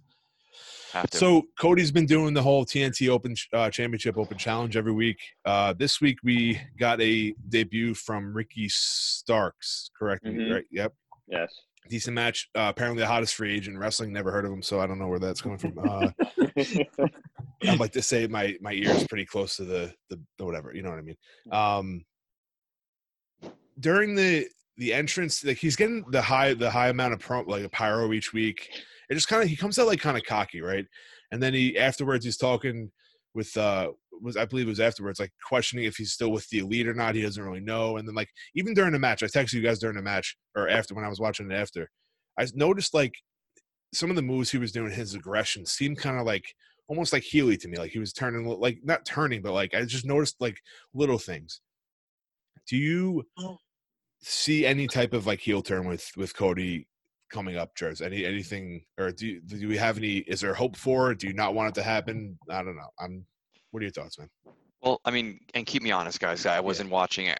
Have 0.97 1.11
to. 1.11 1.17
So 1.19 1.43
Cody's 1.59 1.93
been 1.93 2.07
doing 2.07 2.33
the 2.35 2.43
whole 2.43 2.65
TNT 2.65 3.09
Open 3.09 3.35
uh, 3.53 3.71
Championship 3.71 4.17
Open 4.17 4.39
Challenge 4.39 4.77
every 4.77 4.93
week. 4.93 5.19
Uh, 5.45 5.73
this 5.73 6.01
week 6.01 6.19
we 6.25 6.61
got 6.79 7.01
a 7.01 7.35
debut 7.49 7.95
from 7.95 8.35
Ricky 8.35 8.69
Starks. 8.69 9.91
Correct 9.99 10.25
me, 10.25 10.33
Mhm. 10.35 10.55
right? 10.55 10.65
Yep 10.71 10.93
yes. 11.29 11.53
decent 11.89 12.15
match. 12.15 12.49
Uh, 12.55 12.67
apparently, 12.75 13.01
the 13.03 13.07
hottest 13.07 13.35
free 13.35 13.53
agent 13.55 13.75
in 13.75 13.81
wrestling. 13.81 14.13
Never 14.13 14.31
heard 14.33 14.45
of 14.45 14.53
him, 14.53 14.63
so 14.63 14.81
I 14.81 14.87
don't 14.87 14.99
know 14.99 15.09
where 15.09 15.19
that's 15.19 15.41
coming 15.41 15.59
from. 15.59 15.79
Uh, 15.79 16.11
I'd 17.63 17.79
like 17.81 17.93
to 17.93 18.03
say 18.03 18.27
my 18.27 18.57
my 18.61 18.73
ear 18.73 18.91
is 18.91 19.07
pretty 19.07 19.27
close 19.27 19.57
to 19.57 19.65
the, 19.65 19.93
the 20.11 20.21
the 20.39 20.45
whatever. 20.45 20.75
You 20.75 20.83
know 20.83 20.91
what 20.91 20.99
I 20.99 21.03
mean? 21.03 21.17
Um, 21.53 22.05
during 23.79 24.15
the 24.15 24.47
the 24.79 24.93
entrance, 24.93 25.45
like 25.45 25.59
he's 25.59 25.77
getting 25.77 26.05
the 26.11 26.23
high 26.23 26.55
the 26.55 26.71
high 26.71 26.89
amount 26.89 27.15
of 27.15 27.21
pro, 27.21 27.43
like 27.43 27.65
a 27.65 27.69
pyro 27.69 28.13
each 28.13 28.33
week. 28.33 28.69
It 29.09 29.15
just 29.15 29.29
kind 29.29 29.43
of 29.43 29.49
he 29.49 29.57
comes 29.57 29.79
out 29.79 29.87
like 29.87 30.01
kind 30.01 30.17
of 30.17 30.25
cocky, 30.25 30.61
right? 30.61 30.85
And 31.33 31.43
then 31.43 31.55
he 31.55 31.79
afterwards 31.79 32.25
he's 32.25 32.37
talking 32.37 32.91
with 33.35 33.57
uh 33.57 33.91
was 34.21 34.37
I 34.37 34.47
believe 34.47 34.67
it 34.67 34.71
was 34.71 34.81
afterwards 34.81 35.21
like 35.21 35.33
questioning 35.47 35.85
if 35.85 35.97
he's 35.97 36.13
still 36.13 36.33
with 36.33 36.49
the 36.49 36.59
elite 36.59 36.89
or 36.89 36.95
not. 36.95 37.15
He 37.15 37.23
doesn't 37.23 37.43
really 37.43 37.61
know. 37.61 37.97
And 37.97 38.09
then 38.09 38.15
like 38.15 38.31
even 38.55 38.75
during 38.75 38.93
the 38.93 38.99
match, 38.99 39.23
I 39.23 39.27
texted 39.27 39.55
you 39.55 39.63
guys 39.63 39.79
during 39.79 39.97
the 39.97 40.03
match 40.03 40.37
or 40.57 40.69
after 40.69 40.95
when 40.95 41.05
I 41.05 41.09
was 41.09 41.21
watching 41.21 41.51
it 41.51 41.55
after. 41.55 41.91
I 42.39 42.47
noticed 42.55 42.95
like 42.95 43.15
some 43.93 44.11
of 44.11 44.17
the 44.17 44.23
moves 44.23 44.51
he 44.51 44.59
was 44.59 44.73
doing, 44.73 44.91
his 44.91 45.15
aggression 45.15 45.67
seemed 45.67 45.99
kind 45.99 46.19
of 46.19 46.27
like 46.27 46.45
almost 46.89 47.13
like 47.13 47.23
Healy 47.23 47.57
to 47.59 47.69
me. 47.69 47.79
Like 47.79 47.93
he 47.93 47.99
was 47.99 48.13
turning, 48.13 48.45
like 48.47 48.79
not 48.83 49.05
turning, 49.05 49.43
but 49.43 49.53
like 49.53 49.75
I 49.75 49.85
just 49.85 50.07
noticed 50.07 50.37
like 50.41 50.59
little 50.95 51.19
things. 51.19 51.61
Do 52.69 52.77
you 52.77 53.25
see 54.21 54.67
any 54.67 54.87
type 54.87 55.13
of 55.13 55.27
like 55.27 55.41
heel 55.41 55.63
turn 55.63 55.87
with 55.87 56.11
with 56.17 56.37
Cody 56.37 56.89
coming 57.31 57.57
up, 57.57 57.75
Jers? 57.75 58.01
Any 58.01 58.25
anything, 58.25 58.83
or 58.99 59.13
do 59.13 59.27
you, 59.27 59.41
do 59.41 59.69
we 59.69 59.77
have 59.77 59.99
any? 59.99 60.19
Is 60.19 60.41
there 60.41 60.55
hope 60.55 60.77
for 60.77 61.11
it? 61.13 61.19
Do 61.19 61.27
you 61.27 61.35
not 61.35 61.55
want 61.55 61.69
it 61.69 61.75
to 61.77 61.83
happen? 61.83 62.39
I 62.51 62.63
don't 62.63 62.77
know. 62.77 62.91
I'm. 62.99 63.25
What 63.71 63.81
are 63.81 63.85
your 63.85 63.93
thoughts, 63.93 64.19
man? 64.19 64.29
Well, 64.83 65.01
I 65.05 65.11
mean, 65.11 65.41
and 65.55 65.67
keep 65.67 65.83
me 65.83 65.91
honest, 65.91 66.21
guys. 66.21 66.47
I 66.47 66.61
wasn't 66.61 66.91
watching 66.91 67.35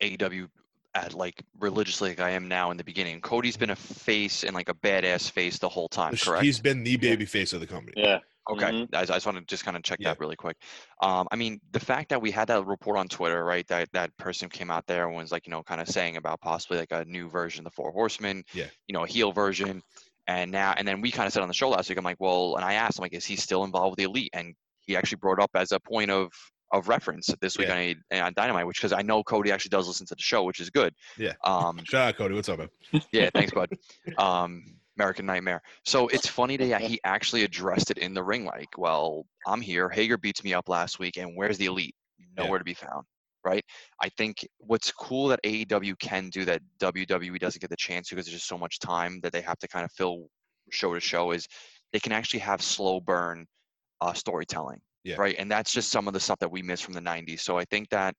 AEW 0.00 0.48
at 0.94 1.14
like 1.14 1.42
religiously 1.58 2.10
like 2.10 2.20
I 2.20 2.30
am 2.30 2.48
now 2.48 2.70
in 2.70 2.76
the 2.76 2.84
beginning. 2.84 3.20
Cody's 3.20 3.56
been 3.56 3.70
a 3.70 3.76
face 3.76 4.44
and 4.44 4.54
like 4.54 4.68
a 4.68 4.74
badass 4.74 5.30
face 5.30 5.58
the 5.58 5.68
whole 5.68 5.88
time, 5.88 6.14
correct? 6.16 6.44
He's 6.44 6.60
been 6.60 6.84
the 6.84 6.96
baby 6.96 7.24
face 7.24 7.52
of 7.52 7.60
the 7.60 7.66
company. 7.66 7.94
Yeah. 7.96 8.18
Okay, 8.50 8.70
Mhm. 8.70 8.88
I, 8.94 9.00
I 9.00 9.04
just 9.04 9.24
want 9.26 9.38
to 9.38 9.44
just 9.44 9.64
kind 9.64 9.76
of 9.76 9.82
check 9.84 9.98
Yeah. 10.00 10.08
that 10.10 10.18
really 10.20 10.34
quick. 10.36 10.56
Um, 11.00 11.28
I 11.30 11.36
mean, 11.36 11.60
the 11.70 11.80
fact 11.80 12.08
that 12.10 12.20
we 12.20 12.30
had 12.30 12.48
that 12.48 12.66
report 12.66 12.98
on 12.98 13.08
Twitter, 13.08 13.44
right? 13.44 13.66
That 13.68 13.88
that 13.92 14.16
person 14.16 14.48
came 14.48 14.70
out 14.70 14.86
there 14.86 15.06
and 15.06 15.16
was 15.16 15.30
like, 15.30 15.46
you 15.46 15.50
know, 15.52 15.62
kind 15.62 15.80
of 15.80 15.88
saying 15.88 16.16
about 16.16 16.40
possibly 16.40 16.78
like 16.78 16.90
a 16.92 17.04
new 17.04 17.28
version 17.28 17.60
of 17.60 17.64
the 17.72 17.74
Four 17.76 17.92
Horsemen, 17.92 18.44
Yeah. 18.52 18.66
you 18.88 18.92
know, 18.94 19.04
a 19.04 19.06
heel 19.06 19.30
version, 19.32 19.82
and 20.26 20.50
now 20.50 20.74
and 20.76 20.86
then 20.88 21.00
we 21.00 21.10
kind 21.12 21.26
of 21.26 21.32
said 21.32 21.42
on 21.42 21.48
the 21.48 21.54
show 21.54 21.68
last 21.70 21.88
week, 21.88 21.98
I'm 21.98 22.04
like, 22.04 22.20
well, 22.20 22.56
and 22.56 22.64
I 22.64 22.74
asked 22.74 22.98
him 22.98 23.02
like, 23.02 23.12
is 23.14 23.24
he 23.24 23.36
still 23.36 23.64
involved 23.64 23.92
with 23.92 23.98
the 23.98 24.04
Elite? 24.04 24.30
And 24.32 24.54
he 24.80 24.96
actually 24.96 25.18
brought 25.18 25.38
up 25.40 25.50
as 25.54 25.70
a 25.72 25.78
point 25.80 26.10
of 26.10 26.32
of 26.72 26.88
reference 26.88 27.28
this 27.42 27.58
week 27.58 27.68
Yeah. 27.68 27.74
on, 27.74 27.94
A- 28.12 28.20
on 28.20 28.32
Dynamite, 28.34 28.66
which 28.66 28.78
because 28.78 28.94
I 28.94 29.02
know 29.02 29.22
Cody 29.22 29.52
actually 29.52 29.68
does 29.68 29.86
listen 29.86 30.06
to 30.06 30.14
the 30.14 30.22
show, 30.22 30.42
which 30.44 30.58
is 30.58 30.70
good. 30.70 30.94
Yeah. 31.18 31.34
Um, 31.44 31.84
Shout 31.84 32.08
out, 32.08 32.16
Cody. 32.16 32.34
What's 32.34 32.48
up, 32.48 32.60
man? 32.60 32.70
yeah, 33.12 33.28
thanks, 33.34 33.52
bud. 33.52 33.68
Um, 34.18 34.64
American 34.98 35.26
Nightmare. 35.26 35.62
So 35.84 36.08
it's 36.08 36.26
funny 36.26 36.56
that 36.58 36.80
he 36.80 37.00
actually 37.04 37.44
addressed 37.44 37.90
it 37.90 37.98
in 37.98 38.14
the 38.14 38.22
ring, 38.22 38.44
like, 38.44 38.76
well, 38.76 39.24
I'm 39.46 39.60
here. 39.60 39.88
Hager 39.88 40.18
beats 40.18 40.44
me 40.44 40.54
up 40.54 40.68
last 40.68 40.98
week, 40.98 41.16
and 41.16 41.36
where's 41.36 41.58
the 41.58 41.66
elite? 41.66 41.94
Yeah. 42.18 42.44
Nowhere 42.44 42.58
to 42.58 42.64
be 42.64 42.74
found. 42.74 43.04
Right. 43.44 43.64
I 44.00 44.08
think 44.10 44.46
what's 44.58 44.92
cool 44.92 45.26
that 45.28 45.42
AEW 45.42 45.98
can 45.98 46.28
do 46.28 46.44
that 46.44 46.62
WWE 46.80 47.40
doesn't 47.40 47.60
get 47.60 47.70
the 47.70 47.76
chance 47.76 48.08
because 48.08 48.26
there's 48.26 48.36
just 48.36 48.46
so 48.46 48.56
much 48.56 48.78
time 48.78 49.18
that 49.24 49.32
they 49.32 49.40
have 49.40 49.58
to 49.58 49.68
kind 49.68 49.84
of 49.84 49.90
fill 49.90 50.28
show 50.70 50.94
to 50.94 51.00
show 51.00 51.32
is 51.32 51.48
they 51.92 51.98
can 51.98 52.12
actually 52.12 52.38
have 52.38 52.62
slow 52.62 53.00
burn 53.00 53.46
uh, 54.00 54.12
storytelling. 54.12 54.80
Yeah. 55.02 55.16
Right. 55.18 55.34
And 55.36 55.50
that's 55.50 55.72
just 55.72 55.90
some 55.90 56.06
of 56.06 56.14
the 56.14 56.20
stuff 56.20 56.38
that 56.38 56.52
we 56.52 56.62
miss 56.62 56.80
from 56.80 56.94
the 56.94 57.00
90s. 57.00 57.40
So 57.40 57.58
I 57.58 57.64
think 57.64 57.88
that 57.88 58.14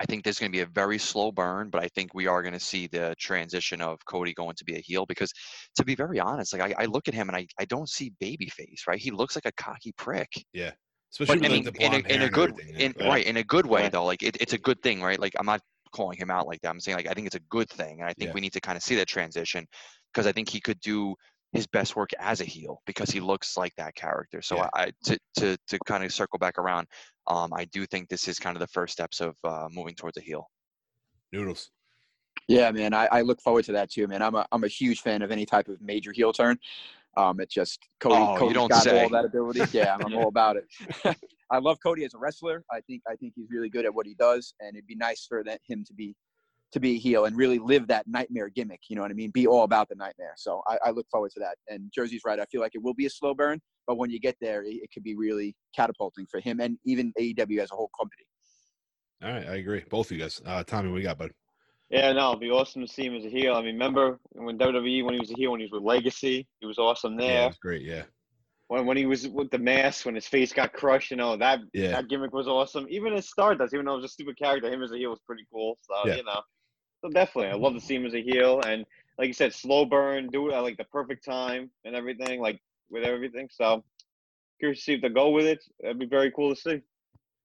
I 0.00 0.04
think 0.06 0.24
there's 0.24 0.38
going 0.38 0.50
to 0.50 0.56
be 0.56 0.62
a 0.62 0.66
very 0.66 0.98
slow 0.98 1.30
burn, 1.30 1.68
but 1.70 1.82
I 1.82 1.88
think 1.88 2.14
we 2.14 2.26
are 2.26 2.42
going 2.42 2.54
to 2.54 2.60
see 2.60 2.86
the 2.86 3.14
transition 3.18 3.80
of 3.80 3.98
Cody 4.06 4.32
going 4.34 4.54
to 4.56 4.64
be 4.64 4.76
a 4.76 4.80
heel 4.80 5.04
because, 5.06 5.32
to 5.76 5.84
be 5.84 5.94
very 5.94 6.18
honest, 6.18 6.52
like 6.56 6.62
I, 6.62 6.82
I 6.82 6.86
look 6.86 7.08
at 7.08 7.14
him 7.14 7.28
and 7.28 7.36
I, 7.36 7.46
I 7.58 7.64
don't 7.66 7.88
see 7.88 8.12
babyface, 8.22 8.86
right? 8.86 8.98
He 8.98 9.10
looks 9.10 9.36
like 9.36 9.46
a 9.46 9.52
cocky 9.62 9.92
prick, 9.96 10.30
Yeah, 10.52 10.72
Especially 11.12 11.40
but 11.40 11.46
I 11.46 11.52
mean, 11.52 11.64
like, 11.64 11.80
in 11.80 11.94
a, 11.94 12.14
in 12.14 12.22
a 12.22 12.30
good, 12.30 12.52
in 12.78 12.94
yeah. 12.98 13.08
right, 13.08 13.26
in 13.26 13.36
a 13.36 13.44
good 13.44 13.66
way 13.66 13.82
Yeah. 13.82 13.88
though. 13.88 14.04
Like 14.04 14.22
it, 14.22 14.36
it's 14.40 14.52
a 14.52 14.58
good 14.58 14.80
thing, 14.82 15.02
right? 15.02 15.18
Like 15.18 15.32
I'm 15.38 15.46
not 15.46 15.60
calling 15.92 16.16
him 16.16 16.30
out 16.30 16.46
like 16.46 16.60
that. 16.62 16.70
I'm 16.70 16.80
saying 16.80 16.96
like 16.96 17.08
I 17.08 17.14
think 17.14 17.26
it's 17.26 17.36
a 17.36 17.40
good 17.50 17.68
thing, 17.68 18.00
and 18.00 18.08
I 18.08 18.12
think 18.14 18.28
Yeah. 18.28 18.34
we 18.34 18.40
need 18.40 18.52
to 18.52 18.60
kind 18.60 18.76
of 18.76 18.82
see 18.82 18.94
that 18.96 19.08
transition 19.08 19.66
because 20.12 20.26
I 20.26 20.32
think 20.32 20.48
he 20.48 20.60
could 20.60 20.80
do 20.80 21.14
his 21.52 21.66
best 21.66 21.96
work 21.96 22.10
as 22.18 22.40
a 22.40 22.44
heel 22.44 22.80
because 22.86 23.10
he 23.10 23.20
looks 23.20 23.56
like 23.56 23.74
that 23.76 23.94
character. 23.94 24.40
So 24.42 24.56
Yeah. 24.56 24.68
I 24.74 24.92
to 25.04 25.18
to 25.38 25.56
to 25.68 25.78
kind 25.86 26.04
of 26.04 26.12
circle 26.12 26.38
back 26.38 26.58
around, 26.58 26.86
um, 27.26 27.52
I 27.52 27.64
do 27.66 27.86
think 27.86 28.08
this 28.08 28.28
is 28.28 28.38
kind 28.38 28.56
of 28.56 28.60
the 28.60 28.68
first 28.68 28.92
steps 28.92 29.20
of 29.20 29.36
uh, 29.44 29.68
moving 29.70 29.94
towards 29.94 30.16
a 30.16 30.20
heel. 30.20 30.48
Noodles. 31.32 31.70
Yeah, 32.48 32.70
man, 32.72 32.94
I, 32.94 33.06
I 33.12 33.20
look 33.22 33.40
forward 33.40 33.64
to 33.66 33.72
that 33.72 33.90
too, 33.90 34.06
man. 34.06 34.22
I'm 34.22 34.34
a 34.34 34.46
I'm 34.52 34.64
a 34.64 34.68
huge 34.68 35.00
fan 35.00 35.22
of 35.22 35.30
any 35.30 35.46
type 35.46 35.68
of 35.68 35.80
major 35.80 36.12
heel 36.12 36.32
turn. 36.32 36.58
Um, 37.16 37.40
it's 37.40 37.52
just 37.52 37.80
Cody. 37.98 38.14
Oh, 38.16 38.32
you 38.34 38.38
Cody's 38.38 38.54
don't 38.54 38.68
got 38.70 38.82
say. 38.84 39.02
all 39.02 39.08
that 39.10 39.24
ability. 39.24 39.62
Yeah, 39.72 39.96
I'm 40.00 40.14
all 40.14 40.28
about 40.28 40.56
it. 40.56 40.66
I 41.50 41.58
love 41.58 41.78
Cody 41.82 42.04
as 42.04 42.14
a 42.14 42.18
wrestler. 42.18 42.64
I 42.70 42.80
think 42.80 43.02
I 43.08 43.16
think 43.16 43.32
he's 43.34 43.50
really 43.50 43.68
good 43.68 43.84
at 43.84 43.92
what 43.92 44.06
he 44.06 44.14
does, 44.14 44.54
and 44.60 44.76
it'd 44.76 44.86
be 44.86 44.94
nice 44.94 45.26
for 45.28 45.42
that, 45.44 45.60
him 45.66 45.84
to 45.84 45.94
be 45.94 46.14
to 46.72 46.80
be 46.80 46.92
a 46.96 46.98
heel 46.98 47.24
and 47.24 47.36
really 47.36 47.58
live 47.58 47.86
that 47.88 48.06
nightmare 48.06 48.48
gimmick. 48.48 48.80
You 48.88 48.96
know 48.96 49.02
what 49.02 49.10
I 49.10 49.14
mean? 49.14 49.30
Be 49.30 49.46
all 49.46 49.64
about 49.64 49.88
the 49.88 49.94
nightmare. 49.96 50.34
So 50.36 50.62
I, 50.68 50.78
I 50.86 50.90
look 50.90 51.06
forward 51.10 51.32
to 51.32 51.40
that. 51.40 51.56
And 51.68 51.90
Jersey's 51.94 52.22
right. 52.24 52.38
I 52.38 52.44
feel 52.46 52.60
like 52.60 52.74
it 52.74 52.82
will 52.82 52.94
be 52.94 53.06
a 53.06 53.10
slow 53.10 53.34
burn, 53.34 53.60
but 53.86 53.96
when 53.98 54.10
you 54.10 54.20
get 54.20 54.36
there, 54.40 54.62
it, 54.62 54.74
it 54.74 54.90
could 54.92 55.02
be 55.02 55.16
really 55.16 55.54
catapulting 55.74 56.26
for 56.30 56.40
him 56.40 56.60
and 56.60 56.78
even 56.84 57.12
AEW 57.20 57.58
as 57.60 57.70
a 57.72 57.74
whole 57.74 57.90
company. 57.98 58.24
All 59.22 59.30
right, 59.30 59.46
I 59.48 59.56
agree. 59.56 59.84
Both 59.90 60.10
of 60.10 60.16
you 60.16 60.22
guys. 60.22 60.40
Uh, 60.46 60.62
Tommy, 60.64 60.90
what 60.90 60.98
you 60.98 61.02
got, 61.02 61.18
bud? 61.18 61.32
Yeah, 61.90 62.12
no, 62.12 62.28
it'd 62.30 62.40
be 62.40 62.50
awesome 62.50 62.82
to 62.86 62.88
see 62.88 63.04
him 63.06 63.16
as 63.16 63.24
a 63.24 63.28
heel. 63.28 63.54
I 63.54 63.58
mean, 63.62 63.74
remember 63.74 64.18
when 64.32 64.56
WWE 64.56 65.04
when 65.04 65.14
he 65.14 65.20
was 65.20 65.30
a 65.30 65.34
heel 65.34 65.50
when 65.50 65.60
he 65.60 65.66
was 65.66 65.72
with 65.72 65.82
Legacy, 65.82 66.46
he 66.60 66.66
was 66.66 66.78
awesome 66.78 67.18
Yeah, 67.18 67.26
there. 67.26 67.48
it's 67.48 67.58
great. 67.58 67.82
Yeah, 67.82 68.04
When 68.68 68.86
when 68.86 68.96
he 68.96 69.06
was 69.06 69.26
with 69.28 69.50
the 69.50 69.58
mask, 69.58 70.06
when 70.06 70.14
his 70.14 70.26
face 70.28 70.52
got 70.52 70.72
crushed, 70.72 71.10
you 71.10 71.16
know 71.16 71.36
that 71.36 71.58
yeah, 71.74 71.90
that 71.90 72.08
gimmick 72.08 72.32
was 72.32 72.46
awesome. 72.46 72.86
Even 72.88 73.12
his 73.14 73.28
Stardust, 73.28 73.74
even 73.74 73.86
though 73.86 73.94
it 73.94 73.96
was 73.96 74.04
a 74.04 74.08
stupid 74.08 74.38
character, 74.38 74.70
him 74.72 74.82
as 74.84 74.92
a 74.92 74.96
heel 74.98 75.10
was 75.10 75.20
pretty 75.26 75.44
cool. 75.52 75.76
So 75.82 76.08
Yeah. 76.08 76.16
you 76.16 76.24
know, 76.24 76.40
so 77.02 77.08
definitely, 77.10 77.50
I 77.50 77.54
love 77.54 77.74
to 77.74 77.80
see 77.80 77.94
him 77.96 78.06
as 78.06 78.14
a 78.14 78.22
heel. 78.22 78.60
And 78.60 78.84
like 79.18 79.28
you 79.28 79.34
said, 79.34 79.52
slow 79.52 79.84
burn, 79.84 80.28
do 80.28 80.48
it 80.50 80.54
at 80.54 80.60
like 80.60 80.76
the 80.76 80.84
perfect 80.84 81.24
time 81.24 81.70
and 81.84 81.94
everything, 81.94 82.40
like 82.40 82.60
with 82.90 83.04
everything. 83.04 83.48
So 83.50 83.84
curious 84.58 84.78
to 84.80 84.84
see 84.84 84.94
if 84.94 85.02
they 85.02 85.08
go 85.08 85.30
with 85.30 85.46
it. 85.46 85.64
That'd 85.80 85.98
be 85.98 86.06
very 86.06 86.30
cool 86.30 86.54
to 86.54 86.60
see. 86.60 86.82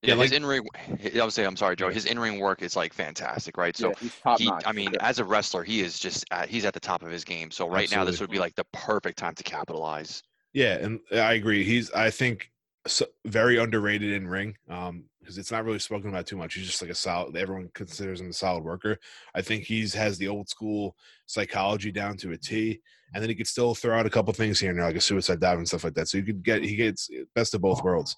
Yeah, 0.02 0.14
Yeah, 0.14 0.22
his 0.22 0.30
like- 0.32 0.32
in 0.32 0.46
ring. 0.46 0.66
I 1.14 1.24
would 1.24 1.32
say, 1.32 1.44
I'm 1.44 1.56
sorry, 1.56 1.76
Joe. 1.76 1.88
His 1.88 2.04
in 2.04 2.18
ring 2.18 2.38
work 2.38 2.62
is 2.62 2.76
like 2.76 2.92
fantastic, 2.92 3.56
right? 3.56 3.76
So 3.76 3.88
yeah, 3.88 3.94
he's 4.00 4.14
top 4.22 4.38
he, 4.38 4.46
notch. 4.46 4.62
I 4.66 4.72
mean, 4.72 4.92
as 5.00 5.18
a 5.18 5.24
wrestler, 5.24 5.64
he 5.64 5.80
is 5.80 5.98
just 5.98 6.24
at, 6.30 6.48
he's 6.48 6.64
at 6.64 6.74
the 6.74 6.80
top 6.80 7.02
of 7.02 7.10
his 7.10 7.24
game. 7.24 7.50
So 7.50 7.68
right 7.68 7.90
now, 7.90 8.04
this 8.04 8.20
would 8.20 8.30
be 8.30 8.38
like 8.38 8.54
the 8.54 8.66
perfect 8.72 9.18
time 9.18 9.34
to 9.34 9.42
capitalize. 9.42 10.22
yeah, 10.52 10.74
and 10.74 11.00
I 11.12 11.34
agree. 11.34 11.64
He's, 11.64 11.90
I 11.92 12.10
think, 12.10 12.50
so, 12.86 13.06
very 13.26 13.58
underrated 13.58 14.12
in 14.12 14.26
ring. 14.26 14.56
Um, 14.68 15.04
because 15.26 15.38
it's 15.38 15.50
not 15.50 15.64
really 15.64 15.80
spoken 15.80 16.08
about 16.08 16.24
too 16.24 16.36
much. 16.36 16.54
He's 16.54 16.66
just 16.66 16.80
like 16.80 16.90
a 16.90 16.94
solid. 16.94 17.36
Everyone 17.36 17.68
considers 17.74 18.20
him 18.20 18.30
a 18.30 18.32
solid 18.32 18.62
worker. 18.62 18.96
I 19.34 19.42
think 19.42 19.64
he's 19.64 19.92
has 19.92 20.18
the 20.18 20.28
old 20.28 20.48
school 20.48 20.94
psychology 21.26 21.90
down 21.90 22.16
to 22.18 22.30
a 22.30 22.36
T, 22.36 22.80
and 23.12 23.20
then 23.20 23.28
he 23.28 23.34
could 23.34 23.48
still 23.48 23.74
throw 23.74 23.98
out 23.98 24.06
a 24.06 24.10
couple 24.10 24.32
things 24.32 24.60
here 24.60 24.70
and 24.70 24.78
there, 24.78 24.86
like 24.86 24.94
a 24.94 25.00
suicide 25.00 25.40
dive 25.40 25.58
and 25.58 25.66
stuff 25.66 25.82
like 25.82 25.94
that. 25.94 26.06
So 26.06 26.18
you 26.18 26.24
could 26.24 26.44
get 26.44 26.62
he 26.62 26.76
gets 26.76 27.10
best 27.34 27.54
of 27.54 27.60
both 27.60 27.82
worlds. 27.82 28.14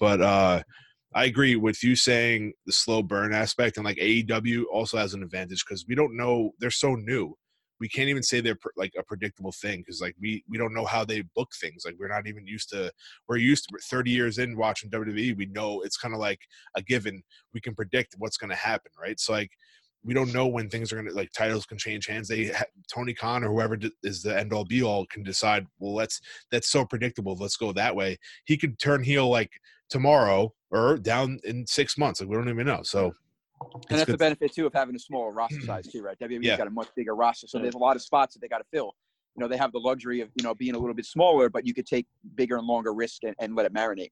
But 0.00 0.22
uh 0.22 0.62
I 1.14 1.26
agree 1.26 1.56
with 1.56 1.82
you 1.84 1.94
saying 1.94 2.54
the 2.64 2.72
slow 2.72 3.02
burn 3.02 3.34
aspect, 3.34 3.76
and 3.76 3.84
like 3.84 3.98
AEW 3.98 4.64
also 4.72 4.96
has 4.96 5.12
an 5.12 5.22
advantage 5.22 5.62
because 5.64 5.84
we 5.86 5.94
don't 5.94 6.16
know 6.16 6.52
they're 6.58 6.70
so 6.70 6.94
new. 6.94 7.36
We 7.80 7.88
can't 7.88 8.08
even 8.08 8.22
say 8.22 8.40
they're 8.40 8.58
like 8.76 8.92
a 8.98 9.02
predictable 9.02 9.52
thing 9.52 9.80
because 9.80 10.00
like 10.00 10.14
we 10.20 10.44
we 10.48 10.58
don't 10.58 10.74
know 10.74 10.84
how 10.84 11.04
they 11.04 11.22
book 11.34 11.50
things. 11.60 11.84
Like 11.84 11.96
we're 11.98 12.08
not 12.08 12.26
even 12.26 12.46
used 12.46 12.70
to. 12.70 12.92
We're 13.28 13.36
used 13.36 13.68
to 13.68 13.78
30 13.82 14.10
years 14.10 14.38
in 14.38 14.56
watching 14.56 14.90
WWE. 14.90 15.36
We 15.36 15.46
know 15.46 15.82
it's 15.82 15.96
kind 15.96 16.14
of 16.14 16.20
like 16.20 16.40
a 16.74 16.82
given. 16.82 17.22
We 17.52 17.60
can 17.60 17.74
predict 17.74 18.14
what's 18.18 18.36
going 18.36 18.50
to 18.50 18.56
happen, 18.56 18.92
right? 19.00 19.18
So 19.20 19.32
like 19.32 19.50
we 20.06 20.14
don't 20.14 20.32
know 20.32 20.46
when 20.46 20.70
things 20.70 20.92
are 20.92 20.96
going 20.96 21.08
to 21.08 21.14
like 21.14 21.32
titles 21.32 21.66
can 21.66 21.78
change 21.78 22.06
hands. 22.06 22.28
They 22.28 22.52
Tony 22.92 23.12
Khan 23.12 23.44
or 23.44 23.50
whoever 23.50 23.76
is 24.04 24.22
the 24.22 24.38
end 24.38 24.52
all 24.52 24.64
be 24.64 24.82
all 24.82 25.04
can 25.06 25.22
decide. 25.22 25.66
Well, 25.78 25.94
let's 25.94 26.20
that's 26.50 26.68
so 26.68 26.84
predictable. 26.84 27.36
Let's 27.36 27.56
go 27.56 27.72
that 27.72 27.94
way. 27.94 28.16
He 28.44 28.56
could 28.56 28.78
turn 28.78 29.02
heel 29.02 29.28
like 29.28 29.50
tomorrow 29.90 30.54
or 30.70 30.98
down 30.98 31.40
in 31.44 31.66
six 31.66 31.98
months. 31.98 32.20
Like 32.20 32.30
we 32.30 32.36
don't 32.36 32.48
even 32.48 32.66
know. 32.66 32.82
So 32.84 33.12
And 33.60 33.72
it's 33.84 33.88
that's 34.00 34.10
the 34.10 34.18
benefit 34.18 34.52
too 34.54 34.66
of 34.66 34.72
having 34.72 34.94
a 34.94 34.98
smaller 34.98 35.32
roster 35.32 35.60
size 35.62 35.86
too, 35.86 36.02
right? 36.02 36.18
WWE's 36.18 36.44
Yeah. 36.44 36.56
got 36.56 36.66
a 36.66 36.70
much 36.70 36.88
bigger 36.94 37.14
roster, 37.14 37.46
so 37.46 37.58
there's 37.58 37.74
a 37.74 37.78
lot 37.78 37.96
of 37.96 38.02
spots 38.02 38.34
that 38.34 38.40
they 38.40 38.48
got 38.48 38.58
to 38.58 38.66
fill. 38.72 38.94
You 39.36 39.42
know, 39.42 39.48
they 39.48 39.56
have 39.56 39.72
the 39.72 39.78
luxury 39.80 40.20
of 40.20 40.30
you 40.34 40.42
know 40.42 40.54
being 40.54 40.74
a 40.74 40.78
little 40.78 40.94
bit 40.94 41.06
smaller, 41.06 41.48
but 41.48 41.66
you 41.66 41.74
could 41.74 41.86
take 41.86 42.06
bigger 42.34 42.56
and 42.56 42.66
longer 42.66 42.92
risk 42.92 43.24
and, 43.24 43.34
and 43.38 43.54
let 43.54 43.66
it 43.66 43.74
marinate. 43.74 44.10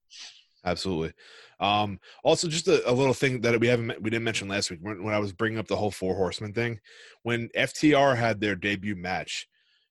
Absolutely. 0.65 1.13
Um, 1.61 2.01
also, 2.23 2.49
just 2.49 2.69
a, 2.69 2.89
a 2.91 2.93
little 2.93 3.13
thing 3.15 3.41
that 3.43 3.59
we 3.61 3.67
haven't 3.67 4.01
we 4.03 4.11
didn't 4.11 4.25
mention 4.25 4.49
last 4.49 4.71
week 4.71 4.81
when, 4.83 5.03
when 5.03 5.15
I 5.15 5.19
was 5.19 5.33
bringing 5.33 5.59
up 5.59 5.69
the 5.69 5.77
whole 5.77 5.91
four 5.91 6.15
horsemen 6.15 6.53
thing. 6.53 6.81
When 7.23 7.49
FTR 7.57 8.17
had 8.17 8.41
their 8.41 8.55
debut 8.55 8.97
match, 8.97 9.47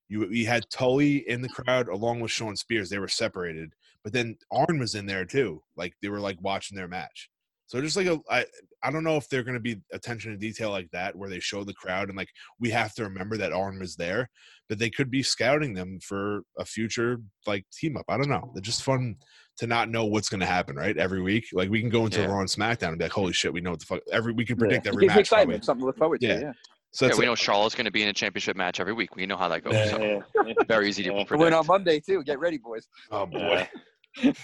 you 0.07 0.27
we 0.27 0.45
had 0.45 0.69
Tully 0.71 1.29
in 1.29 1.41
the 1.41 1.49
crowd 1.49 1.89
along 1.89 2.19
with 2.21 2.31
Shawn 2.31 2.55
Spears. 2.55 2.89
They 2.89 2.99
were 2.99 3.07
separated, 3.07 3.73
but 4.03 4.13
then 4.13 4.37
Arn 4.51 4.79
was 4.79 4.95
in 4.95 5.05
there 5.05 5.25
too. 5.25 5.61
Like 5.75 5.93
they 6.01 6.09
were 6.09 6.19
like 6.19 6.37
watching 6.41 6.75
their 6.75 6.87
match. 6.87 7.29
So 7.67 7.81
just 7.81 7.95
like 7.95 8.07
a, 8.07 8.19
I, 8.29 8.45
I 8.83 8.91
don't 8.91 9.03
know 9.03 9.15
if 9.15 9.29
they're 9.29 9.43
going 9.43 9.53
to 9.55 9.59
be 9.61 9.77
attention 9.93 10.31
to 10.31 10.37
detail 10.37 10.69
like 10.69 10.89
that 10.91 11.15
where 11.15 11.29
they 11.29 11.39
show 11.39 11.63
the 11.63 11.73
crowd 11.73 12.09
and 12.09 12.17
like 12.17 12.29
we 12.59 12.69
have 12.71 12.93
to 12.95 13.03
remember 13.03 13.37
that 13.37 13.53
Arn 13.53 13.79
was 13.79 13.95
there, 13.95 14.29
but 14.69 14.77
they 14.79 14.89
could 14.89 15.09
be 15.09 15.23
scouting 15.23 15.73
them 15.73 15.99
for 16.01 16.41
a 16.57 16.65
future 16.65 17.19
like 17.47 17.65
team 17.71 17.95
up. 17.97 18.05
I 18.09 18.17
don't 18.17 18.29
know. 18.29 18.51
They're 18.53 18.61
just 18.61 18.83
fun 18.83 19.15
to 19.57 19.67
not 19.67 19.89
know 19.89 20.05
what's 20.05 20.29
going 20.29 20.39
to 20.41 20.45
happen, 20.45 20.75
right? 20.75 20.97
Every 20.97 21.21
week, 21.21 21.45
like 21.53 21.69
we 21.69 21.79
can 21.79 21.89
go 21.89 22.05
into 22.05 22.19
Yeah. 22.21 22.27
Raw 22.27 22.39
and 22.39 22.49
SmackDown 22.49 22.89
and 22.89 22.97
be 22.97 23.05
like, 23.05 23.11
"Holy 23.11 23.33
shit, 23.33 23.53
we 23.53 23.61
know 23.61 23.69
what 23.71 23.79
the 23.79 23.85
fuck." 23.85 23.99
Every 24.11 24.33
we 24.33 24.43
can 24.45 24.57
predict 24.57 24.85
It 24.85 24.89
every 24.89 25.05
match. 25.05 25.13
probably. 25.13 25.21
excitement, 25.21 25.65
something 25.65 25.81
to 25.81 25.85
look 25.85 25.97
forward 25.97 26.21
to. 26.21 26.27
Yeah. 26.27 26.39
Yeah. 26.39 26.51
So 26.91 27.05
Yeah, 27.05 27.11
we 27.13 27.17
like- 27.19 27.25
know 27.27 27.35
Charlotte's 27.35 27.75
going 27.75 27.85
to 27.85 27.91
be 27.91 28.03
in 28.03 28.09
a 28.09 28.13
championship 28.13 28.55
match 28.57 28.79
every 28.79 28.93
week. 28.93 29.15
We 29.15 29.25
know 29.25 29.37
how 29.37 29.47
that 29.47 29.63
goes. 29.63 29.73
Yeah. 29.73 29.89
So 30.35 30.53
very 30.67 30.89
easy 30.89 31.03
to 31.03 31.11
Yeah. 31.13 31.23
We 31.29 31.37
Win 31.37 31.53
on. 31.53 31.65
Monday 31.67 31.99
too. 31.99 32.23
Get 32.23 32.39
ready, 32.39 32.57
boys. 32.57 32.87
oh 33.11 33.25
boy, 33.27 33.67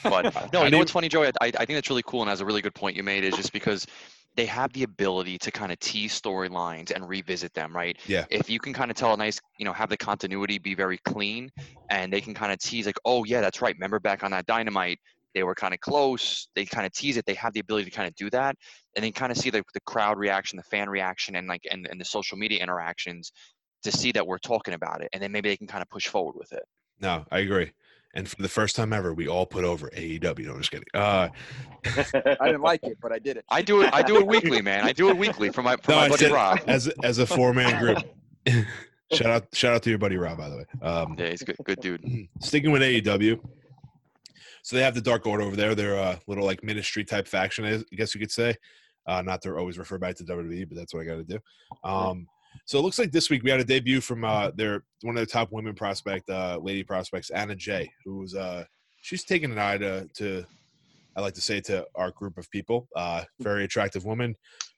But 0.04 0.34
no, 0.54 0.62
I 0.64 0.70
know 0.70 0.82
it's 0.82 0.92
funny, 0.92 1.10
Joey? 1.10 1.28
I, 1.42 1.48
I 1.48 1.50
think 1.52 1.70
that's 1.70 1.90
really 1.90 2.04
cool, 2.08 2.22
and 2.22 2.30
that's 2.30 2.42
a 2.42 2.46
really 2.46 2.62
good 2.62 2.74
point 2.76 2.96
you 2.96 3.04
made. 3.04 3.24
Is 3.24 3.36
just 3.36 3.54
because 3.54 3.86
they 4.40 4.46
have 4.46 4.72
the 4.72 4.84
ability 4.84 5.38
to 5.38 5.52
kind 5.52 5.70
of 5.70 5.78
tease 5.80 6.18
storylines 6.18 6.96
and 6.96 7.10
revisit 7.10 7.54
them, 7.54 7.76
right? 7.76 7.98
Yeah. 8.08 8.24
If 8.30 8.50
you 8.50 8.58
can 8.58 8.72
kind 8.72 8.90
of 8.90 8.96
tell 8.96 9.14
a 9.14 9.18
nice, 9.18 9.38
you 9.58 9.66
know, 9.66 9.74
have 9.74 9.90
the 9.90 9.98
continuity 9.98 10.58
be 10.60 10.76
very 10.76 10.98
clean, 11.00 11.50
and 11.90 12.12
they 12.14 12.22
can 12.22 12.34
kind 12.34 12.54
of 12.54 12.58
tease 12.60 12.86
like, 12.86 12.98
oh 13.04 13.26
yeah, 13.26 13.42
that's 13.42 13.62
right. 13.62 13.76
Remember 13.76 14.00
back 14.00 14.24
on 14.24 14.32
that 14.32 14.46
Dynamite, 14.46 14.98
they 15.36 15.44
were 15.44 15.56
kind 15.56 15.74
of 15.74 15.82
close. 15.82 16.48
They 16.56 16.64
kind 16.64 16.86
of 16.86 16.94
tease 16.94 17.18
it. 17.18 17.26
They 17.26 17.34
have 17.34 17.52
the 17.52 17.60
ability 17.60 17.90
to 17.90 17.92
kind 17.92 18.08
of 18.08 18.16
do 18.16 18.30
that, 18.30 18.56
and 18.96 19.04
then 19.04 19.12
kind 19.12 19.30
of 19.30 19.38
see 19.38 19.50
the, 19.50 19.62
the 19.74 19.82
crowd 19.82 20.18
reaction, 20.18 20.56
the 20.56 20.64
fan 20.64 20.90
reaction, 20.90 21.36
and 21.36 21.50
like 21.50 21.68
and, 21.70 21.86
and 21.92 22.00
the 22.00 22.06
social 22.06 22.38
media 22.38 22.64
interactions. 22.64 23.34
to 23.84 23.92
see 23.92 24.14
that 24.14 24.26
we're 24.26 24.38
talking 24.38 24.74
about 24.74 25.02
it, 25.02 25.10
and 25.12 25.22
then 25.22 25.34
maybe 25.34 25.50
they 25.50 25.58
can 25.58 25.68
kind 25.68 25.82
of 25.82 25.90
push 25.90 26.08
forward 26.08 26.36
with 26.38 26.54
it. 26.54 26.64
No, 27.02 27.26
I 27.30 27.40
agree. 27.40 27.72
And 28.16 28.28
for 28.28 28.42
the 28.42 28.50
first 28.50 28.76
time 28.76 28.92
ever, 28.92 29.14
we 29.14 29.28
all 29.28 29.46
put 29.46 29.64
over 29.64 29.90
AEW. 29.92 30.46
No, 30.46 30.54
I'm 30.54 30.58
just 30.60 30.72
kidding. 30.72 30.86
Uh, 30.94 31.30
I 31.86 32.46
didn't 32.48 32.62
like 32.62 32.84
it, 32.84 32.98
but 33.02 33.12
I 33.12 33.20
did 33.20 33.38
it. 33.38 33.46
I 33.50 33.62
do 33.62 33.82
it. 33.82 33.94
I 33.94 34.02
do 34.02 34.18
it 34.18 34.26
weekly, 34.26 34.62
man. 34.64 34.84
I 34.84 34.94
do 34.94 35.10
it 35.10 35.18
weekly 35.18 35.52
for 35.52 35.62
my 35.62 35.76
for 35.78 35.92
no, 35.92 35.98
my 35.98 36.06
I 36.06 36.10
buddy 36.10 36.26
said 36.26 36.32
Rob. 36.32 36.60
as 36.66 36.88
as 37.04 37.20
a 37.20 37.28
four 37.28 37.54
man 37.54 37.80
group. 37.80 37.98
shout 39.14 39.30
out, 39.30 39.48
shout 39.54 39.76
out 39.76 39.84
to 39.84 39.90
your 39.92 40.00
buddy 40.00 40.18
Rob, 40.18 40.38
by 40.40 40.50
the 40.50 40.58
way. 40.58 40.66
Um, 40.82 41.16
Yeah, 41.20 41.30
he's 41.30 41.44
a 41.44 41.46
good, 41.46 41.58
good 41.64 41.80
dude. 41.82 42.28
sticking 42.42 42.72
with 42.72 42.82
AEW. 42.82 43.40
So 44.64 44.76
they 44.76 44.82
have 44.84 44.96
the 44.96 45.02
Dark 45.02 45.26
Order 45.26 45.44
over 45.44 45.56
there. 45.56 45.76
They're 45.76 45.96
a 45.96 46.20
little 46.28 46.46
like 46.46 46.64
ministry 46.64 47.04
type 47.06 47.28
faction, 47.28 47.66
I 47.66 47.82
guess 47.96 48.14
you 48.14 48.20
could 48.20 48.32
say. 48.32 48.56
Uh, 49.08 49.22
not 49.22 49.42
to 49.42 49.56
always 49.56 49.78
refer 49.78 49.98
back 49.98 50.16
to 50.16 50.24
WWE, 50.24 50.68
but 50.68 50.78
that's 50.78 50.94
what 50.94 51.02
I 51.02 51.06
got 51.06 51.16
to 51.16 51.24
do. 51.24 51.40
Um, 51.84 52.28
so 52.70 52.78
it 52.78 52.84
looks 52.84 53.00
like 53.00 53.12
this 53.12 53.32
week 53.32 53.42
we 53.42 53.50
had 53.50 53.60
a 53.60 53.64
debut 53.64 54.00
from 54.00 54.24
uh, 54.24 54.52
their 54.54 54.84
one 55.02 55.18
of 55.18 55.22
the 55.22 55.26
top 55.32 55.52
women 55.52 55.74
prospect, 55.74 56.30
uh, 56.30 56.60
lady 56.62 56.84
prospects, 56.84 57.32
Anna 57.32 57.56
Jay, 57.56 57.92
who 58.06 58.20
was 58.20 58.36
uh, 58.36 58.64
she's 59.02 59.24
taken 59.24 59.52
an 59.52 59.58
eye 59.58 59.80
to, 59.80 60.08
to 60.18 60.46
I 61.16 61.22
like 61.22 61.34
to 61.34 61.42
say 61.42 61.62
to 61.62 61.88
our 61.96 62.12
group 62.12 62.38
of 62.38 62.48
people. 62.52 62.88
Uh, 62.96 63.24
very 63.40 63.64
attractive 63.64 64.06
woman. 64.06 64.36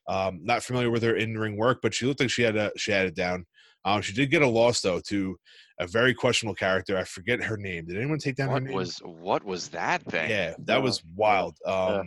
Um, 0.08 0.40
not 0.42 0.64
familiar 0.64 0.90
with 0.90 1.04
her 1.04 1.18
in 1.18 1.38
ring 1.38 1.58
work, 1.58 1.80
but 1.82 1.94
she 1.94 2.06
looked 2.06 2.22
like 2.22 2.30
she 2.30 2.44
had 2.44 2.56
a, 2.56 2.72
she 2.78 2.94
had 2.94 3.08
it 3.08 3.16
down. 3.16 3.46
Um, 3.84 4.02
she 4.02 4.14
did 4.14 4.32
get 4.32 4.42
a 4.42 4.48
loss 4.48 4.80
though 4.80 5.02
to 5.08 5.36
a 5.78 5.86
very 5.86 6.14
questionable 6.14 6.56
character. 6.56 6.98
I 6.98 7.04
forget 7.04 7.44
her 7.44 7.58
name. 7.58 7.88
Did 7.88 7.98
anyone 7.98 8.20
take 8.20 8.38
down 8.38 8.48
her 8.48 8.54
What 8.54 8.64
name? 8.64 8.74
was 8.74 9.00
what 9.00 9.44
was 9.44 9.68
that 9.68 10.02
thing? 10.04 10.30
yeah, 10.30 10.54
that 10.60 10.82
was 10.82 11.04
wild. 11.14 11.58
Um, 11.66 11.76
Yeah. 11.76 12.04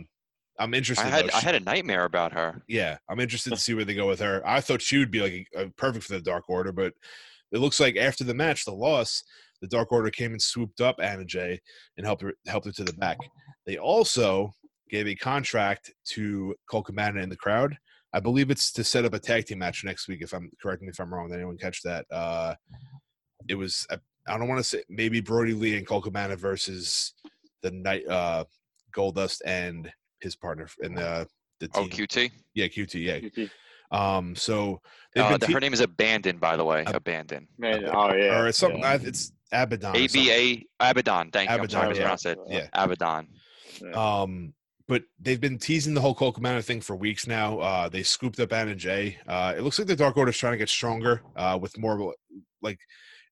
I'm 0.59 0.73
interested. 0.73 1.05
I 1.05 1.09
had 1.09 1.25
though. 1.25 1.35
I 1.35 1.39
had 1.39 1.55
a 1.55 1.59
nightmare 1.59 2.05
about 2.05 2.33
her. 2.33 2.61
yeah, 2.67 2.97
I'm 3.09 3.19
interested 3.19 3.51
to 3.51 3.57
see 3.59 3.73
where 3.73 3.85
they 3.85 3.95
go 3.95 4.07
with 4.07 4.19
her. 4.19 4.41
I 4.45 4.61
thought 4.61 4.81
she 4.81 4.97
would 4.97 5.11
be 5.11 5.21
like 5.21 5.47
a, 5.55 5.67
perfect 5.69 6.05
for 6.05 6.13
the 6.13 6.21
Dark 6.21 6.49
Order, 6.49 6.71
but 6.71 6.93
it 7.51 7.59
looks 7.59 7.79
like 7.79 7.97
after 7.97 8.23
the 8.23 8.33
match, 8.33 8.65
the 8.65 8.71
loss, 8.71 9.23
the 9.61 9.67
Dark 9.67 9.91
Order 9.91 10.09
came 10.09 10.31
and 10.31 10.41
swooped 10.41 10.81
up 10.81 10.97
Anna 11.01 11.25
Jay 11.25 11.59
and 11.97 12.05
helped 12.05 12.21
her 12.21 12.33
helped 12.47 12.65
her 12.65 12.71
to 12.73 12.83
the 12.83 12.93
back. 12.93 13.17
They 13.65 13.77
also 13.77 14.53
gave 14.89 15.07
a 15.07 15.15
contract 15.15 15.93
to 16.05 16.55
Colt 16.69 16.85
Cabana 16.85 17.21
in 17.21 17.29
the 17.29 17.35
crowd. 17.35 17.77
I 18.13 18.19
believe 18.19 18.49
it's 18.49 18.71
to 18.73 18.83
set 18.83 19.03
up 19.03 19.13
a 19.13 19.19
tag 19.19 19.45
team 19.45 19.59
match 19.59 19.83
next 19.83 20.07
week. 20.07 20.21
If 20.21 20.33
I'm 20.33 20.49
correct 20.61 20.81
me 20.81 20.89
if 20.89 20.99
I'm 20.99 21.13
wrong, 21.13 21.27
did 21.27 21.35
anyone 21.35 21.57
catch 21.57 21.81
that? 21.83 22.05
Uh, 22.11 22.55
it 23.49 23.55
was 23.55 23.85
I, 23.91 23.97
I 24.27 24.37
don't 24.37 24.47
want 24.47 24.59
to 24.59 24.63
say 24.63 24.83
maybe 24.89 25.19
Brodie 25.19 25.53
Lee 25.53 25.77
and 25.77 25.85
Colt 25.85 26.05
Cabana 26.05 26.35
versus 26.35 27.13
the 27.61 27.71
night 27.71 28.07
uh, 28.07 28.45
Goldust 28.95 29.41
and 29.45 29.91
his 30.25 30.35
partner 30.35 30.67
in 30.81 30.93
the 30.95 31.27
the 31.61 31.69
Oh. 31.73 31.85
QT. 31.87 32.31
Yeah, 32.53 32.65
QT. 32.67 32.95
Yeah. 33.37 33.45
Um. 33.91 34.35
So 34.35 34.81
they've 35.13 35.23
Uh, 35.23 35.29
been 35.29 35.39
the- 35.39 35.47
te- 35.47 35.53
her 35.53 35.59
name 35.61 35.73
is 35.73 35.79
Abandon, 35.79 36.37
by 36.37 36.57
the 36.57 36.65
way. 36.65 36.83
Ab- 36.85 36.95
Abandon. 36.95 37.47
Man, 37.57 37.85
oh 37.85 38.13
yeah. 38.13 38.39
or 38.41 38.47
it's 38.47 38.57
something. 38.57 38.81
yeah. 38.81 38.89
I- 38.89 38.95
It's 38.95 39.31
Abaddon. 39.53 39.95
A 39.95 40.07
B 40.07 40.31
A 40.31 40.65
Abaddon. 40.89 41.31
Thank 41.31 41.49
you. 41.49 41.55
I'm 41.55 41.69
sorry, 41.69 41.91
Abaddon, 41.91 42.01
yeah. 42.01 42.11
mispronounced 42.11 42.25
it. 42.25 42.37
Yeah. 42.49 42.67
Abaddon. 42.73 43.27
something. 43.79 43.95
Um. 43.97 44.53
But 44.87 45.03
they've 45.19 45.41
been 45.41 45.57
teasing 45.57 45.95
the 45.95 46.01
whole 46.01 46.13
Colt 46.13 46.35
Cabana 46.35 46.61
thing 46.61 46.79
for 46.81 46.95
weeks 46.95 47.25
now. 47.25 47.57
Uh, 47.59 47.89
they 47.89 48.03
scooped 48.03 48.39
up 48.39 48.53
Anna 48.53 48.75
Jay. 48.75 49.17
Uh, 49.25 49.53
it 49.57 49.61
looks 49.61 49.79
like 49.79 49.87
the 49.87 49.95
Dark 49.95 50.15
Order 50.15 50.29
is 50.29 50.37
trying 50.37 50.53
to 50.53 50.57
get 50.59 50.69
stronger. 50.69 51.23
Uh, 51.35 51.57
with 51.59 51.75
more 51.77 52.13
like, 52.61 52.77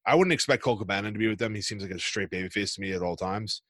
I 0.03 0.15
wouldn't 0.15 0.33
expect 0.33 0.63
Colt 0.63 0.79
Cabana 0.79 1.11
to 1.11 1.17
be 1.19 1.27
with 1.27 1.37
them. 1.37 1.53
He 1.53 1.61
seems 1.61 1.83
like 1.83 1.91
a 1.91 1.99
straight 1.99 2.31
babyface 2.31 2.73
to 2.75 2.81
me 2.81 2.91
at 2.93 3.03
all 3.03 3.15
times. 3.15 3.61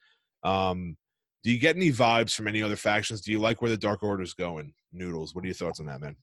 Um, 0.43 0.95
do 1.43 1.51
you 1.51 1.59
get 1.59 1.75
any 1.75 1.91
vibes 1.91 2.33
from 2.33 2.47
any 2.47 2.61
other 2.63 2.77
factions? 2.77 3.21
Do 3.21 3.31
you 3.31 3.39
like 3.39 3.61
where 3.61 3.69
the 3.69 3.77
Dark 3.77 4.01
Order's 4.01 4.33
going? 4.33 4.73
Noodles. 4.93 5.35
What 5.35 5.43
are 5.43 5.47
your 5.47 5.53
thoughts 5.55 5.79
on 5.79 5.85
that, 5.87 5.99
man? 6.01 6.15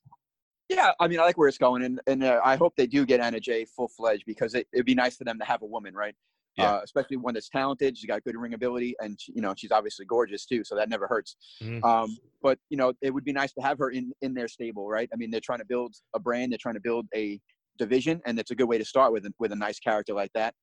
Yeah, 0.71 0.93
I 0.99 1.09
mean, 1.09 1.19
I 1.21 1.25
like 1.25 1.37
where 1.37 1.49
it's 1.49 1.59
going, 1.59 1.83
and 1.83 2.01
and 2.07 2.23
uh, 2.25 2.41
I 2.45 2.57
hope 2.57 2.75
they 2.77 2.87
do 2.87 3.05
get 3.05 3.21
Anna 3.21 3.41
Jay 3.41 3.65
full 3.65 3.89
fledged 3.89 4.25
because 4.27 4.55
it, 4.55 4.67
it'd 4.73 4.87
be 4.87 4.95
nice 4.95 5.17
for 5.17 5.25
them 5.25 5.39
to 5.39 5.45
have 5.45 5.63
a 5.63 5.67
woman, 5.67 5.95
right? 5.95 6.15
Yeah. 6.57 6.75
Uh, 6.75 6.81
especially 6.83 7.17
one 7.17 7.35
that's 7.35 7.49
talented. 7.49 7.99
She's 7.99 8.07
got 8.07 8.23
good 8.25 8.37
ring 8.37 8.55
ability, 8.55 8.95
and 9.01 9.21
she, 9.21 9.33
you 9.35 9.43
know 9.43 9.53
she's 9.57 9.73
obviously 9.73 10.07
gorgeous 10.07 10.47
too, 10.47 10.63
so 10.65 10.77
that 10.77 10.89
never 10.89 11.07
hurts. 11.07 11.37
Mhm. 11.61 11.83
Um, 11.85 12.17
but 12.41 12.59
you 12.71 12.77
know, 12.77 12.93
it 13.03 13.13
would 13.13 13.25
be 13.25 13.33
nice 13.33 13.53
to 13.55 13.63
have 13.63 13.79
her 13.79 13.91
in 13.91 14.13
in 14.23 14.33
their 14.33 14.49
stable, 14.49 14.89
right? 14.89 15.09
I 15.13 15.17
mean, 15.17 15.31
they're 15.31 15.41
trying 15.41 15.59
to 15.59 15.65
build 15.67 15.97
a 16.15 16.21
brand, 16.21 16.53
they're 16.53 16.59
trying 16.59 16.77
to 16.77 16.81
build 16.81 17.07
a 17.15 17.41
division, 17.77 18.21
and 18.25 18.39
it's 18.39 18.53
a 18.53 18.55
good 18.55 18.69
way 18.69 18.79
to 18.79 18.85
start 18.85 19.13
with 19.13 19.27
with 19.41 19.53
a 19.53 19.57
nice 19.57 19.81
character 19.81 20.15
like 20.15 20.33
that. 20.35 20.55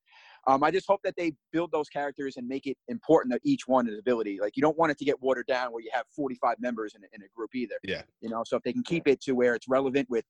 Um, 0.47 0.63
I 0.63 0.71
just 0.71 0.87
hope 0.87 1.01
that 1.03 1.15
they 1.17 1.33
build 1.51 1.71
those 1.71 1.89
characters 1.89 2.37
and 2.37 2.47
make 2.47 2.67
it 2.67 2.77
important 2.87 3.33
that 3.33 3.41
each 3.43 3.67
one 3.67 3.87
is 3.89 3.99
ability. 3.99 4.39
Like 4.41 4.55
you 4.55 4.61
don't 4.61 4.77
want 4.77 4.91
it 4.91 4.97
to 4.99 5.05
get 5.05 5.21
watered 5.21 5.45
down 5.47 5.73
where 5.73 5.83
you 5.83 5.89
have 5.91 6.05
45 6.15 6.55
members 6.59 6.95
in 6.95 7.03
a, 7.03 7.07
in 7.13 7.21
a 7.21 7.27
group 7.35 7.53
either. 7.53 7.75
Yeah. 7.83 8.03
You 8.21 8.29
know, 8.29 8.43
so 8.45 8.55
if 8.55 8.63
they 8.63 8.71
can 8.71 8.83
keep 8.83 9.07
it 9.07 9.21
to 9.21 9.33
where 9.33 9.55
it's 9.55 9.67
relevant 9.67 10.09
with, 10.09 10.25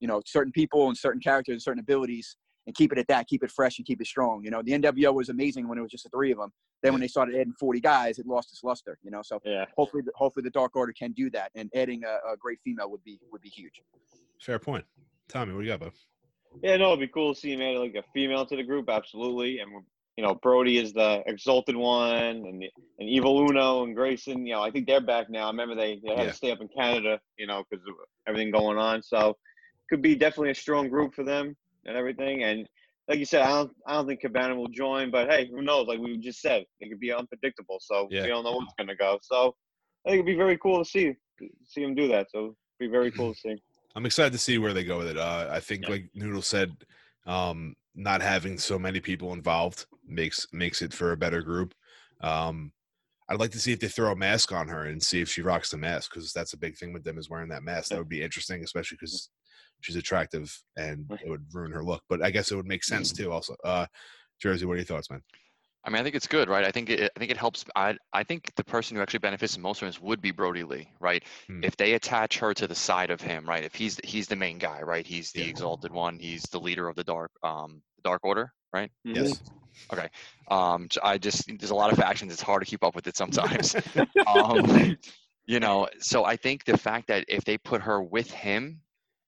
you 0.00 0.08
know, 0.08 0.22
certain 0.24 0.52
people 0.52 0.88
and 0.88 0.96
certain 0.96 1.20
characters 1.20 1.52
and 1.52 1.62
certain 1.62 1.80
abilities, 1.80 2.36
and 2.66 2.76
keep 2.76 2.92
it 2.92 2.98
at 2.98 3.08
that, 3.08 3.26
keep 3.26 3.42
it 3.42 3.50
fresh 3.50 3.78
and 3.78 3.86
keep 3.86 4.00
it 4.00 4.06
strong. 4.06 4.44
You 4.44 4.50
know, 4.50 4.62
the 4.62 4.72
NWO 4.72 5.14
was 5.14 5.28
amazing 5.28 5.66
when 5.66 5.78
it 5.78 5.80
was 5.80 5.90
just 5.90 6.04
the 6.04 6.10
three 6.10 6.30
of 6.30 6.38
them. 6.38 6.52
Then 6.82 6.92
when 6.92 7.00
they 7.00 7.08
started 7.08 7.34
adding 7.34 7.54
40 7.58 7.80
guys, 7.80 8.18
it 8.18 8.26
lost 8.26 8.52
its 8.52 8.62
luster. 8.62 8.98
You 9.02 9.10
know, 9.10 9.22
so 9.22 9.40
Yeah. 9.44 9.64
hopefully, 9.76 10.02
the, 10.04 10.12
hopefully 10.14 10.44
the 10.44 10.50
Dark 10.50 10.76
Order 10.76 10.92
can 10.92 11.12
do 11.12 11.30
that, 11.30 11.50
and 11.54 11.70
adding 11.74 12.02
a, 12.04 12.32
a 12.32 12.36
great 12.38 12.58
female 12.62 12.90
would 12.90 13.02
be 13.02 13.18
would 13.32 13.40
be 13.40 13.48
huge. 13.48 13.82
Fair 14.40 14.58
point. 14.58 14.84
Tommy, 15.28 15.52
what 15.52 15.60
do 15.60 15.66
you 15.66 15.72
got, 15.72 15.80
bud? 15.80 15.92
Yeah, 16.62 16.76
no, 16.76 16.88
it'd 16.88 17.00
be 17.00 17.08
cool 17.08 17.34
to 17.34 17.40
see 17.40 17.52
him 17.52 17.60
add 17.62 17.78
like 17.78 17.94
a 17.94 18.04
female 18.12 18.44
to 18.46 18.56
the 18.56 18.62
group, 18.62 18.88
absolutely. 18.90 19.60
And 19.60 19.70
you 20.16 20.24
know, 20.24 20.34
Brodie 20.34 20.78
is 20.78 20.92
the 20.92 21.22
exalted 21.26 21.76
one, 21.76 22.16
and 22.16 22.44
and 22.46 23.08
Evil 23.08 23.40
Uno 23.48 23.84
and 23.84 23.94
Grayson. 23.96 24.46
You 24.46 24.54
know, 24.54 24.62
I 24.62 24.70
think 24.70 24.86
they're 24.86 25.00
back 25.00 25.30
now. 25.30 25.44
I 25.46 25.50
remember 25.50 25.74
they, 25.74 26.00
they 26.04 26.14
had 26.14 26.24
Yeah. 26.24 26.30
to 26.30 26.34
stay 26.36 26.50
up 26.50 26.60
in 26.60 26.68
Canada, 26.68 27.18
you 27.38 27.46
know, 27.46 27.64
because 27.70 27.84
of 27.86 27.94
everything 28.26 28.50
going 28.50 28.76
on. 28.76 29.02
So 29.02 29.36
could 29.88 30.02
be 30.02 30.14
definitely 30.14 30.50
a 30.50 30.54
strong 30.54 30.88
group 30.88 31.14
for 31.14 31.24
them 31.24 31.56
and 31.86 31.96
everything. 31.96 32.42
And 32.44 32.68
like 33.08 33.18
you 33.18 33.24
said, 33.24 33.42
I 33.42 33.48
don't 33.50 33.72
I 33.86 33.94
don't 33.94 34.06
think 34.06 34.20
Cabana 34.20 34.54
will 34.54 34.68
join, 34.68 35.10
but 35.10 35.30
hey, 35.30 35.48
who 35.50 35.62
knows? 35.62 35.86
Like 35.86 36.00
we 36.00 36.18
just 36.18 36.40
said, 36.40 36.64
it 36.80 36.88
could 36.90 37.00
be 37.00 37.12
unpredictable. 37.12 37.78
So 37.80 38.06
Yeah. 38.10 38.22
we 38.22 38.28
don't 38.28 38.44
know 38.44 38.52
what's 38.56 38.74
gonna 38.78 38.96
go. 38.96 39.18
So 39.22 39.56
I 40.06 40.10
think 40.10 40.20
it'd 40.20 40.26
be 40.26 40.34
very 40.36 40.58
cool 40.58 40.78
to 40.84 40.84
see 40.84 41.14
see 41.64 41.82
him 41.82 41.94
do 41.94 42.08
that. 42.08 42.30
So 42.30 42.38
it'd 42.38 42.56
be 42.78 42.86
very 42.88 43.10
cool 43.10 43.32
to 43.32 43.40
see. 43.40 43.56
I'm 43.96 44.06
excited 44.06 44.32
to 44.32 44.38
see 44.38 44.58
where 44.58 44.72
they 44.72 44.84
go 44.84 44.98
with 44.98 45.08
it. 45.08 45.16
Uh, 45.18 45.48
I 45.50 45.60
think, 45.60 45.82
Yeah. 45.82 45.90
like 45.90 46.10
Noodle 46.14 46.42
said, 46.42 46.76
um, 47.26 47.74
not 47.94 48.22
having 48.22 48.58
so 48.58 48.78
many 48.78 49.00
people 49.00 49.32
involved 49.32 49.86
makes 50.06 50.46
makes 50.52 50.80
it 50.82 50.92
for 50.92 51.12
a 51.12 51.16
better 51.16 51.42
group. 51.42 51.74
Um, 52.20 52.72
I'd 53.28 53.40
like 53.40 53.50
to 53.52 53.60
see 53.60 53.72
if 53.72 53.80
they 53.80 53.88
throw 53.88 54.10
a 54.12 54.16
mask 54.16 54.52
on 54.52 54.68
her 54.68 54.84
and 54.86 55.02
see 55.02 55.20
if 55.20 55.28
she 55.28 55.42
rocks 55.42 55.70
the 55.70 55.76
mask 55.76 56.12
because 56.12 56.32
that's 56.32 56.52
a 56.52 56.58
big 56.58 56.76
thing 56.76 56.92
with 56.92 57.04
them 57.04 57.18
is 57.18 57.30
wearing 57.30 57.48
that 57.50 57.62
mask. 57.62 57.90
That 57.90 57.98
would 57.98 58.08
be 58.08 58.22
interesting, 58.22 58.62
especially 58.64 58.96
because 59.00 59.30
she's 59.80 59.96
attractive 59.96 60.56
and 60.76 61.06
it 61.24 61.28
would 61.28 61.46
ruin 61.52 61.70
her 61.72 61.84
look. 61.84 62.02
But 62.08 62.22
I 62.22 62.30
guess 62.30 62.50
it 62.50 62.56
would 62.56 62.66
make 62.66 62.82
sense 62.84 63.12
too. 63.12 63.30
Also, 63.30 63.54
uh, 63.64 63.86
Jersey, 64.40 64.66
what 64.66 64.74
are 64.74 64.76
your 64.76 64.84
thoughts, 64.84 65.10
man? 65.10 65.22
I 65.84 65.90
mean, 65.90 66.00
I 66.00 66.02
think 66.02 66.14
it's 66.14 66.26
good, 66.26 66.48
right? 66.48 66.64
I 66.64 66.70
think 66.70 66.90
it, 66.90 67.10
I 67.16 67.18
think 67.18 67.30
it 67.30 67.36
helps. 67.38 67.64
I, 67.74 67.96
I 68.12 68.22
think 68.22 68.54
the 68.54 68.64
person 68.64 68.96
who 68.96 69.02
actually 69.02 69.20
benefits 69.20 69.54
the 69.54 69.60
most 69.60 69.78
from 69.78 69.88
this 69.88 70.00
would 70.00 70.20
be 70.20 70.30
Brodie 70.30 70.62
Lee, 70.64 70.88
right? 71.00 71.22
Hmm. 71.46 71.64
If 71.64 71.76
they 71.76 71.94
attach 71.94 72.38
her 72.38 72.52
to 72.54 72.66
the 72.66 72.74
side 72.74 73.10
of 73.10 73.20
him, 73.20 73.48
right? 73.48 73.64
If 73.64 73.74
he's 73.74 73.98
he's 74.04 74.28
the 74.28 74.36
main 74.36 74.58
guy, 74.58 74.82
right? 74.82 75.06
He's 75.06 75.32
the 75.32 75.40
Yeah. 75.40 75.46
exalted 75.48 75.92
one. 75.92 76.18
He's 76.18 76.42
the 76.42 76.60
leader 76.60 76.86
of 76.88 76.96
the 76.96 77.04
dark 77.04 77.30
um 77.42 77.82
Dark 78.04 78.24
Order, 78.24 78.52
right? 78.72 78.90
Yes. 79.04 79.40
Okay. 79.92 80.08
Um, 80.50 80.88
j- 80.88 81.00
I 81.02 81.18
just 81.18 81.46
there's 81.58 81.70
a 81.70 81.74
lot 81.74 81.92
of 81.92 81.98
factions. 81.98 82.32
It's 82.32 82.42
hard 82.42 82.62
to 82.62 82.66
keep 82.66 82.84
up 82.84 82.94
with 82.94 83.06
it 83.06 83.16
sometimes. 83.16 83.74
um, 84.26 84.96
you 85.46 85.60
know, 85.60 85.88
so 85.98 86.24
I 86.24 86.36
think 86.36 86.64
the 86.64 86.76
fact 86.78 87.08
that 87.08 87.24
if 87.28 87.44
they 87.44 87.58
put 87.58 87.82
her 87.82 88.02
with 88.02 88.30
him, 88.30 88.82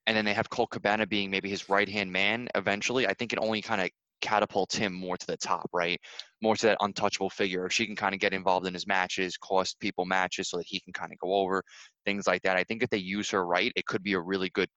and 0.07 0.17
then 0.17 0.25
they 0.25 0.35
have 0.35 0.51
Colt 0.51 0.71
Cabana 0.71 1.07
being 1.07 1.31
maybe 1.31 1.49
his 1.49 1.69
right 1.69 1.89
hand 1.89 2.13
man 2.13 2.49
eventually, 2.55 3.07
I 3.07 3.15
think 3.15 3.33
it 3.33 3.39
only 3.41 3.63
kind 3.63 3.81
of 3.81 3.91
catapults 4.23 4.75
him 4.75 4.95
more 4.95 5.19
to 5.19 5.27
the 5.27 5.37
top, 5.37 5.69
right? 5.75 6.01
More 6.41 6.57
to 6.57 6.67
that 6.67 6.79
untouchable 6.81 7.29
figure. 7.29 7.67
If 7.67 7.73
she 7.73 7.85
can 7.85 7.97
kind 7.97 8.15
of 8.15 8.21
get 8.21 8.33
involved 8.33 8.67
in 8.67 8.73
his 8.73 8.87
matches, 8.87 9.37
cost 9.37 9.79
people 9.81 10.07
matches 10.07 10.49
so 10.49 10.57
that 10.57 10.67
he 10.67 10.81
can 10.81 10.93
kind 10.95 11.13
of 11.13 11.19
go 11.19 11.35
over 11.35 11.63
things 12.07 12.27
like 12.27 12.41
that. 12.43 12.57
I 12.57 12.65
think 12.65 12.83
if 12.83 12.89
they 12.89 12.97
use 12.99 13.29
her 13.31 13.45
right, 13.47 13.73
it 13.77 13.85
could 13.85 14.03
be 14.03 14.15
a 14.15 14.21
really 14.21 14.49
good, 14.51 14.69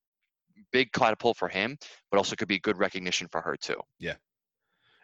big 0.74 0.92
catapult 0.92 1.38
for 1.38 1.48
him, 1.48 1.78
but 2.12 2.18
also 2.18 2.36
could 2.36 2.48
be 2.50 2.60
good 2.60 2.78
recognition 2.78 3.28
for 3.32 3.40
her 3.42 3.56
too. 3.56 3.80
Yeah. 4.00 4.16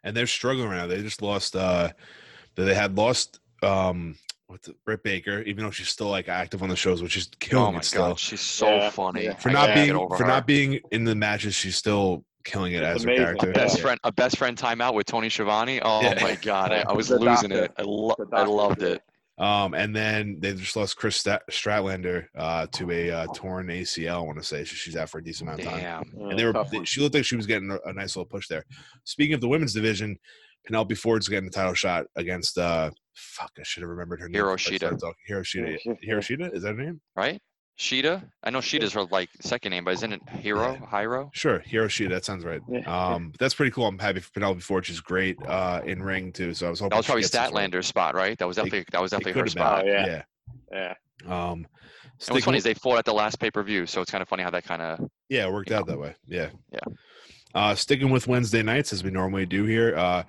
And 0.04 0.18
they're 0.18 0.28
struggling 0.28 0.68
right 0.70 0.78
now. 0.78 0.88
They 0.88 1.02
just 1.02 1.22
lost. 1.22 1.56
uh 1.56 1.92
They 2.56 2.74
had 2.74 2.98
lost. 2.98 3.40
um 3.64 4.16
What's 4.48 4.68
it, 4.68 4.76
Britt 4.84 5.02
Baker, 5.02 5.42
even 5.44 5.64
though 5.64 5.72
she's 5.72 5.88
still 5.88 6.10
like 6.10 6.28
active 6.28 6.62
on 6.62 6.68
the 6.68 6.76
shows, 6.76 7.02
which 7.02 7.16
is 7.16 7.30
killing 7.40 7.68
oh 7.68 7.72
my 7.72 7.80
it 7.80 7.86
still. 7.86 8.08
god, 8.10 8.20
she's 8.20 8.42
so 8.42 8.66
Yeah. 8.66 8.90
funny. 8.90 9.30
For 9.40 9.48
I 9.50 9.54
not 9.54 9.74
being 9.74 9.94
for 9.94 10.18
her. 10.18 10.26
not 10.26 10.46
being 10.46 10.80
in 10.92 11.06
the 11.06 11.16
matches, 11.16 11.56
she's 11.56 11.78
still 11.78 12.26
killing 12.44 12.74
it 12.74 12.84
It's 12.84 12.98
as 12.98 13.04
her 13.04 13.10
amazing. 13.10 13.24
character. 13.26 13.52
best 13.54 13.78
Yeah. 13.78 13.82
friend 13.84 14.00
a 14.04 14.12
best 14.12 14.38
friend 14.38 14.58
timeout 14.58 14.94
with 14.94 15.06
Tony 15.08 15.30
Schiavone. 15.30 15.80
Oh 15.82 16.02
Yeah. 16.02 16.20
my 16.22 16.36
god, 16.36 16.72
I, 16.72 16.84
I 16.88 16.94
was 16.94 17.10
losing 17.10 17.50
doctor. 17.50 17.66
it. 17.66 17.72
I, 17.78 17.82
lo- 17.84 18.16
I 18.34 18.44
loved 18.44 18.84
it. 18.84 19.02
Um, 19.38 19.74
and 19.74 19.96
then 19.96 20.38
they 20.40 20.54
just 20.54 20.76
lost 20.76 20.98
Kris 20.98 21.16
Stat- 21.18 21.42
Stratlander 21.50 22.26
uh, 22.38 22.68
to 22.74 22.92
a 22.92 23.10
uh, 23.10 23.28
torn 23.34 23.68
ACL. 23.68 24.16
I 24.18 24.20
want 24.20 24.38
to 24.38 24.44
say 24.44 24.64
so 24.64 24.76
she's 24.76 24.96
out 24.96 25.10
for 25.10 25.18
a 25.18 25.24
decent 25.24 25.50
amount 25.50 25.62
of 25.62 25.68
time. 25.68 25.80
Damn. 26.14 26.30
And 26.30 26.38
they 26.38 26.46
were 26.46 26.54
they- 26.72 26.84
she 26.84 27.02
looked 27.02 27.16
like 27.16 27.26
she 27.26 27.36
was 27.38 27.48
getting 27.48 27.72
a, 27.72 27.78
a 27.90 27.94
nice 27.94 28.16
little 28.16 28.26
push 28.30 28.48
there. 28.48 28.64
Speaking 29.06 29.34
of 29.34 29.42
the 29.42 29.48
women's 29.48 29.74
division, 29.74 30.18
Penelope 30.68 30.94
Ford's 30.96 31.28
getting 31.28 31.46
the 31.46 31.52
title 31.52 31.74
shot 31.74 32.06
against 32.18 32.58
uh 32.60 32.92
fuck, 33.16 33.52
I 33.58 33.64
should 33.64 33.82
have 33.82 33.90
remembered 33.90 34.20
her 34.20 34.30
name. 34.30 34.42
before 34.44 34.52
I 34.52 34.56
Hiroshita. 34.58 35.00
Hiroshita. 35.30 35.78
Hiroshita, 36.08 36.54
is 36.56 36.62
that 36.64 36.76
her 36.76 36.84
name? 36.84 37.02
Right? 37.16 37.42
Sheeta. 37.76 38.24
I 38.44 38.50
know 38.52 38.60
Sheeta's 38.62 38.94
her 38.94 39.04
like 39.06 39.30
second 39.42 39.72
name, 39.72 39.86
but 39.86 39.94
isn't 39.96 40.14
it 40.14 40.22
Hero? 40.30 40.74
Yeah. 40.80 41.00
Hiro? 41.02 41.32
Sure, 41.34 41.60
Hiroshi. 41.62 42.08
That 42.10 42.24
sounds 42.26 42.46
right. 42.46 42.62
Yeah. 42.70 42.80
Um, 42.82 43.32
that's 43.40 43.54
pretty 43.56 43.72
cool. 43.72 43.88
I'm 43.88 43.98
happy 43.98 44.20
for 44.20 44.32
Penelope 44.32 44.62
Ford. 44.62 44.86
She's 44.86 45.00
great 45.00 45.38
uh, 45.48 45.82
in 45.86 46.02
ring 46.04 46.32
too. 46.32 46.54
So 46.54 46.68
I 46.68 46.70
was 46.70 46.80
hoping 46.80 46.90
That 46.92 46.98
was 46.98 47.06
she 47.06 47.10
probably 47.10 47.22
gets 47.24 47.32
this 47.32 47.42
role. 47.42 47.52
Statlander's 47.52 47.88
spot, 47.88 48.16
right? 48.16 48.38
That 48.38 48.48
was 48.48 48.58
It- 48.58 48.66
definitely 48.66 48.86
that 48.92 49.02
was 49.02 49.12
definitely 49.12 49.32
her 49.34 49.40
could 49.40 49.46
have 49.48 49.52
spot. 49.52 49.84
Oh, 49.84 49.88
yeah. 49.92 50.24
yeah. 50.72 50.94
Um, 51.26 51.32
And 51.32 51.62
what's 52.18 52.26
sticking 52.26 52.42
funny 52.44 52.58
is 52.60 52.64
they 52.64 52.74
fought 52.76 53.00
at 53.00 53.06
the 53.06 53.14
last 53.14 53.40
pay 53.40 53.50
per 53.50 53.64
view, 53.64 53.86
so 53.88 54.02
it's 54.02 54.12
kind 54.12 54.22
of 54.22 54.28
funny 54.30 54.44
how 54.44 54.52
that 54.52 54.64
kind 54.64 54.82
of 54.82 55.00
Yeah, 55.30 55.48
it 55.48 55.52
worked 55.54 55.70
you 55.72 55.76
out 55.76 55.88
know. 55.88 55.94
that 55.94 56.00
way. 56.00 56.16
Yeah. 56.28 56.50
Yeah. 56.72 56.80
Uh, 57.56 57.74
sticking 57.76 58.12
with 58.12 58.28
Wednesday 58.28 58.62
nights 58.64 58.94
as 58.94 59.04
we 59.04 59.10
normally 59.12 59.46
do 59.46 59.66
here. 59.66 59.96
Uh, 59.98 60.24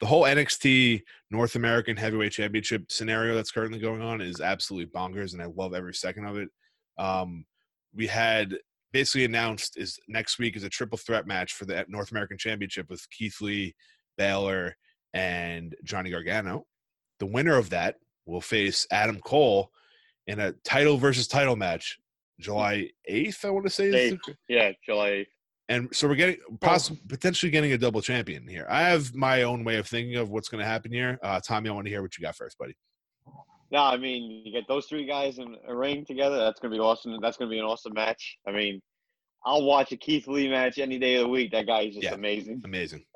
the 0.00 0.06
whole 0.06 0.22
NXT 0.24 1.02
North 1.30 1.54
American 1.54 1.96
Heavyweight 1.96 2.32
Championship 2.32 2.90
scenario 2.90 3.34
that's 3.34 3.50
currently 3.52 3.78
going 3.78 4.02
on 4.02 4.20
is 4.20 4.40
absolutely 4.40 4.90
bonkers, 4.90 5.32
and 5.32 5.42
I 5.42 5.46
love 5.46 5.74
every 5.74 5.94
second 5.94 6.26
of 6.26 6.36
it. 6.38 6.48
Um, 7.02 7.44
we 7.94 8.06
had 8.06 8.54
basically 8.92 9.24
announced 9.24 9.76
is 9.76 9.98
next 10.06 10.38
week 10.38 10.56
is 10.56 10.62
a 10.64 10.68
triple 10.68 10.98
threat 10.98 11.26
match 11.26 11.54
for 11.54 11.64
the 11.64 11.84
North 11.88 12.12
American 12.12 12.38
Championship 12.38 12.88
with 12.88 13.08
Keith 13.10 13.40
Lee, 13.40 13.74
Balor, 14.16 14.76
and 15.12 15.74
Johnny 15.82 16.10
Gargano. 16.10 16.64
The 17.18 17.26
winner 17.26 17.56
of 17.56 17.70
that 17.70 17.96
will 18.26 18.40
face 18.40 18.86
Adam 18.90 19.18
Cole 19.20 19.70
in 20.28 20.38
a 20.38 20.52
title 20.64 20.96
versus 20.96 21.26
title 21.26 21.56
match, 21.56 21.98
July 22.38 22.88
eighth. 23.06 23.44
I 23.44 23.50
want 23.50 23.66
to 23.66 23.70
say. 23.70 23.88
is 23.88 24.12
Eighth. 24.12 24.20
Yeah, 24.48 24.70
July 24.86 25.10
8th. 25.10 25.26
and 25.68 25.88
so 25.92 26.06
we're 26.06 26.14
getting 26.14 26.36
possibly 26.60 27.00
potentially 27.08 27.50
getting 27.50 27.72
a 27.72 27.78
double 27.78 28.00
champion 28.00 28.46
here. 28.46 28.66
I 28.70 28.82
have 28.82 29.12
my 29.14 29.42
own 29.42 29.64
way 29.64 29.76
of 29.76 29.88
thinking 29.88 30.16
of 30.16 30.30
what's 30.30 30.48
going 30.48 30.62
to 30.62 30.68
happen 30.68 30.92
here. 30.92 31.18
Uh, 31.22 31.40
Tommy, 31.46 31.68
I 31.68 31.72
want 31.72 31.86
to 31.86 31.90
hear 31.90 32.02
what 32.02 32.16
you 32.16 32.22
got 32.22 32.36
first, 32.36 32.58
buddy. 32.58 32.76
No, 33.72 33.78
I 33.82 33.96
mean, 33.96 34.42
you 34.44 34.52
get 34.52 34.68
those 34.68 34.84
three 34.86 35.06
guys 35.06 35.38
in 35.38 35.56
a 35.66 35.74
ring 35.74 36.04
together. 36.04 36.36
That's 36.36 36.60
gonna 36.60 36.74
be 36.74 36.78
awesome. 36.80 37.18
That's 37.22 37.38
gonna 37.38 37.50
be 37.50 37.58
an 37.58 37.64
awesome 37.64 37.94
match. 37.94 38.36
I 38.46 38.52
mean, 38.52 38.82
I'll 39.46 39.64
watch 39.64 39.90
a 39.92 39.96
Keith 39.96 40.28
Lee 40.28 40.48
match 40.48 40.78
any 40.78 40.98
day 40.98 41.14
of 41.14 41.22
the 41.22 41.28
week. 41.28 41.50
That 41.52 41.66
guy 41.66 41.82
is 41.82 41.94
just 41.94 42.04
Yeah. 42.04 42.14
amazing. 42.14 42.60
Amazing. 42.64 43.06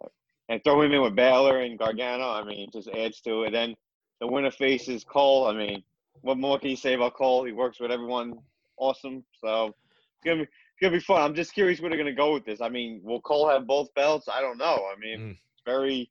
And 0.48 0.64
throw 0.64 0.80
him 0.80 0.92
in 0.92 1.02
with 1.02 1.14
Balor 1.14 1.60
and 1.60 1.78
Gargano. 1.78 2.28
I 2.30 2.42
mean, 2.42 2.60
it 2.68 2.72
just 2.72 2.88
adds 2.88 3.20
to 3.22 3.42
it. 3.42 3.50
Then 3.50 3.76
the 4.20 4.26
winner 4.26 4.50
faces 4.50 5.04
Cole. 5.04 5.46
I 5.46 5.52
mean, 5.52 5.84
what 6.22 6.38
more 6.38 6.58
can 6.58 6.70
you 6.70 6.76
say 6.76 6.94
about 6.94 7.14
Cole? 7.14 7.44
He 7.44 7.52
works 7.52 7.78
with 7.78 7.92
everyone. 7.92 8.40
Awesome. 8.78 9.24
So 9.44 9.66
it's 9.66 10.24
gonna 10.24 10.36
be 10.38 10.42
it's 10.42 10.80
gonna 10.80 10.92
be 10.96 11.00
fun. 11.00 11.20
I'm 11.22 11.34
just 11.34 11.52
curious 11.52 11.80
where 11.80 11.90
they're 11.90 11.98
gonna 11.98 12.12
go 12.14 12.32
with 12.32 12.46
this. 12.46 12.62
I 12.62 12.70
mean, 12.70 13.00
will 13.02 13.20
Cole 13.20 13.48
have 13.48 13.66
both 13.66 13.92
belts? 13.94 14.26
I 14.28 14.40
don't 14.40 14.58
know. 14.58 14.86
I 14.90 14.96
mean, 14.98 15.18
Mm. 15.20 15.30
it's 15.32 15.62
very, 15.66 16.10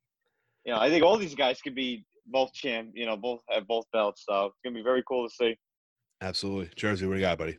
you 0.66 0.72
know, 0.74 0.78
I 0.80 0.89
think 0.89 1.04
all 1.04 1.18
these 1.18 1.36
guys 1.36 1.62
could 1.62 1.76
be 1.76 2.06
both 2.28 2.53
champ. 2.53 2.91
You 2.93 3.05
know, 3.05 3.17
both 3.17 3.41
have 3.49 3.67
both 3.67 3.86
belts. 3.93 4.23
So 4.28 4.45
it's 4.47 4.55
gonna 4.63 4.76
be 4.76 4.84
very 4.84 5.03
cool 5.07 5.28
to 5.28 5.34
see. 5.34 5.57
Absolutely. 6.21 6.69
Jersey, 6.76 7.05
what 7.05 7.13
do 7.13 7.19
you 7.19 7.26
got, 7.26 7.38
buddy? 7.38 7.57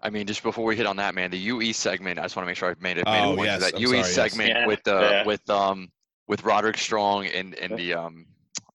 I 0.00 0.10
mean, 0.10 0.26
just 0.26 0.42
before 0.42 0.64
we 0.64 0.76
hit 0.76 0.86
on 0.86 0.96
that, 0.96 1.14
man, 1.14 1.30
the 1.30 1.38
UE 1.38 1.72
segment. 1.72 2.18
I 2.18 2.22
just 2.22 2.36
want 2.36 2.44
to 2.44 2.48
make 2.48 2.56
sure 2.56 2.68
I've 2.68 2.80
made 2.80 2.98
it. 2.98 3.06
Made 3.06 3.24
Oh, 3.24 3.32
it 3.42 3.44
yes, 3.46 3.60
that 3.62 3.74
I'm 3.76 3.80
UE 3.80 3.88
sorry, 3.88 4.04
segment 4.04 4.50
Yeah, 4.50 4.66
with 4.66 4.86
uh, 4.86 5.00
yeah. 5.00 5.24
with 5.24 5.48
um 5.48 5.88
with 6.28 6.44
Roderick 6.44 6.78
Strong 6.78 7.26
and 7.26 7.54
and 7.54 7.70
Yeah. 7.72 7.76
the 7.76 7.94
um 7.94 8.26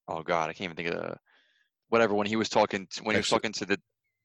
oh 0.07 0.23
god, 0.23 0.49
I 0.49 0.53
can't 0.53 0.71
even 0.71 0.75
think 0.75 0.89
of 0.89 0.95
the 0.95 1.17
whatever 1.89 2.13
when 2.15 2.27
he 2.27 2.35
was 2.35 2.49
talking 2.49 2.87
to, 2.91 3.03
when 3.03 3.15
he 3.15 3.19
was 3.19 3.29
talking 3.29 3.51
to 3.53 3.65
the 3.65 3.79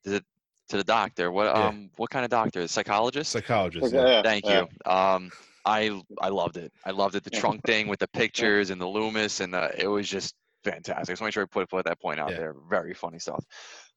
the 0.05 0.25
to 0.69 0.77
the 0.79 0.85
doctor. 0.85 1.31
What 1.31 1.45
Yeah. 1.47 1.69
um 1.69 1.91
what 1.97 2.11
kind 2.11 2.25
of 2.25 2.31
doctor? 2.31 2.67
Psychologist. 2.69 3.33
Psychologist. 3.33 3.93
Yeah, 3.93 4.07
yeah. 4.07 4.23
Thank 4.23 4.47
yeah. 4.47 4.65
you. 4.87 4.91
Um, 4.91 5.31
I 5.67 6.01
I 6.21 6.29
loved 6.29 6.57
it. 6.57 6.73
I 6.87 6.91
loved 6.91 7.17
it. 7.17 7.25
The 7.25 7.31
trunk 7.31 7.63
thing 7.65 7.87
with 7.89 7.99
the 7.99 8.09
pictures 8.13 8.71
and 8.71 8.81
the 8.81 8.87
Lumis 8.87 9.41
and 9.41 9.53
the, 9.53 9.75
it 9.79 9.89
was 9.89 10.09
just 10.09 10.35
fantastic. 10.65 11.13
Just 11.13 11.21
want 11.21 11.25
to 11.25 11.25
make 11.27 11.35
sure 11.35 11.43
I 11.45 11.47
put 11.47 11.71
put 11.71 11.85
that 11.87 12.01
point 12.01 12.21
out 12.21 12.31
Yeah. 12.31 12.39
there. 12.39 12.55
Very 12.69 12.95
funny 12.95 13.19
stuff. 13.19 13.45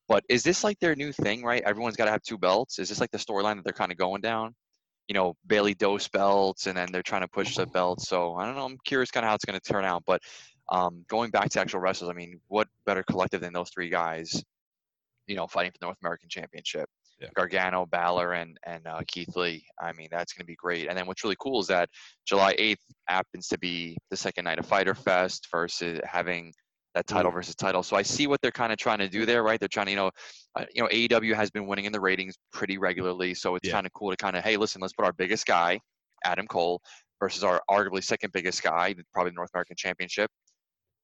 But 0.08 0.24
is 0.30 0.44
this 0.44 0.64
like 0.64 0.80
their 0.80 0.96
new 0.96 1.12
thing, 1.12 1.44
right? 1.44 1.62
Everyone's 1.64 1.96
got 1.98 2.06
to 2.06 2.12
have 2.12 2.22
two 2.22 2.38
belts. 2.38 2.80
Is 2.80 2.90
this 2.90 3.02
like 3.02 3.12
the 3.12 3.18
storyline 3.18 3.56
that 3.56 3.64
they're 3.64 3.74
kind 3.74 3.92
of 3.92 3.98
going 3.98 4.22
down? 4.22 4.56
You 5.08 5.14
know, 5.14 5.36
Bayley 5.46 5.74
Dose 5.74 6.08
belts, 6.08 6.68
and 6.68 6.78
then 6.78 6.92
they're 6.92 7.04
trying 7.04 7.22
to 7.22 7.28
push 7.28 7.56
the 7.56 7.66
belts. 7.66 8.08
So 8.08 8.36
I 8.36 8.46
don't 8.46 8.56
know. 8.56 8.66
I'm 8.66 8.78
curious 8.86 9.12
kind 9.12 9.26
of 9.26 9.30
how 9.30 9.36
it's 9.36 9.46
going 9.46 9.60
to 9.60 9.72
turn 9.74 9.86
out. 9.86 10.04
But 10.06 10.22
um, 10.70 11.06
going 11.08 11.32
back 11.32 11.50
to 11.52 11.60
actual 11.62 11.80
wrestlers, 11.80 12.10
I 12.10 12.14
mean, 12.14 12.40
what 12.48 12.68
better 12.86 13.04
collective 13.04 13.42
than 13.42 13.54
those 13.54 13.70
three 13.70 13.90
guys? 13.90 14.44
You 15.28 15.36
know, 15.36 15.48
fighting 15.48 15.72
for 15.72 15.78
the 15.80 15.86
North 15.86 15.98
American 16.02 16.30
Championship. 16.30 16.90
Yeah. 17.20 17.30
Gargano, 17.36 17.86
Balor, 17.86 18.34
and 18.34 18.60
and 18.66 18.86
uh, 18.86 19.02
Keith 19.08 19.36
Lee. 19.36 19.66
I 19.82 19.92
mean, 19.94 20.08
that's 20.12 20.34
going 20.34 20.44
to 20.44 20.48
be 20.48 20.56
great. 20.56 20.88
And 20.88 20.98
then 20.98 21.08
what's 21.08 21.24
really 21.24 21.36
cool 21.40 21.60
is 21.60 21.68
that 21.68 21.90
July 22.26 22.56
8th 22.56 22.78
happens 23.08 23.48
to 23.48 23.58
be 23.58 23.98
the 24.12 24.18
second 24.18 24.46
night 24.46 24.60
of 24.60 24.66
Fyter 24.66 24.94
Fest 24.94 25.48
versus 25.52 26.00
having 26.04 26.54
that 26.94 27.08
title 27.08 27.32
versus 27.32 27.56
title. 27.56 27.84
So 27.84 27.96
I 27.96 28.02
see 28.02 28.28
what 28.28 28.42
they're 28.42 28.52
kind 28.52 28.72
of 28.72 28.78
trying 28.80 29.00
to 29.00 29.10
do 29.10 29.26
there, 29.26 29.44
right? 29.44 29.60
They're 29.60 29.68
trying 29.68 29.88
to, 29.88 29.92
you 29.92 29.98
know, 29.98 30.12
uh, 30.56 30.66
you 30.74 30.82
know, 30.82 30.90
AEW 30.90 31.36
has 31.36 31.52
been 31.52 31.68
winning 31.68 31.86
in 31.86 31.92
the 31.92 32.00
ratings 32.00 32.36
pretty 32.52 32.78
regularly, 32.78 33.34
so 33.34 33.56
it's 33.56 33.68
Yeah. 33.68 33.74
kind 33.74 33.86
of 33.86 33.94
cool 33.94 34.10
to 34.10 34.18
kind 34.18 34.36
of, 34.36 34.44
hey, 34.44 34.58
listen, 34.58 34.82
let's 34.82 34.94
put 34.94 35.06
our 35.06 35.14
biggest 35.14 35.46
guy, 35.46 35.80
Adam 36.26 36.48
Cole, 36.48 36.82
versus 37.20 37.44
our 37.44 37.62
arguably 37.70 38.04
second 38.04 38.32
biggest 38.34 38.64
guy, 38.64 38.96
probably 39.14 39.32
the 39.32 39.36
North 39.36 39.52
American 39.54 39.76
Championship, 39.76 40.32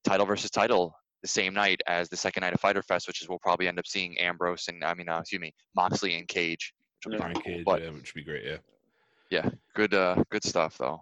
title 0.04 0.26
versus 0.26 0.50
title 0.50 0.94
the 1.24 1.28
same 1.28 1.54
night 1.54 1.80
as 1.86 2.10
the 2.10 2.16
second 2.18 2.42
night 2.42 2.52
of 2.52 2.60
Fyter 2.60 2.82
Fest, 2.82 3.08
which 3.08 3.22
is 3.22 3.30
we'll 3.30 3.38
probably 3.38 3.66
end 3.66 3.78
up 3.78 3.86
seeing 3.86 4.18
Ambrose 4.18 4.68
and 4.68 4.84
I 4.84 4.92
mean, 4.92 5.08
uh, 5.08 5.20
excuse 5.20 5.40
me, 5.40 5.54
Moxley 5.74 6.16
and 6.16 6.28
Cage. 6.28 6.74
Which 6.98 7.06
will 7.06 7.12
be 7.12 7.18
Brian 7.18 7.34
pretty 7.34 7.54
cool. 7.54 7.62
But 7.64 7.82
yeah, 7.82 7.90
which 7.90 8.14
would 8.14 8.20
be 8.26 8.30
great. 8.30 8.44
Yeah. 8.44 8.56
yeah, 9.30 9.48
good, 9.74 9.94
uh, 9.94 10.22
good 10.30 10.44
stuff 10.44 10.76
though. 10.76 11.00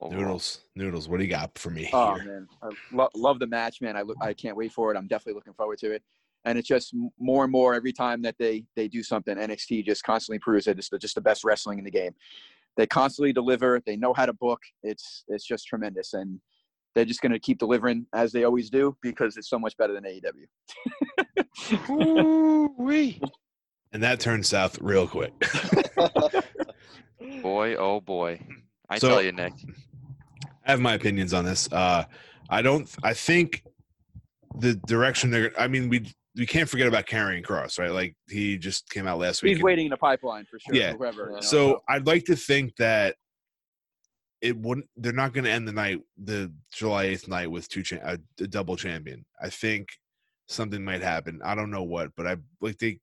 overall. 0.00 0.20
Noodles. 0.22 0.60
Noodles. 0.76 1.08
What 1.08 1.16
do 1.18 1.24
you 1.24 1.30
got 1.30 1.58
for 1.58 1.70
me 1.70 1.90
Oh 1.92 2.14
here? 2.14 2.24
man, 2.26 2.48
I 2.62 2.68
lo- 2.92 3.08
love 3.16 3.40
the 3.40 3.48
match, 3.48 3.80
man. 3.80 3.96
I 3.96 4.02
look, 4.02 4.16
I 4.20 4.32
can't 4.34 4.56
wait 4.56 4.70
for 4.70 4.94
it. 4.94 4.96
I'm 4.96 5.08
definitely 5.08 5.34
looking 5.34 5.54
forward 5.54 5.78
to 5.78 5.90
it. 5.90 6.02
And 6.44 6.56
it's 6.56 6.68
just 6.68 6.94
more 7.18 7.42
and 7.42 7.50
more 7.50 7.74
every 7.74 7.92
time 7.92 8.22
that 8.22 8.36
they 8.38 8.62
they 8.76 8.86
do 8.86 9.02
something. 9.02 9.36
NXT 9.36 9.84
just 9.84 10.04
constantly 10.04 10.38
proves 10.38 10.66
that 10.66 10.78
it's 10.78 10.90
the, 10.90 10.98
just 10.98 11.16
the 11.16 11.20
best 11.20 11.42
wrestling 11.42 11.78
in 11.80 11.84
the 11.84 11.90
game. 11.90 12.12
They 12.76 12.86
constantly 12.86 13.32
deliver. 13.32 13.80
They 13.84 13.96
know 13.96 14.14
how 14.14 14.26
to 14.26 14.32
book. 14.32 14.60
It's 14.84 15.24
it's 15.26 15.44
just 15.44 15.66
tremendous, 15.66 16.14
and 16.14 16.38
they're 16.96 17.04
just 17.04 17.20
going 17.20 17.32
to 17.32 17.38
keep 17.38 17.58
delivering 17.58 18.06
as 18.14 18.32
they 18.32 18.44
always 18.44 18.70
do 18.70 18.96
because 19.02 19.36
it's 19.36 19.50
so 19.50 19.58
much 19.58 19.76
better 19.76 19.92
than 19.92 20.04
AEW. 20.04 21.90
Ooh-wee. 22.70 23.20
And 23.92 24.02
that 24.02 24.18
turned 24.18 24.46
south 24.46 24.78
real 24.80 25.06
quick. 25.06 25.32
Boy, 27.42 27.76
oh 27.76 28.00
boy. 28.00 28.40
I 28.88 28.98
So- 28.98 29.08
tell 29.08 29.22
you, 29.22 29.32
Nick. 29.32 29.52
I 30.66 30.70
have 30.72 30.80
my 30.80 30.94
opinions 30.94 31.32
on 31.32 31.44
this. 31.44 31.70
Uh, 31.70 32.04
I 32.50 32.62
don't. 32.62 32.88
I 33.04 33.14
think 33.14 33.62
the 34.58 34.74
direction 34.86 35.30
they're. 35.30 35.52
I 35.58 35.68
mean, 35.68 35.88
we 35.88 36.12
we 36.36 36.46
can't 36.46 36.68
forget 36.68 36.88
about 36.88 37.06
Karrion 37.06 37.44
Kross, 37.44 37.78
right? 37.78 37.92
Like 37.92 38.16
he 38.28 38.58
just 38.58 38.88
came 38.90 39.06
out 39.06 39.18
last 39.18 39.42
week. 39.42 39.54
He's 39.56 39.62
waiting 39.62 39.86
in 39.86 39.90
the 39.90 39.96
pipeline 39.96 40.44
for 40.50 40.58
sure. 40.58 40.74
Yeah. 40.74 40.94
Whoever. 40.94 41.26
you 41.26 41.32
know, 41.36 41.40
So 41.40 41.80
I'd 41.88 42.06
like 42.06 42.24
to 42.24 42.36
think 42.36 42.74
that 42.76 43.14
it 44.46 44.56
wouldn't. 44.56 44.88
They're 44.96 45.12
not 45.12 45.32
going 45.32 45.44
to 45.44 45.50
end 45.50 45.66
the 45.66 45.72
night, 45.72 46.00
the 46.22 46.52
July 46.72 47.04
eighth 47.04 47.28
night, 47.28 47.50
with 47.50 47.68
two 47.68 47.82
cha- 47.82 47.96
a, 48.02 48.18
a 48.40 48.46
double 48.46 48.76
champion. 48.76 49.24
I 49.40 49.50
think 49.50 49.88
something 50.46 50.84
might 50.84 51.02
happen. 51.02 51.40
I 51.44 51.54
don't 51.54 51.70
know 51.70 51.82
what, 51.82 52.10
but 52.16 52.26
I 52.26 52.36
like 52.60 52.78
they. 52.78 53.00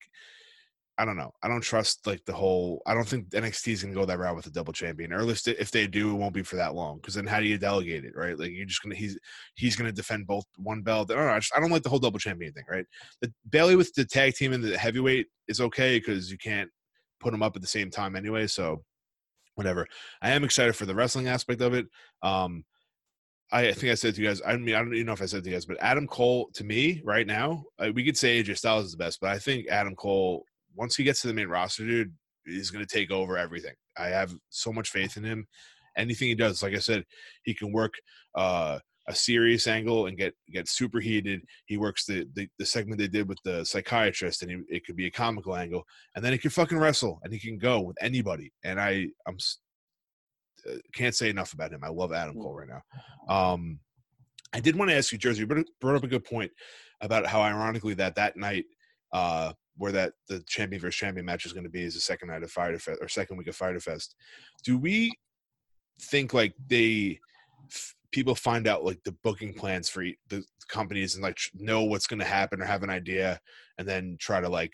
I 0.96 1.06
don't 1.06 1.18
know. 1.18 1.34
I 1.42 1.48
don't 1.48 1.62
trust 1.62 2.06
like 2.06 2.24
the 2.26 2.34
whole. 2.34 2.82
I 2.86 2.94
don't 2.94 3.08
think 3.08 3.30
NXT 3.32 3.74
is 3.74 3.82
going 3.84 3.94
to 3.94 4.00
go 4.00 4.06
that 4.06 4.20
route 4.20 4.36
with 4.36 4.46
a 4.46 4.52
double 4.52 4.74
champion. 4.74 5.12
Or 5.12 5.20
at 5.20 5.26
least 5.26 5.48
if 5.48 5.72
they 5.72 5.88
do, 5.88 6.12
it 6.12 6.20
won't 6.20 6.36
be 6.36 6.44
for 6.44 6.56
that 6.58 6.76
long. 6.76 6.98
Because 6.98 7.16
then 7.16 7.26
how 7.26 7.40
do 7.40 7.48
you 7.48 7.58
delegate 7.58 8.06
it, 8.06 8.16
right? 8.16 8.38
Like 8.38 8.52
you're 8.52 8.68
just 8.68 8.84
gonna 8.84 8.96
he's 8.96 9.18
he's 9.56 9.76
gonna 9.76 9.92
defend 9.92 10.28
both 10.28 10.46
one 10.58 10.82
belt. 10.82 11.12
I 11.12 11.16
don't 11.16 11.26
know. 11.26 11.34
I, 11.34 11.40
just, 11.40 11.56
I 11.56 11.60
don't 11.60 11.72
like 11.72 11.84
the 11.84 11.90
whole 11.90 12.00
double 12.00 12.20
champion 12.20 12.54
thing, 12.54 12.66
right? 12.70 12.86
The 13.22 13.34
Bayley 13.50 13.76
with 13.76 13.94
the 13.96 14.06
tag 14.06 14.36
team 14.36 14.54
and 14.54 14.64
the 14.64 14.78
heavyweight 14.78 15.28
is 15.48 15.62
okay 15.62 15.98
because 15.98 16.32
you 16.32 16.38
can't 16.38 16.70
put 17.20 17.32
them 17.32 17.42
up 17.44 17.56
at 17.56 17.62
the 17.62 17.68
same 17.68 17.90
time 17.90 18.16
anyway. 18.16 18.46
So 18.46 18.84
whatever. 19.56 19.88
I 20.22 20.32
am 20.32 20.44
excited 20.44 20.76
for 20.76 20.86
the 20.86 20.96
wrestling 20.96 21.28
aspect 21.28 21.62
of 21.62 21.74
it. 21.74 21.88
Um, 22.22 22.64
I, 23.52 23.72
think 23.72 23.92
I 23.92 23.96
said 23.96 24.16
to 24.16 24.22
you 24.22 24.28
guys. 24.28 24.42
I 24.46 24.58
mean, 24.58 24.74
I 24.74 24.80
don't 24.80 24.94
even 24.96 25.06
know 25.06 25.14
if 25.14 25.22
I 25.22 25.28
said 25.28 25.44
to 25.44 25.50
you 25.50 25.56
guys, 25.56 25.66
but 25.66 25.78
Adam 25.80 26.08
Cole 26.08 26.50
to 26.56 26.64
me 26.64 27.02
right 27.06 27.28
now, 27.28 27.64
we 27.94 28.04
could 28.04 28.18
say 28.18 28.44
AJ 28.44 28.58
Styles 28.58 28.86
is 28.86 28.92
the 28.92 28.98
best, 28.98 29.20
but 29.22 29.30
I 29.30 29.38
think 29.38 29.68
Adam 29.68 29.96
Cole 29.96 30.44
once 30.76 30.96
he 30.96 31.04
gets 31.04 31.22
to 31.22 31.28
the 31.28 31.34
main 31.34 31.48
roster, 31.48 31.86
dude, 31.86 32.14
is 32.46 32.72
going 32.72 32.86
to 32.86 32.92
take 32.92 33.12
over 33.12 33.38
everything. 33.38 33.74
I 33.98 34.08
have 34.08 34.34
so 34.50 34.74
much 34.74 34.90
faith 34.90 35.18
in 35.18 35.24
him. 35.24 35.48
Anything 35.96 36.30
he 36.30 36.36
does, 36.36 36.64
like 36.64 36.74
I 36.74 36.80
said, 36.80 37.06
he 37.44 37.54
can 37.54 37.72
work 37.72 37.94
uh, 38.36 38.80
a 39.08 39.16
serious 39.16 39.68
angle 39.68 40.08
and 40.08 40.18
get 40.18 40.34
get 40.52 40.68
super 40.68 41.00
heated. 41.00 41.42
He 41.66 41.78
works 41.78 42.06
the, 42.06 42.28
the 42.36 42.48
the 42.58 42.66
segment 42.66 43.00
they 43.00 43.08
did 43.08 43.28
with 43.28 43.40
the 43.44 43.66
psychiatrist, 43.66 44.42
and 44.42 44.52
he, 44.52 44.76
it 44.76 44.86
could 44.86 44.96
be 44.96 45.08
a 45.08 45.12
comical 45.12 45.56
angle, 45.56 45.84
and 46.16 46.24
then 46.24 46.32
he 46.32 46.38
can 46.38 46.52
fucking 46.52 46.78
wrestle, 46.78 47.20
and 47.24 47.34
he 47.34 47.40
can 47.40 47.58
go 47.58 47.82
with 47.82 47.98
anybody. 48.02 48.54
And 48.64 48.80
I 48.80 49.08
I'm 49.28 49.38
uh, 50.70 50.76
can't 50.94 51.16
say 51.16 51.30
enough 51.30 51.54
about 51.54 51.74
him. 51.74 51.84
I 51.84 51.90
love 51.90 52.14
Adam 52.14 52.36
Cole 52.36 52.56
right 52.56 52.70
now. 52.70 53.34
Um, 53.34 53.80
I 54.54 54.60
did 54.60 54.76
want 54.76 54.92
to 54.92 54.96
ask 54.96 55.12
you, 55.12 55.18
Jersey, 55.18 55.42
you 55.42 55.48
brought- 55.48 55.66
brought 55.82 55.96
up 55.96 56.04
a 56.04 56.08
good 56.08 56.24
point 56.24 56.52
about 57.02 57.26
how 57.26 57.42
ironically 57.42 57.96
that 57.96 58.16
that 58.16 58.38
night 58.38 58.66
uh, 59.12 59.52
where 59.78 59.92
that 59.92 60.14
the 60.30 60.42
champion 60.48 60.82
versus 60.82 60.96
champion 60.96 61.26
match 61.26 61.46
is 61.46 61.54
going 61.54 61.64
to 61.64 61.70
be 61.70 61.84
is 61.84 61.96
the 61.96 62.00
second 62.00 62.30
night 62.30 62.44
of 62.44 62.52
Fyter 62.52 62.80
Fest 62.80 63.00
or 63.02 63.08
second 63.08 63.38
week 63.38 63.48
of 63.48 63.56
Fyter 63.56 63.80
Fest. 63.80 64.16
Do 64.64 64.78
we 64.78 65.12
think 66.02 66.34
like 66.34 66.54
they 66.68 67.20
f- 67.72 67.96
people 68.14 68.36
find 68.36 68.68
out 68.68 68.86
like 68.86 69.04
the 69.04 69.12
booking 69.24 69.54
plans 69.54 69.90
for 69.90 70.06
the 70.30 70.44
companies 70.70 71.16
and 71.16 71.24
like 71.24 71.38
know 71.54 71.84
what's 71.84 72.08
going 72.08 72.20
to 72.20 72.26
happen 72.26 72.62
or 72.62 72.66
have 72.66 72.84
an 72.84 72.90
idea 72.90 73.40
and 73.78 73.88
then 73.88 74.16
try 74.20 74.40
to 74.40 74.48
like 74.48 74.72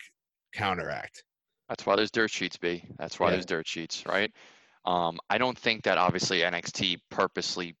counteract? 0.52 1.24
That's 1.68 1.86
why 1.86 1.96
there's 1.96 2.10
dirt 2.10 2.30
sheets, 2.30 2.56
B. 2.56 2.84
That's 2.98 3.18
why 3.18 3.28
Yeah. 3.28 3.32
there's 3.32 3.46
dirt 3.46 3.66
sheets, 3.66 4.04
right? 4.06 4.30
Um, 4.84 5.18
I 5.28 5.38
don't 5.38 5.58
think 5.58 5.82
that 5.84 5.98
obviously 5.98 6.42
NXT 6.42 6.98
purposely 7.10 7.76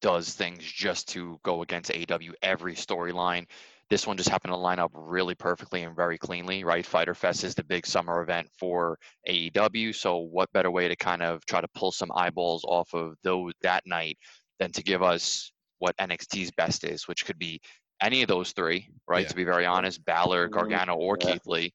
does 0.00 0.34
things 0.34 0.62
just 0.64 1.08
to 1.08 1.38
go 1.42 1.62
against 1.62 1.90
AEW 1.90 2.32
every 2.42 2.74
storyline. 2.74 3.46
This 3.90 4.06
one 4.06 4.16
just 4.16 4.28
happened 4.28 4.52
to 4.52 4.56
line 4.56 4.78
up 4.78 4.90
really 4.94 5.34
perfectly 5.34 5.82
and 5.82 5.96
very 5.96 6.18
cleanly, 6.18 6.62
right? 6.62 6.84
Fyter 6.84 7.14
Fest 7.14 7.42
is 7.42 7.54
the 7.54 7.64
big 7.64 7.86
summer 7.86 8.22
event 8.22 8.48
for 8.58 8.98
AEW, 9.26 9.94
so 9.94 10.18
what 10.18 10.52
better 10.52 10.70
way 10.70 10.88
to 10.88 10.96
kind 10.96 11.22
of 11.22 11.44
try 11.46 11.60
to 11.60 11.68
pull 11.74 11.90
some 11.90 12.12
eyeballs 12.14 12.64
off 12.64 12.92
of 12.94 13.14
those 13.24 13.52
that 13.62 13.82
night 13.86 14.18
than 14.58 14.72
to 14.72 14.82
give 14.82 15.02
us 15.02 15.50
what 15.78 15.96
NXT's 15.98 16.50
best 16.52 16.84
is, 16.84 17.06
which 17.06 17.24
could 17.24 17.38
be 17.38 17.60
any 18.02 18.22
of 18.22 18.28
those 18.28 18.52
three, 18.52 18.88
right? 19.06 19.22
Yeah. 19.22 19.28
To 19.28 19.34
be 19.36 19.44
very 19.44 19.66
honest, 19.66 20.04
Balor, 20.04 20.48
Mhm. 20.48 20.52
Gargano, 20.52 20.94
or 20.96 21.16
Yeah. 21.20 21.32
Keith 21.32 21.46
Lee. 21.46 21.72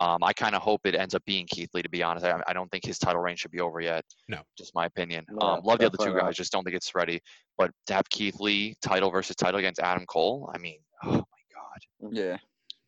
Um, 0.00 0.22
I 0.24 0.32
kind 0.32 0.56
of 0.56 0.62
hope 0.62 0.80
it 0.86 0.96
ends 0.96 1.14
up 1.14 1.24
being 1.24 1.46
Keith 1.46 1.70
Lee. 1.72 1.82
To 1.82 1.88
be 1.88 2.02
honest, 2.02 2.26
I, 2.26 2.40
I 2.48 2.52
don't 2.52 2.68
think 2.70 2.84
his 2.84 2.98
title 2.98 3.22
reign 3.22 3.36
should 3.36 3.52
be 3.52 3.60
over 3.60 3.80
yet. 3.80 4.04
No. 4.28 4.42
just 4.58 4.74
my 4.74 4.86
opinion. 4.86 5.24
No, 5.30 5.46
um, 5.46 5.60
love 5.64 5.78
the 5.78 5.86
other 5.86 5.96
two 5.98 6.14
guys, 6.14 6.36
just 6.36 6.52
don't 6.52 6.64
think 6.64 6.76
it's 6.76 6.94
ready. 6.94 7.20
But 7.56 7.70
to 7.86 7.94
have 7.94 8.08
Keith 8.10 8.40
Lee 8.40 8.74
title 8.82 9.10
versus 9.10 9.36
title 9.36 9.58
against 9.60 9.80
Adam 9.80 10.04
Cole, 10.06 10.50
I 10.54 10.58
mean, 10.58 10.80
oh 11.04 11.10
my 11.10 11.20
god. 11.54 12.12
Yeah. 12.12 12.36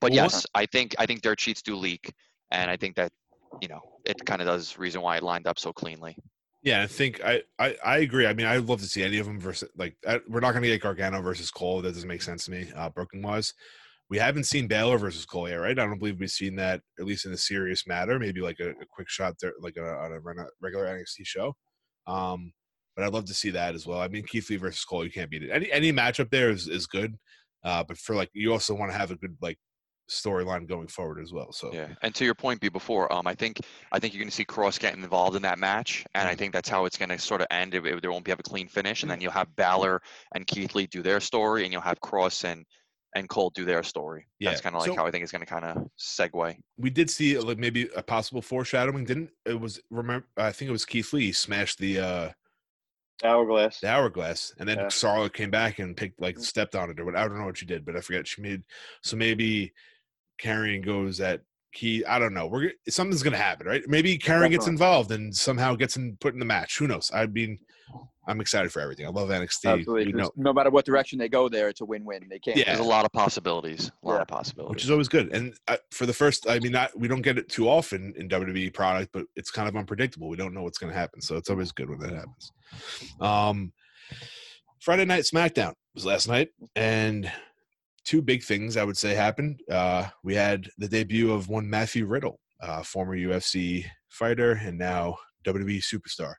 But 0.00 0.10
Well, 0.10 0.16
yes, 0.16 0.44
I 0.54 0.66
think 0.66 0.94
I 0.98 1.06
think 1.06 1.22
dirt 1.22 1.40
sheets 1.40 1.62
do 1.62 1.76
leak, 1.76 2.12
and 2.50 2.70
I 2.70 2.76
think 2.76 2.96
that 2.96 3.12
you 3.62 3.68
know 3.68 3.80
it 4.04 4.24
kind 4.26 4.42
of 4.42 4.46
does 4.46 4.76
reason 4.76 5.00
why 5.00 5.16
it 5.16 5.22
lined 5.22 5.46
up 5.46 5.58
so 5.58 5.72
cleanly. 5.72 6.16
Yeah, 6.66 6.82
I 6.82 6.88
think 6.88 7.20
I, 7.24 7.42
I 7.60 7.76
I 7.84 7.98
agree. 7.98 8.26
I 8.26 8.34
mean, 8.34 8.44
I'd 8.46 8.64
love 8.64 8.80
to 8.80 8.88
see 8.88 9.04
any 9.04 9.18
of 9.18 9.26
them 9.26 9.38
versus 9.38 9.70
like 9.76 9.96
I, 10.04 10.18
we're 10.28 10.40
not 10.40 10.50
going 10.50 10.62
to 10.62 10.68
get 10.68 10.82
Gargano 10.82 11.22
versus 11.22 11.48
Cole. 11.48 11.80
That 11.80 11.92
doesn't 11.94 12.08
make 12.08 12.22
sense 12.22 12.44
to 12.46 12.50
me. 12.50 12.66
Uh, 12.74 12.90
Brooklyn 12.90 13.22
wise, 13.22 13.54
we 14.10 14.18
haven't 14.18 14.44
seen 14.44 14.66
Balor 14.66 14.98
versus 14.98 15.24
Cole 15.24 15.48
yet, 15.48 15.58
right? 15.58 15.78
I 15.78 15.86
don't 15.86 16.00
believe 16.00 16.18
we've 16.18 16.28
seen 16.28 16.56
that 16.56 16.80
at 16.98 17.06
least 17.06 17.24
in 17.24 17.32
a 17.32 17.36
serious 17.36 17.86
matter. 17.86 18.18
Maybe 18.18 18.40
like 18.40 18.58
a, 18.58 18.70
a 18.70 18.86
quick 18.92 19.08
shot 19.08 19.36
there, 19.40 19.52
like 19.60 19.76
a, 19.76 19.84
on 19.84 20.10
a 20.10 20.18
regular 20.60 20.86
NXT 20.86 21.24
show. 21.24 21.54
Um, 22.08 22.52
but 22.96 23.04
I'd 23.04 23.12
love 23.12 23.26
to 23.26 23.34
see 23.34 23.50
that 23.50 23.76
as 23.76 23.86
well. 23.86 24.00
I 24.00 24.08
mean, 24.08 24.24
Keith 24.24 24.50
Lee 24.50 24.56
versus 24.56 24.84
Cole, 24.84 25.04
you 25.04 25.12
can't 25.12 25.30
beat 25.30 25.44
it. 25.44 25.50
Any 25.52 25.70
any 25.70 25.92
matchup 25.92 26.30
there 26.30 26.50
is 26.50 26.66
is 26.66 26.88
good. 26.88 27.14
Uh, 27.62 27.84
but 27.86 27.96
for 27.96 28.16
like 28.16 28.30
you 28.32 28.50
also 28.50 28.74
want 28.74 28.90
to 28.90 28.98
have 28.98 29.12
a 29.12 29.16
good 29.16 29.36
like 29.40 29.58
storyline 30.08 30.66
going 30.68 30.86
forward 30.88 31.20
as 31.20 31.32
well. 31.32 31.52
So 31.52 31.72
Yeah, 31.72 31.88
and 32.02 32.14
to 32.14 32.24
your 32.24 32.34
point, 32.34 32.60
B 32.60 32.68
before, 32.68 33.12
um, 33.12 33.26
I 33.26 33.34
think 33.34 33.58
I 33.92 33.98
think 33.98 34.14
you're 34.14 34.20
going 34.20 34.30
to 34.30 34.34
see 34.34 34.44
Kross 34.44 34.78
getting 34.78 35.02
involved 35.02 35.36
in 35.36 35.42
that 35.42 35.58
match, 35.58 36.04
and 36.14 36.28
I 36.28 36.34
Mhm. 36.34 36.38
think 36.38 36.52
that's 36.52 36.68
how 36.68 36.84
it's 36.84 36.96
going 36.96 37.08
to 37.08 37.18
sort 37.18 37.40
of 37.40 37.46
end. 37.50 37.74
It, 37.74 37.84
it- 37.84 38.02
there 38.02 38.12
won't 38.12 38.24
be 38.24 38.30
have 38.30 38.40
a 38.40 38.44
clean 38.44 38.68
finish, 38.68 39.02
and 39.02 39.10
then 39.10 39.20
you'll 39.20 39.32
have 39.32 39.54
Balor 39.56 40.00
and 40.34 40.46
Keith 40.46 40.74
Lee 40.74 40.86
do 40.86 41.02
their 41.02 41.20
story, 41.20 41.64
and 41.64 41.72
you'll 41.72 41.82
have 41.82 42.00
Kross 42.00 42.44
and 42.44 42.64
and 43.14 43.30
Cole 43.30 43.48
do 43.50 43.64
their 43.64 43.82
story. 43.82 44.26
That's 44.40 44.60
kind 44.60 44.76
of 44.76 44.80
like 44.82 44.90
so- 44.90 44.96
how 44.96 45.06
I 45.06 45.10
think 45.10 45.22
it's 45.22 45.32
going 45.32 45.40
to 45.44 45.46
kind 45.46 45.64
of 45.64 45.88
segue. 45.98 46.58
we 46.76 46.90
did 46.90 47.08
see 47.08 47.38
like 47.38 47.56
maybe 47.56 47.88
a 47.96 48.02
possible 48.02 48.42
foreshadowing. 48.42 49.04
Didn't 49.06 49.30
it 49.46 49.58
was 49.58 49.80
remember? 49.90 50.26
I 50.36 50.52
think 50.52 50.68
it 50.68 50.72
was 50.72 50.84
Keith 50.84 51.12
Lee 51.14 51.32
smashed 51.32 51.78
the 51.78 51.98
uh 51.98 52.32
Hourglass. 53.24 53.80
the 53.80 53.88
hourglass, 53.88 54.52
and 54.58 54.68
then 54.68 54.76
Yeah. 54.78 54.88
Charlotte 54.90 55.32
came 55.32 55.50
back 55.50 55.78
and 55.78 55.96
picked 55.96 56.20
like 56.20 56.38
stepped 56.38 56.74
on 56.76 56.90
it 56.90 57.00
or 57.00 57.06
what. 57.06 57.16
I 57.16 57.26
don't 57.26 57.38
know 57.38 57.46
what 57.46 57.56
she 57.56 57.64
did, 57.64 57.86
but 57.86 57.96
I 57.96 58.02
forget 58.02 58.28
she 58.28 58.42
made. 58.42 58.62
So 59.02 59.16
maybe 59.16 59.72
Karrion 60.40 60.84
goes 60.84 61.20
at 61.20 61.42
Key. 61.72 62.04
I 62.06 62.18
don't 62.18 62.32
know. 62.34 62.46
We're 62.46 62.60
gonna- 62.62 62.72
something's 62.88 63.22
gonna 63.22 63.36
happen, 63.36 63.66
right? 63.66 63.82
Maybe 63.86 64.16
Karrion 64.18 64.50
gets 64.50 64.66
involved 64.66 65.10
and 65.12 65.34
somehow 65.34 65.74
gets 65.74 65.96
in, 65.96 66.16
put 66.20 66.32
in 66.32 66.38
the 66.40 66.46
match. 66.46 66.78
Who 66.78 66.86
knows? 66.86 67.10
I 67.12 67.26
mean, 67.26 67.58
I'm 68.28 68.40
excited 68.40 68.72
for 68.72 68.80
everything. 68.80 69.06
I 69.06 69.10
love 69.10 69.28
NXT. 69.28 69.66
Absolutely. 69.78 70.12
Know, 70.12 70.32
No 70.36 70.52
matter 70.52 70.70
what 70.70 70.84
direction 70.84 71.16
they 71.18 71.28
go 71.28 71.48
there, 71.48 71.68
it's 71.68 71.80
a 71.82 71.84
win-win. 71.84 72.26
They 72.28 72.40
can't. 72.40 72.56
Yeah. 72.56 72.64
There's 72.64 72.80
a 72.80 72.82
lot 72.82 73.04
of 73.04 73.12
possibilities. 73.12 73.92
A 74.02 74.08
lot 74.08 74.14
Yeah. 74.16 74.22
of 74.22 74.26
possibilities. 74.28 74.70
which 74.74 74.84
is 74.84 74.90
always 74.90 75.06
good. 75.08 75.32
And 75.32 75.54
uh, 75.68 75.76
for 75.92 76.06
the 76.06 76.12
first, 76.12 76.48
I 76.48 76.58
mean, 76.58 76.72
not 76.72 76.98
we 76.98 77.06
don't 77.08 77.22
get 77.22 77.38
it 77.38 77.48
too 77.48 77.68
often 77.68 78.14
in 78.16 78.28
WWE 78.28 78.72
product, 78.72 79.12
but 79.12 79.26
it's 79.36 79.50
kind 79.50 79.68
of 79.68 79.76
unpredictable. 79.76 80.28
We 80.28 80.36
don't 80.36 80.54
know 80.54 80.62
what's 80.62 80.78
going 80.78 80.92
to 80.92 80.98
happen, 80.98 81.20
so 81.20 81.36
it's 81.36 81.50
always 81.50 81.70
good 81.72 81.88
when 81.90 82.00
that 82.00 82.14
happens. 82.14 82.52
Um, 83.20 83.72
Friday 84.80 85.04
Night 85.04 85.24
SmackDown 85.24 85.74
was 85.94 86.04
last 86.06 86.26
night, 86.26 86.48
and 86.74 87.30
two 88.06 88.22
big 88.22 88.42
things 88.42 88.76
I 88.76 88.84
would 88.84 88.96
say 88.96 89.14
happened. 89.14 89.60
Uh, 89.70 90.06
we 90.22 90.34
had 90.34 90.68
the 90.78 90.88
debut 90.88 91.32
of 91.32 91.48
one 91.48 91.68
Matthew 91.68 92.06
Riddle, 92.06 92.40
uh, 92.62 92.82
former 92.82 93.16
UFC 93.16 93.84
fighter 94.08 94.52
and 94.52 94.78
now 94.78 95.16
WWE 95.44 95.82
superstar. 95.82 96.34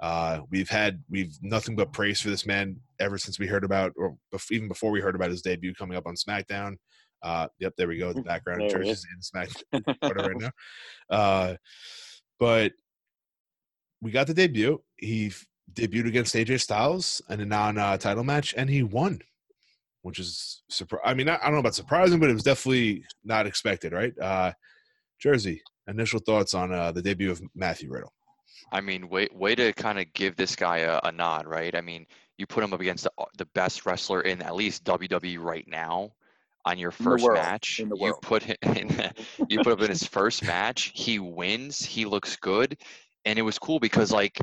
Uh, 0.00 0.40
we've 0.50 0.68
had 0.68 1.02
we've 1.08 1.34
nothing 1.40 1.74
but 1.74 1.92
praise 1.92 2.20
for 2.20 2.28
this 2.28 2.44
man 2.44 2.76
ever 3.00 3.16
since 3.16 3.38
we 3.38 3.46
heard 3.46 3.64
about, 3.64 3.92
or 3.96 4.16
even 4.50 4.68
before 4.68 4.90
we 4.90 5.00
heard 5.00 5.14
about 5.14 5.30
his 5.30 5.40
debut 5.40 5.74
coming 5.74 5.96
up 5.96 6.06
on 6.06 6.14
SmackDown. 6.14 6.74
Uh, 7.22 7.46
yep, 7.58 7.72
there 7.78 7.88
we 7.88 7.98
go. 7.98 8.12
The 8.12 8.22
background 8.22 8.60
There 8.60 8.68
church 8.68 8.88
is 8.88 9.06
in 9.14 9.80
SmackDown 9.80 10.16
right 10.16 10.36
now. 10.36 10.50
Uh, 11.08 11.54
but 12.38 12.72
we 14.02 14.10
got 14.10 14.26
the 14.26 14.34
debut. 14.34 14.82
He 14.96 15.32
debuted 15.72 16.08
against 16.08 16.34
AJ 16.34 16.60
Styles 16.60 17.22
in 17.30 17.40
a 17.40 17.46
non-title 17.46 18.24
match, 18.24 18.54
and 18.56 18.68
he 18.68 18.82
won, 18.82 19.20
which 20.06 20.20
is 20.20 20.62
surprise. 20.70 21.02
I 21.04 21.14
mean, 21.14 21.28
I, 21.28 21.34
I 21.34 21.46
don't 21.46 21.54
know 21.54 21.58
about 21.58 21.74
surprising, 21.74 22.20
but 22.20 22.30
it 22.30 22.34
was 22.34 22.44
definitely 22.44 23.04
not 23.24 23.44
expected, 23.44 23.92
right? 23.92 24.16
Uh, 24.20 24.52
Jersey, 25.20 25.60
initial 25.88 26.20
thoughts 26.20 26.54
on 26.54 26.72
uh, 26.72 26.92
the 26.92 27.02
debut 27.02 27.28
of 27.28 27.42
Matthew 27.56 27.90
Riddle. 27.92 28.12
I 28.70 28.80
mean, 28.80 29.08
way 29.08 29.28
way 29.32 29.56
to 29.56 29.72
kind 29.72 29.98
of 29.98 30.06
give 30.12 30.36
this 30.36 30.54
guy 30.54 30.78
a, 30.78 31.00
a 31.02 31.10
nod, 31.10 31.48
right? 31.48 31.74
I 31.74 31.80
mean, 31.80 32.06
you 32.38 32.46
put 32.46 32.62
him 32.62 32.72
up 32.72 32.80
against 32.80 33.02
the, 33.02 33.10
the 33.36 33.46
best 33.46 33.84
wrestler 33.84 34.20
in 34.20 34.42
at 34.42 34.54
least 34.54 34.84
WWE 34.84 35.40
right 35.40 35.66
now 35.66 36.12
on 36.64 36.78
your 36.78 36.92
In 37.00 37.04
the 37.04 37.10
first 37.10 37.24
world, 37.24 37.38
match. 37.38 37.80
in 37.80 37.88
the 37.88 37.96
you 37.96 38.14
put 38.22 38.44
him 38.44 38.56
in, 38.62 39.12
you 39.48 39.58
put 39.64 39.72
him 39.78 39.84
in 39.86 39.90
his 39.90 40.04
first 40.06 40.44
match. 40.44 40.92
He 40.94 41.18
wins. 41.18 41.84
He 41.84 42.04
looks 42.04 42.36
good, 42.36 42.78
and 43.24 43.40
it 43.40 43.42
was 43.42 43.58
cool 43.58 43.80
because 43.80 44.12
like 44.12 44.38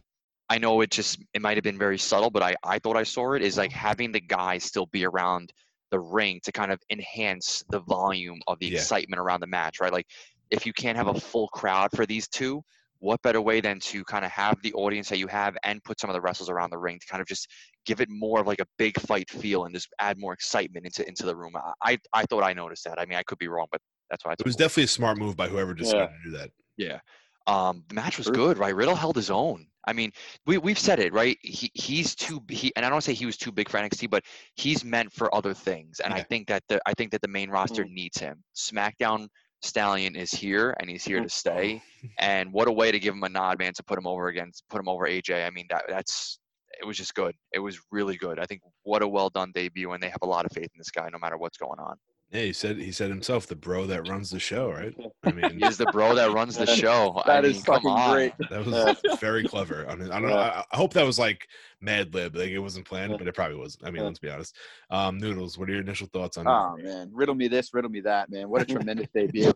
I 0.53 0.59
know 0.59 0.81
it 0.81 0.91
just 0.91 1.17
it 1.33 1.41
might 1.41 1.57
have 1.57 1.63
been 1.63 1.79
very 1.79 1.97
subtle, 1.97 2.29
but 2.29 2.43
I 2.43 2.55
I 2.63 2.77
thought 2.77 2.95
I 2.95 3.01
saw 3.01 3.33
it 3.33 3.41
is 3.41 3.57
like 3.57 3.71
having 3.71 4.11
the 4.11 4.21
guy 4.21 4.59
still 4.59 4.85
be 4.85 5.03
around 5.03 5.51
the 5.89 5.99
ring 5.99 6.39
to 6.43 6.51
kind 6.51 6.71
of 6.71 6.79
enhance 6.91 7.63
the 7.69 7.79
volume 7.79 8.39
of 8.45 8.59
the 8.59 8.67
Yeah. 8.67 8.73
excitement 8.77 9.19
around 9.19 9.39
the 9.39 9.47
match, 9.47 9.79
right? 9.79 9.91
Like 9.91 10.05
if 10.51 10.67
you 10.67 10.73
can't 10.73 10.95
have 10.95 11.07
a 11.07 11.19
full 11.19 11.47
crowd 11.47 11.89
for 11.95 12.05
these 12.05 12.27
two, 12.27 12.61
what 12.99 13.19
better 13.23 13.41
way 13.41 13.61
than 13.61 13.79
to 13.79 14.03
kind 14.03 14.23
of 14.23 14.29
have 14.29 14.61
the 14.61 14.73
audience 14.73 15.09
that 15.09 15.17
you 15.17 15.25
have 15.25 15.57
and 15.63 15.83
put 15.83 15.99
some 15.99 16.11
of 16.11 16.13
the 16.13 16.21
wrestlers 16.21 16.49
around 16.49 16.69
the 16.69 16.77
ring 16.77 16.99
to 16.99 17.07
kind 17.07 17.19
of 17.19 17.27
just 17.27 17.47
give 17.87 17.99
it 17.99 18.09
more 18.09 18.39
of 18.39 18.45
like 18.45 18.61
a 18.61 18.67
big 18.77 18.99
fight 19.01 19.31
feel 19.31 19.65
and 19.65 19.73
just 19.73 19.87
add 19.97 20.19
more 20.19 20.33
excitement 20.33 20.85
into 20.85 21.01
into 21.07 21.25
the 21.25 21.35
room. 21.35 21.53
I 21.55 21.93
I, 21.93 21.97
I 22.13 22.23
thought 22.25 22.43
I 22.43 22.53
noticed 22.53 22.83
that. 22.83 22.99
I 22.99 23.05
mean, 23.07 23.17
I 23.17 23.23
could 23.23 23.39
be 23.39 23.47
wrong, 23.47 23.65
but 23.71 23.81
that's 24.11 24.23
why 24.23 24.33
I 24.33 24.35
thought 24.35 24.45
It 24.45 24.53
was 24.53 24.55
definitely 24.55 24.83
a 24.83 24.87
smart 24.99 25.17
move 25.17 25.35
by 25.35 25.47
whoever 25.47 25.73
decided 25.73 26.09
to 26.23 26.29
do 26.29 26.37
that. 26.37 26.51
Yeah. 26.77 26.99
Um, 27.47 27.83
the 27.87 27.95
match 27.95 28.19
was 28.19 28.29
good, 28.29 28.59
right? 28.59 28.75
Riddle 28.75 28.95
held 28.95 29.15
his 29.15 29.31
own. 29.31 29.67
I 29.85 29.93
mean, 29.93 30.11
we 30.45 30.57
we've 30.57 30.79
said 30.79 30.99
it, 30.99 31.13
right? 31.13 31.37
He 31.41 31.71
he's 31.73 32.15
too 32.15 32.41
he, 32.49 32.71
and 32.75 32.85
I 32.85 32.89
don't 32.89 33.01
say 33.01 33.13
he 33.13 33.25
was 33.25 33.37
too 33.37 33.51
big 33.51 33.69
for 33.69 33.79
NXT, 33.79 34.09
but 34.09 34.23
he's 34.55 34.83
meant 34.83 35.11
for 35.11 35.33
other 35.35 35.53
things. 35.53 35.99
And 35.99 36.13
I 36.13 36.21
think 36.23 36.47
that 36.47 36.63
the 36.69 36.81
I 36.85 36.93
think 36.93 37.11
that 37.11 37.21
the 37.21 37.27
main 37.27 37.49
roster 37.49 37.83
needs 37.85 38.17
him. 38.17 38.43
SmackDown 38.55 39.27
Stallion 39.61 40.15
is 40.15 40.31
here, 40.31 40.75
and 40.79 40.89
he's 40.89 41.03
here 41.03 41.21
to 41.21 41.29
stay. 41.29 41.81
And 42.19 42.51
what 42.51 42.67
a 42.67 42.71
way 42.71 42.91
to 42.91 42.99
give 42.99 43.13
him 43.13 43.23
a 43.23 43.29
nod, 43.29 43.59
man, 43.59 43.71
to 43.75 43.83
put 43.83 43.97
him 43.97 44.05
over 44.05 44.27
against 44.27 44.67
put 44.69 44.79
him 44.79 44.89
over 44.89 45.07
AJ. 45.07 45.47
I 45.47 45.49
mean, 45.49 45.67
that 45.69 45.85
that's 45.87 46.37
it 46.81 46.85
was 46.85 46.97
just 46.97 47.15
good. 47.15 47.33
It 47.53 47.59
was 47.59 47.79
really 47.91 48.17
good. 48.17 48.39
I 48.39 48.45
think 48.45 48.61
what 48.83 49.01
a 49.01 49.07
well 49.07 49.29
done 49.29 49.51
debut, 49.53 49.91
and 49.93 50.03
they 50.03 50.09
have 50.09 50.21
a 50.21 50.27
lot 50.27 50.45
of 50.45 50.51
faith 50.51 50.65
in 50.65 50.77
this 50.77 50.91
guy, 50.91 51.07
no 51.09 51.17
matter 51.17 51.37
what's 51.37 51.57
going 51.57 51.79
on. 51.79 51.95
Yeah, 52.33 52.41
he 52.41 52.53
said 52.53 52.77
he 52.77 52.91
said 52.91 53.09
himself, 53.11 53.45
the 53.45 53.55
bro 53.55 53.85
that 53.85 54.07
runs 54.09 54.31
the 54.31 54.39
show, 54.39 54.71
right? 54.71 54.91
I 55.23 55.31
mean, 55.31 55.59
he's 55.59 55.77
the 55.77 55.85
bro 55.91 56.15
that 56.15 56.31
runs 56.31 56.57
the 56.57 56.65
show. 56.65 57.21
I 57.23 57.27
That 57.27 57.45
is 57.45 57.57
mean, 57.57 57.63
come 57.63 57.75
fucking 57.75 57.89
on. 57.91 58.13
great. 58.15 58.33
that 58.49 58.65
was 58.65 59.19
very 59.19 59.43
clever. 59.43 59.87
I, 59.87 59.95
mean, 59.95 60.09
I 60.11 60.19
don't 60.19 60.31
know. 60.31 60.37
I, 60.37 60.63
I 60.71 60.75
hope 60.75 60.93
that 60.93 61.05
was 61.05 61.19
like 61.19 61.47
Mad 61.79 62.11
Lib, 62.15 62.35
like 62.35 62.49
it 62.49 62.57
wasn't 62.57 62.87
planned, 62.87 63.19
but 63.19 63.27
it 63.27 63.35
probably 63.35 63.57
wasn't. 63.57 63.85
I 63.85 63.91
mean, 63.91 64.01
Yeah. 64.01 64.07
let's 64.07 64.17
be 64.19 64.31
honest. 64.31 64.55
Um, 64.89 65.19
Noodles, 65.19 65.59
what 65.59 65.69
are 65.69 65.73
your 65.73 65.81
initial 65.81 66.07
thoughts 66.11 66.37
on? 66.37 66.47
Oh 66.47 66.75
man, 66.81 67.11
riddle 67.13 67.35
me 67.35 67.47
this, 67.47 67.71
riddle 67.71 67.91
me 67.91 68.01
that, 68.01 68.31
man. 68.31 68.49
What 68.49 68.63
a 68.63 68.65
tremendous 68.73 69.09
debut. 69.13 69.53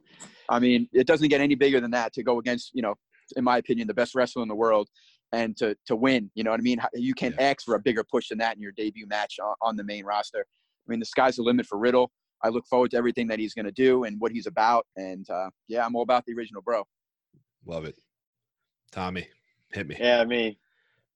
I 0.47 0.59
mean, 0.59 0.87
it 0.93 1.07
doesn't 1.07 1.29
get 1.29 1.41
any 1.41 1.55
bigger 1.55 1.81
than 1.81 1.91
that 1.91 2.13
to 2.13 2.21
go 2.21 2.37
against, 2.37 2.71
you 2.75 2.83
know, 2.83 2.93
in 3.35 3.43
my 3.43 3.57
opinion, 3.57 3.87
the 3.87 3.93
best 3.95 4.13
wrestler 4.13 4.43
in 4.43 4.47
the 4.47 4.55
world, 4.55 4.87
and 5.31 5.57
to 5.57 5.75
to 5.87 5.95
win. 5.95 6.29
You 6.35 6.43
know 6.43 6.51
what 6.51 6.59
I 6.59 6.63
mean? 6.63 6.79
You 6.93 7.15
can't 7.15 7.33
ask 7.39 7.63
for 7.65 7.73
a 7.73 7.79
bigger 7.79 8.03
push 8.03 8.29
than 8.29 8.37
that 8.37 8.55
in 8.55 8.61
your 8.61 8.71
debut 8.73 9.07
match 9.07 9.39
on, 9.43 9.55
on 9.63 9.75
the 9.77 9.83
main 9.83 10.05
roster. 10.05 10.45
I 10.87 10.91
mean, 10.91 10.99
the 10.99 11.05
sky's 11.07 11.37
the 11.37 11.41
limit 11.41 11.65
for 11.65 11.79
Riddle. 11.79 12.11
I 12.43 12.49
look 12.49 12.65
forward 12.67 12.91
to 12.91 12.97
everything 12.97 13.27
that 13.27 13.39
he's 13.39 13.53
going 13.53 13.65
to 13.65 13.71
do 13.71 14.03
and 14.03 14.19
what 14.19 14.31
he's 14.31 14.47
about. 14.47 14.85
And 14.95 15.29
uh, 15.29 15.49
yeah, 15.67 15.85
I'm 15.85 15.95
all 15.95 16.03
about 16.03 16.25
the 16.25 16.33
original 16.33 16.61
bro. 16.61 16.83
Love 17.65 17.85
it, 17.85 17.97
Tommy. 18.91 19.27
Hit 19.73 19.87
me. 19.87 19.97
Yeah, 19.99 20.21
I 20.21 20.25
mean, 20.25 20.55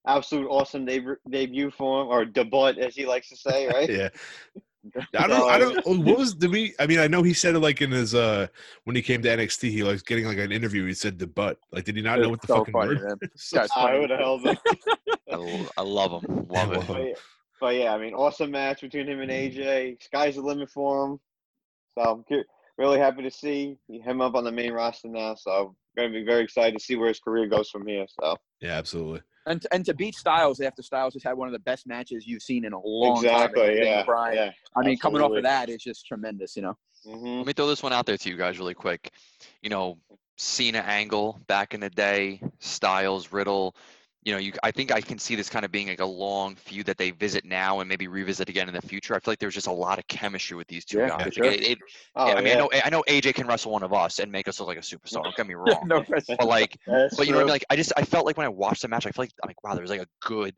absolute 0.06 0.48
awesome 0.48 0.84
debut, 0.84 1.16
debut 1.30 1.70
for 1.70 2.02
him, 2.02 2.08
or 2.08 2.24
debut 2.24 2.66
as 2.80 2.94
he 2.94 3.06
likes 3.06 3.28
to 3.30 3.36
say, 3.36 3.66
right? 3.72 3.88
Yeah. 3.88 4.08
I 5.16 5.26
don't. 5.28 5.50
I 5.50 5.58
don't. 5.58 5.78
What 5.86 6.18
was? 6.18 6.34
Did 6.34 6.50
we? 6.50 6.74
I 6.80 6.86
mean, 6.86 6.98
I 6.98 7.06
know 7.06 7.22
he 7.22 7.32
said 7.34 7.54
it 7.54 7.60
like 7.60 7.80
in 7.80 7.90
his 7.90 8.14
uh 8.14 8.48
when 8.84 8.96
he 8.96 9.02
came 9.02 9.22
to 9.22 9.28
NXT. 9.28 9.70
He 9.70 9.82
was 9.82 10.02
getting 10.02 10.26
like 10.26 10.38
an 10.38 10.50
interview. 10.52 10.84
He 10.86 10.94
said 10.94 11.18
the 11.18 11.26
butt. 11.26 11.58
Like, 11.70 11.84
did 11.84 11.96
he 11.96 12.02
not 12.02 12.20
know 12.20 12.30
what 12.30 12.40
the 12.40 12.48
so 12.48 12.56
fucking 12.56 12.72
funny, 12.72 12.96
word? 12.96 13.08
man. 13.08 13.16
This 13.20 13.50
guy's 13.52 13.70
I 13.76 13.96
would 13.96 14.10
have 14.10 14.18
held 14.18 14.46
it. 14.46 14.58
I, 15.30 15.34
l- 15.34 15.70
I 15.76 15.82
love 15.82 16.22
him. 16.22 16.46
Love 16.48 16.72
it. 16.72 16.78
Love 16.78 16.88
But 16.88 16.96
him. 16.96 17.14
Yeah, 17.62 17.68
but 17.68 17.76
yeah, 17.76 17.94
I 17.94 17.98
mean, 17.98 18.14
awesome 18.14 18.50
match 18.50 18.80
between 18.80 19.06
him 19.06 19.20
and 19.20 19.30
AJ. 19.30 20.02
Sky's 20.02 20.36
the 20.36 20.42
limit 20.42 20.70
for 20.70 21.06
him. 21.06 21.20
So 21.96 22.04
I'm 22.04 22.24
cu- 22.24 22.44
really 22.78 22.98
happy 22.98 23.22
to 23.22 23.30
see 23.30 23.78
him 23.88 24.20
up 24.20 24.34
on 24.34 24.44
the 24.44 24.52
main 24.52 24.72
roster 24.72 25.08
now. 25.08 25.34
So 25.34 25.74
going 25.96 26.12
to 26.12 26.18
be 26.18 26.24
very 26.24 26.42
excited 26.42 26.78
to 26.78 26.84
see 26.84 26.96
where 26.96 27.08
his 27.08 27.20
career 27.20 27.46
goes 27.46 27.70
from 27.70 27.86
here. 27.86 28.06
So 28.20 28.36
Yeah, 28.60 28.72
absolutely. 28.78 29.22
And 29.44 29.66
and 29.72 29.84
to 29.86 29.94
beat 29.94 30.14
Styles 30.14 30.60
after 30.60 30.82
Styles 30.82 31.14
has 31.14 31.24
had 31.24 31.36
one 31.36 31.48
of 31.48 31.52
the 31.52 31.58
best 31.58 31.86
matches 31.86 32.26
you've 32.26 32.42
seen 32.42 32.64
in 32.64 32.72
a 32.72 32.80
long 32.80 33.24
exactly, 33.24 33.60
time. 33.60 33.76
yeah, 33.76 34.04
Brian. 34.04 34.36
yeah. 34.36 34.50
I 34.76 34.82
mean, 34.82 34.98
coming 34.98 35.20
off 35.20 35.32
of 35.32 35.42
that, 35.42 35.68
it's 35.68 35.82
just 35.82 36.06
tremendous. 36.06 36.54
You 36.54 36.62
know. 36.62 36.76
hmm 37.04 37.38
Let 37.38 37.46
me 37.46 37.52
throw 37.52 37.66
this 37.66 37.82
one 37.82 37.92
out 37.92 38.06
there 38.06 38.16
to 38.16 38.28
you 38.30 38.36
guys 38.36 38.60
really 38.60 38.74
quick. 38.74 39.10
You 39.60 39.70
know, 39.70 39.98
Cena 40.36 40.78
angle 40.78 41.40
back 41.48 41.74
in 41.74 41.80
the 41.80 41.90
day, 41.90 42.40
Styles, 42.60 43.32
Riddle. 43.32 43.74
You 44.24 44.32
know, 44.32 44.38
you 44.38 44.52
I 44.62 44.70
think 44.70 44.92
I 44.92 45.00
can 45.00 45.18
see 45.18 45.34
this 45.34 45.48
kind 45.50 45.64
of 45.64 45.72
being 45.72 45.88
like 45.88 45.98
a 46.00 46.04
long 46.06 46.54
feud 46.54 46.86
that 46.86 46.96
they 46.96 47.10
visit 47.10 47.44
now 47.44 47.80
and 47.80 47.88
maybe 47.88 48.06
revisit 48.06 48.48
again 48.48 48.68
in 48.68 48.74
the 48.74 48.80
future. 48.82 49.14
I 49.16 49.18
feel 49.18 49.32
like 49.32 49.40
there's 49.40 49.54
just 49.54 49.66
a 49.66 49.72
lot 49.72 49.98
of 49.98 50.06
chemistry 50.06 50.56
with 50.56 50.68
these 50.68 50.84
two 50.84 50.98
Yeah, 50.98 51.08
guys. 51.08 51.18
for 51.18 51.24
Like, 51.24 51.34
sure. 51.34 51.44
it- 51.46 51.62
it- 51.72 51.78
Oh, 52.14 52.30
I 52.30 52.36
mean, 52.36 52.46
yeah. 52.46 52.52
I 52.54 52.58
know 52.58 52.70
I 52.84 52.90
know 52.90 53.04
AJ 53.08 53.34
can 53.34 53.46
wrestle 53.48 53.72
one 53.72 53.82
of 53.82 53.92
us 53.92 54.20
and 54.20 54.30
make 54.30 54.46
us 54.46 54.60
look 54.60 54.68
like 54.68 54.78
a 54.78 54.80
superstar. 54.80 55.24
Don't 55.24 55.34
get 55.36 55.46
me 55.48 55.54
wrong. 55.82 55.82
no 55.86 56.02
question. 56.04 56.36
But 56.38 56.46
like, 56.46 56.76
That's 56.86 57.16
but 57.16 57.26
you 57.26 57.32
know 57.32 57.38
what 57.38 57.42
I 57.42 57.46
mean? 57.46 57.52
Like, 57.52 57.64
I 57.70 57.74
just 57.76 57.92
I 57.96 58.04
felt 58.04 58.24
like 58.26 58.36
when 58.36 58.46
I 58.46 58.50
watched 58.50 58.82
the 58.82 58.88
match, 58.88 59.06
I 59.06 59.10
feel 59.10 59.24
like 59.24 59.32
I'm 59.42 59.48
like, 59.48 59.64
wow, 59.64 59.74
there's 59.74 59.90
like 59.90 60.02
a 60.02 60.06
good 60.20 60.54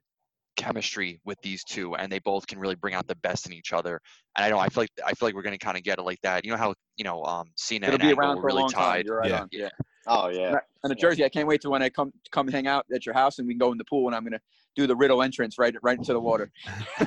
chemistry 0.57 1.21
with 1.25 1.41
these 1.43 1.65
two, 1.65 1.97
and 1.97 2.13
they 2.13 2.19
both 2.21 2.47
can 2.47 2.59
really 2.59 2.75
bring 2.77 2.95
out 2.95 3.07
the 3.09 3.17
best 3.17 3.47
in 3.47 3.53
each 3.53 3.73
other. 3.73 3.99
And 4.37 4.45
I 4.45 4.51
know 4.51 4.59
I 4.59 4.69
feel 4.69 4.83
like 4.83 4.91
I 5.05 5.13
feel 5.15 5.27
like 5.29 5.35
we're 5.35 5.43
gonna 5.43 5.59
kind 5.59 5.77
of 5.79 5.83
get 5.85 5.99
it 5.99 6.03
like 6.03 6.21
that. 6.23 6.45
You 6.45 6.51
know 6.51 6.57
how 6.59 6.75
you 6.97 7.05
know 7.05 7.25
um 7.25 7.51
Cena 7.57 7.87
It'll 7.87 7.95
and 7.95 8.03
be 8.03 8.09
Angle 8.09 8.21
around 8.21 8.37
were 8.37 8.43
for 8.43 8.49
a 8.49 8.53
really 8.53 8.61
long 8.63 8.71
time. 8.71 8.83
tied. 8.85 9.07
You're 9.07 9.19
right 9.19 9.31
Yeah. 9.31 9.41
on. 9.41 9.49
Yeah. 9.53 9.71
Oh 10.07 10.29
yeah. 10.29 10.59
And 10.83 10.91
the 10.91 10.95
Jersey, 10.95 11.25
I 11.25 11.29
can't 11.29 11.49
wait 11.49 11.61
to 11.63 11.71
when 11.71 11.83
I 11.83 11.89
come 11.89 12.13
come 12.31 12.49
hang 12.49 12.67
out 12.67 12.87
at 12.95 13.07
your 13.07 13.15
house 13.15 13.39
and 13.39 13.49
we 13.49 13.55
can 13.55 13.59
go 13.59 13.73
in 13.73 13.79
the 13.79 13.85
pool 13.85 14.07
and 14.07 14.15
I'm 14.15 14.25
gonna 14.25 14.41
do 14.77 14.87
the 14.87 14.97
Riddle 14.97 15.23
entrance 15.23 15.59
right 15.59 15.75
right 15.83 15.97
into 15.97 16.13
the 16.13 16.21
water. 16.21 16.51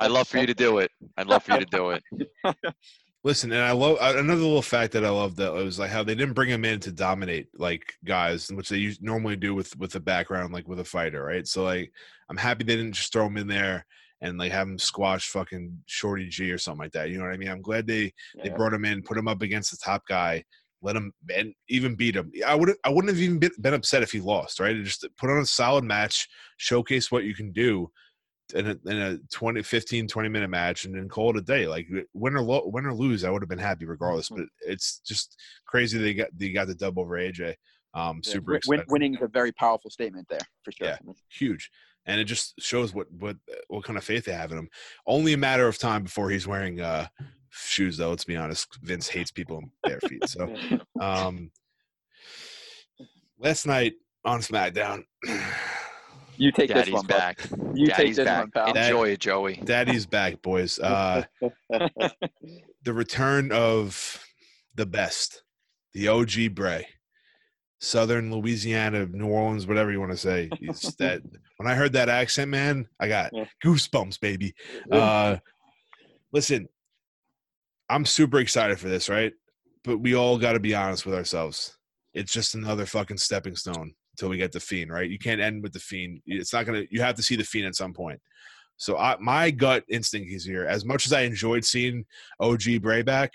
I'd 0.00 0.10
love 0.10 0.28
for 0.28 0.38
you 0.38 0.46
to 0.46 0.54
do 0.54 0.78
it. 0.78 0.90
I'd 1.16 1.26
love 1.26 1.42
for 1.42 1.52
you 1.52 1.60
to 1.60 1.66
do 1.66 1.90
it. 1.90 2.02
Listen, 3.24 3.52
and 3.52 3.62
I 3.62 3.70
love 3.70 3.98
uh, 4.00 4.14
another 4.16 4.40
little 4.40 4.62
fact 4.62 4.92
that 4.94 5.04
I 5.04 5.10
love 5.10 5.36
that 5.36 5.52
was 5.52 5.78
like 5.78 5.90
how 5.90 6.02
they 6.02 6.16
didn't 6.16 6.34
bring 6.34 6.48
him 6.48 6.64
in 6.64 6.80
to 6.80 6.90
dominate 6.90 7.48
like 7.56 7.94
guys, 8.04 8.50
which 8.50 8.68
they 8.68 8.78
us- 8.88 8.98
normally 9.00 9.36
do 9.36 9.54
with 9.54 9.76
with 9.78 9.94
a 9.94 10.00
background 10.00 10.52
like 10.52 10.66
with 10.66 10.80
a 10.80 10.84
fighter, 10.84 11.22
right? 11.22 11.46
So 11.46 11.62
like, 11.62 11.92
I'm 12.28 12.36
happy 12.36 12.64
they 12.64 12.74
didn't 12.74 12.94
just 12.94 13.12
throw 13.12 13.26
him 13.26 13.36
in 13.36 13.46
there 13.46 13.86
and 14.22 14.38
like 14.38 14.50
have 14.50 14.66
him 14.66 14.78
squash 14.78 15.28
fucking 15.28 15.82
Shorty 15.86 16.28
G 16.28 16.50
or 16.50 16.58
something 16.58 16.80
like 16.80 16.92
that. 16.92 17.10
You 17.10 17.18
know 17.18 17.24
what 17.24 17.32
I 17.32 17.36
mean? 17.36 17.48
I'm 17.48 17.62
glad 17.62 17.86
they 17.86 18.12
they 18.42 18.48
brought 18.48 18.72
him 18.72 18.84
in, 18.84 19.02
put 19.02 19.18
him 19.18 19.28
up 19.28 19.42
against 19.42 19.70
the 19.70 19.76
top 19.76 20.04
guy, 20.08 20.42
let 20.82 20.96
him 20.96 21.12
and 21.34 21.54
even 21.68 21.94
beat 21.94 22.16
him. 22.16 22.30
I 22.46 22.54
would 22.54 22.74
I 22.84 22.90
wouldn't 22.90 23.12
have 23.12 23.22
even 23.22 23.38
been, 23.38 23.52
been 23.60 23.74
upset 23.74 24.02
if 24.02 24.12
he 24.12 24.20
lost, 24.20 24.60
right? 24.60 24.76
Just 24.82 25.06
put 25.16 25.30
on 25.30 25.38
a 25.38 25.46
solid 25.46 25.84
match, 25.84 26.28
showcase 26.56 27.10
what 27.10 27.24
you 27.24 27.34
can 27.34 27.52
do 27.52 27.90
in 28.54 28.66
a, 28.66 28.90
in 28.90 28.96
a 28.98 29.18
20 29.30 29.62
15 29.62 30.08
20 30.08 30.28
minute 30.28 30.50
match 30.50 30.84
and 30.84 30.94
then 30.94 31.08
call 31.08 31.30
it 31.30 31.36
a 31.36 31.40
day 31.40 31.66
like 31.66 31.86
win 32.12 32.34
or 32.34 32.42
lo- 32.42 32.64
win 32.66 32.84
or 32.84 32.92
lose 32.92 33.24
i 33.24 33.30
would 33.30 33.40
have 33.40 33.48
been 33.48 33.58
happy 33.58 33.86
regardless 33.86 34.28
Mm-hmm. 34.28 34.42
but 34.42 34.70
it's 34.70 34.98
just 34.98 35.40
crazy 35.64 35.96
they 35.98 36.12
got 36.12 36.28
they 36.36 36.50
got 36.50 36.66
the 36.66 36.74
dub 36.74 36.98
over 36.98 37.16
aj 37.16 37.54
um 37.94 38.20
Yeah, 38.24 38.32
super 38.32 38.52
win- 38.52 38.60
win- 38.66 38.84
winning 38.88 39.14
is 39.14 39.22
a 39.22 39.28
very 39.28 39.52
powerful 39.52 39.90
statement 39.90 40.26
there 40.28 40.40
for 40.64 40.72
sure. 40.72 40.88
Yeah. 40.88 40.98
huge 41.30 41.70
and 42.04 42.20
it 42.20 42.24
just 42.24 42.60
shows 42.60 42.92
what 42.92 43.06
what 43.12 43.36
what 43.68 43.84
kind 43.84 43.96
of 43.96 44.04
faith 44.04 44.26
they 44.26 44.32
have 44.32 44.52
in 44.52 44.58
him 44.58 44.68
only 45.06 45.32
a 45.32 45.38
matter 45.38 45.66
of 45.66 45.78
time 45.78 46.02
before 46.02 46.28
he's 46.28 46.46
wearing 46.46 46.80
uh 46.80 47.06
shoes 47.52 47.96
though 47.98 48.10
let's 48.10 48.24
be 48.24 48.36
honest 48.36 48.78
vince 48.82 49.08
hates 49.08 49.30
people 49.30 49.58
in 49.58 49.70
bare 49.84 50.00
feet 50.00 50.26
so 50.28 50.52
um 51.00 51.50
last 53.38 53.66
night 53.66 53.94
on 54.24 54.40
smackdown 54.40 55.04
You 56.38 56.50
take 56.50 56.68
this 56.68 56.76
Daddy's 56.76 56.94
one, 56.94 57.06
bud. 57.06 57.18
back. 57.18 57.40
You 57.74 57.86
take 57.88 57.96
Daddy's 57.96 58.16
this 58.16 58.24
back. 58.24 58.40
one, 58.40 58.50
pal. 58.52 58.72
Dad- 58.72 58.86
Enjoy 58.86 59.08
it, 59.10 59.20
Joey. 59.20 59.56
daddy's 59.64 60.06
back 60.06 60.40
boys 60.42 60.78
uh 60.82 61.24
the 61.70 62.92
return 62.92 63.52
of 63.52 64.24
the 64.74 64.86
best, 64.86 65.42
the 65.92 66.08
OG 66.08 66.54
Bray, 66.54 66.86
Southern 67.80 68.32
Louisiana, 68.34 69.06
New 69.06 69.28
Orleans, 69.28 69.66
whatever 69.66 69.92
you 69.92 70.00
want 70.00 70.12
to 70.12 70.16
say. 70.16 70.48
It's 70.60 70.94
that 70.96 71.20
when 71.58 71.68
I 71.70 71.74
heard 71.74 71.92
that 71.92 72.08
accent, 72.08 72.50
man, 72.50 72.88
I 72.98 73.06
got 73.08 73.32
goosebumps, 73.62 74.18
baby. 74.18 74.54
Uh, 74.90 75.36
listen, 76.32 76.68
I'm 77.92 78.06
super 78.06 78.38
excited 78.38 78.80
for 78.80 78.88
this, 78.88 79.10
right? 79.10 79.34
But 79.84 79.98
we 79.98 80.14
all 80.14 80.38
got 80.38 80.52
to 80.52 80.60
be 80.60 80.74
honest 80.74 81.04
with 81.04 81.14
ourselves. 81.14 81.76
It's 82.14 82.32
just 82.32 82.54
another 82.54 82.86
fucking 82.86 83.18
stepping 83.18 83.54
stone 83.54 83.92
until 84.14 84.30
we 84.30 84.38
get 84.38 84.52
the 84.52 84.60
fiend, 84.60 84.90
right? 84.90 85.10
You 85.10 85.18
can't 85.18 85.40
end 85.40 85.62
with 85.62 85.74
the 85.74 85.78
fiend. 85.78 86.20
It's 86.24 86.52
not 86.52 86.64
gonna. 86.64 86.84
You 86.90 87.02
have 87.02 87.16
to 87.16 87.22
see 87.22 87.36
the 87.36 87.44
fiend 87.44 87.66
at 87.66 87.74
some 87.74 87.92
point. 87.92 88.20
So 88.78 88.96
I, 88.96 89.16
my 89.20 89.50
gut 89.50 89.84
instinct 89.88 90.32
is 90.32 90.44
here. 90.44 90.64
As 90.64 90.84
much 90.84 91.04
as 91.04 91.12
I 91.12 91.22
enjoyed 91.22 91.64
seeing 91.64 92.04
OG 92.40 92.80
Bray 92.80 93.02
back, 93.02 93.32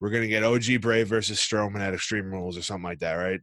we're 0.00 0.10
gonna 0.10 0.26
get 0.26 0.44
OG 0.44 0.80
Bray 0.82 1.02
versus 1.02 1.38
Strowman 1.38 1.80
at 1.80 1.94
Extreme 1.94 2.30
Rules 2.30 2.58
or 2.58 2.62
something 2.62 2.84
like 2.84 3.00
that, 3.00 3.14
right? 3.14 3.40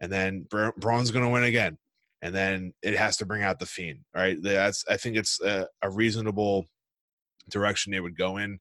And 0.00 0.10
then 0.10 0.46
Bra- 0.48 0.72
Braun's 0.78 1.10
gonna 1.10 1.30
win 1.30 1.44
again, 1.44 1.76
and 2.22 2.34
then 2.34 2.72
it 2.82 2.96
has 2.96 3.18
to 3.18 3.26
bring 3.26 3.42
out 3.42 3.58
the 3.58 3.66
Fiend, 3.66 4.00
right? 4.14 4.38
That's 4.40 4.84
I 4.88 4.96
think 4.96 5.16
it's 5.16 5.38
a, 5.42 5.66
a 5.82 5.90
reasonable 5.90 6.64
direction 7.50 7.92
they 7.92 8.00
would 8.00 8.16
go 8.16 8.38
in. 8.38 8.58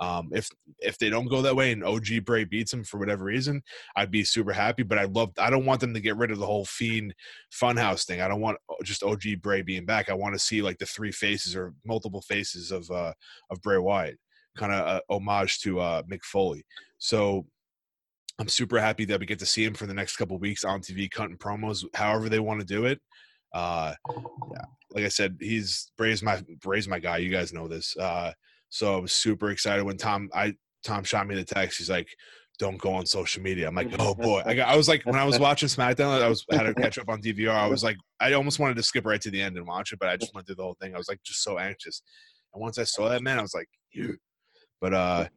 Um, 0.00 0.30
if 0.32 0.48
if 0.80 0.98
they 0.98 1.08
don't 1.08 1.28
go 1.28 1.42
that 1.42 1.54
way 1.54 1.72
and 1.72 1.84
OG 1.84 2.24
Bray 2.24 2.44
beats 2.44 2.72
him 2.72 2.82
for 2.84 2.98
whatever 2.98 3.24
reason, 3.24 3.62
I'd 3.96 4.10
be 4.10 4.24
super 4.24 4.52
happy. 4.52 4.82
But 4.82 4.98
I 4.98 5.04
love 5.04 5.32
I 5.38 5.50
don't 5.50 5.66
want 5.66 5.80
them 5.80 5.94
to 5.94 6.00
get 6.00 6.16
rid 6.16 6.30
of 6.30 6.38
the 6.38 6.46
whole 6.46 6.64
Fiend 6.64 7.14
Funhouse 7.52 8.04
thing. 8.04 8.20
I 8.20 8.28
don't 8.28 8.40
want 8.40 8.58
just 8.82 9.04
OG 9.04 9.22
Bray 9.40 9.62
being 9.62 9.84
back. 9.84 10.08
I 10.10 10.14
want 10.14 10.34
to 10.34 10.38
see 10.38 10.62
like 10.62 10.78
the 10.78 10.86
three 10.86 11.12
faces 11.12 11.54
or 11.54 11.74
multiple 11.84 12.22
faces 12.22 12.72
of 12.72 12.90
uh 12.90 13.12
of 13.50 13.62
Bray 13.62 13.78
Wyatt, 13.78 14.18
kind 14.56 14.72
of 14.72 14.86
uh, 14.86 15.00
homage 15.08 15.60
to 15.60 15.80
uh 15.80 16.02
Mick 16.02 16.24
Foley. 16.24 16.64
So 16.98 17.46
I'm 18.38 18.48
super 18.48 18.80
happy 18.80 19.04
that 19.06 19.20
we 19.20 19.26
get 19.26 19.38
to 19.40 19.46
see 19.46 19.64
him 19.64 19.74
for 19.74 19.86
the 19.86 19.94
next 19.94 20.16
couple 20.16 20.38
weeks 20.38 20.64
on 20.64 20.80
TV, 20.80 21.08
cutting 21.10 21.38
promos, 21.38 21.84
however 21.94 22.28
they 22.28 22.40
want 22.40 22.60
to 22.60 22.66
do 22.66 22.86
it. 22.86 23.00
Uh, 23.52 23.94
yeah, 24.10 24.64
like 24.90 25.04
I 25.04 25.08
said, 25.08 25.36
he's 25.40 25.92
Bray's 25.96 26.22
my 26.22 26.42
Bray's 26.60 26.88
my 26.88 26.98
guy. 26.98 27.18
You 27.18 27.30
guys 27.30 27.52
know 27.52 27.68
this. 27.68 27.96
Uh, 27.96 28.32
so 28.74 28.96
I 28.96 28.98
was 28.98 29.12
super 29.12 29.50
excited 29.50 29.84
when 29.84 29.96
Tom 29.96 30.28
I 30.34 30.52
Tom 30.84 31.04
shot 31.04 31.28
me 31.28 31.36
the 31.36 31.44
text. 31.44 31.78
He's 31.78 31.88
like, 31.88 32.08
"Don't 32.58 32.76
go 32.76 32.92
on 32.92 33.06
social 33.06 33.40
media." 33.40 33.68
I'm 33.68 33.74
like, 33.76 33.92
"Oh 34.00 34.16
boy!" 34.16 34.42
I, 34.44 34.54
got, 34.54 34.68
I 34.68 34.76
was 34.76 34.88
like, 34.88 35.06
when 35.06 35.14
I 35.14 35.24
was 35.24 35.38
watching 35.38 35.68
SmackDown, 35.68 36.20
I 36.20 36.28
was 36.28 36.44
had 36.50 36.64
to 36.64 36.74
catch 36.82 36.98
up 36.98 37.08
on 37.08 37.22
DVR. 37.22 37.50
I 37.50 37.68
was 37.68 37.84
like, 37.84 37.96
I 38.18 38.32
almost 38.32 38.58
wanted 38.58 38.76
to 38.78 38.82
skip 38.82 39.06
right 39.06 39.20
to 39.20 39.30
the 39.30 39.40
end 39.40 39.56
and 39.56 39.64
watch 39.64 39.92
it, 39.92 40.00
but 40.00 40.08
I 40.08 40.16
just 40.16 40.34
went 40.34 40.48
through 40.48 40.56
the 40.56 40.64
whole 40.64 40.76
thing. 40.82 40.92
I 40.92 40.98
was 40.98 41.08
like, 41.08 41.22
just 41.22 41.44
so 41.44 41.56
anxious. 41.56 42.02
And 42.52 42.60
once 42.60 42.76
I 42.78 42.82
saw 42.82 43.08
that, 43.10 43.22
man, 43.22 43.38
I 43.38 43.42
was 43.42 43.54
like, 43.54 43.68
"You." 43.92 44.16
But 44.80 44.92
uh, 44.92 45.28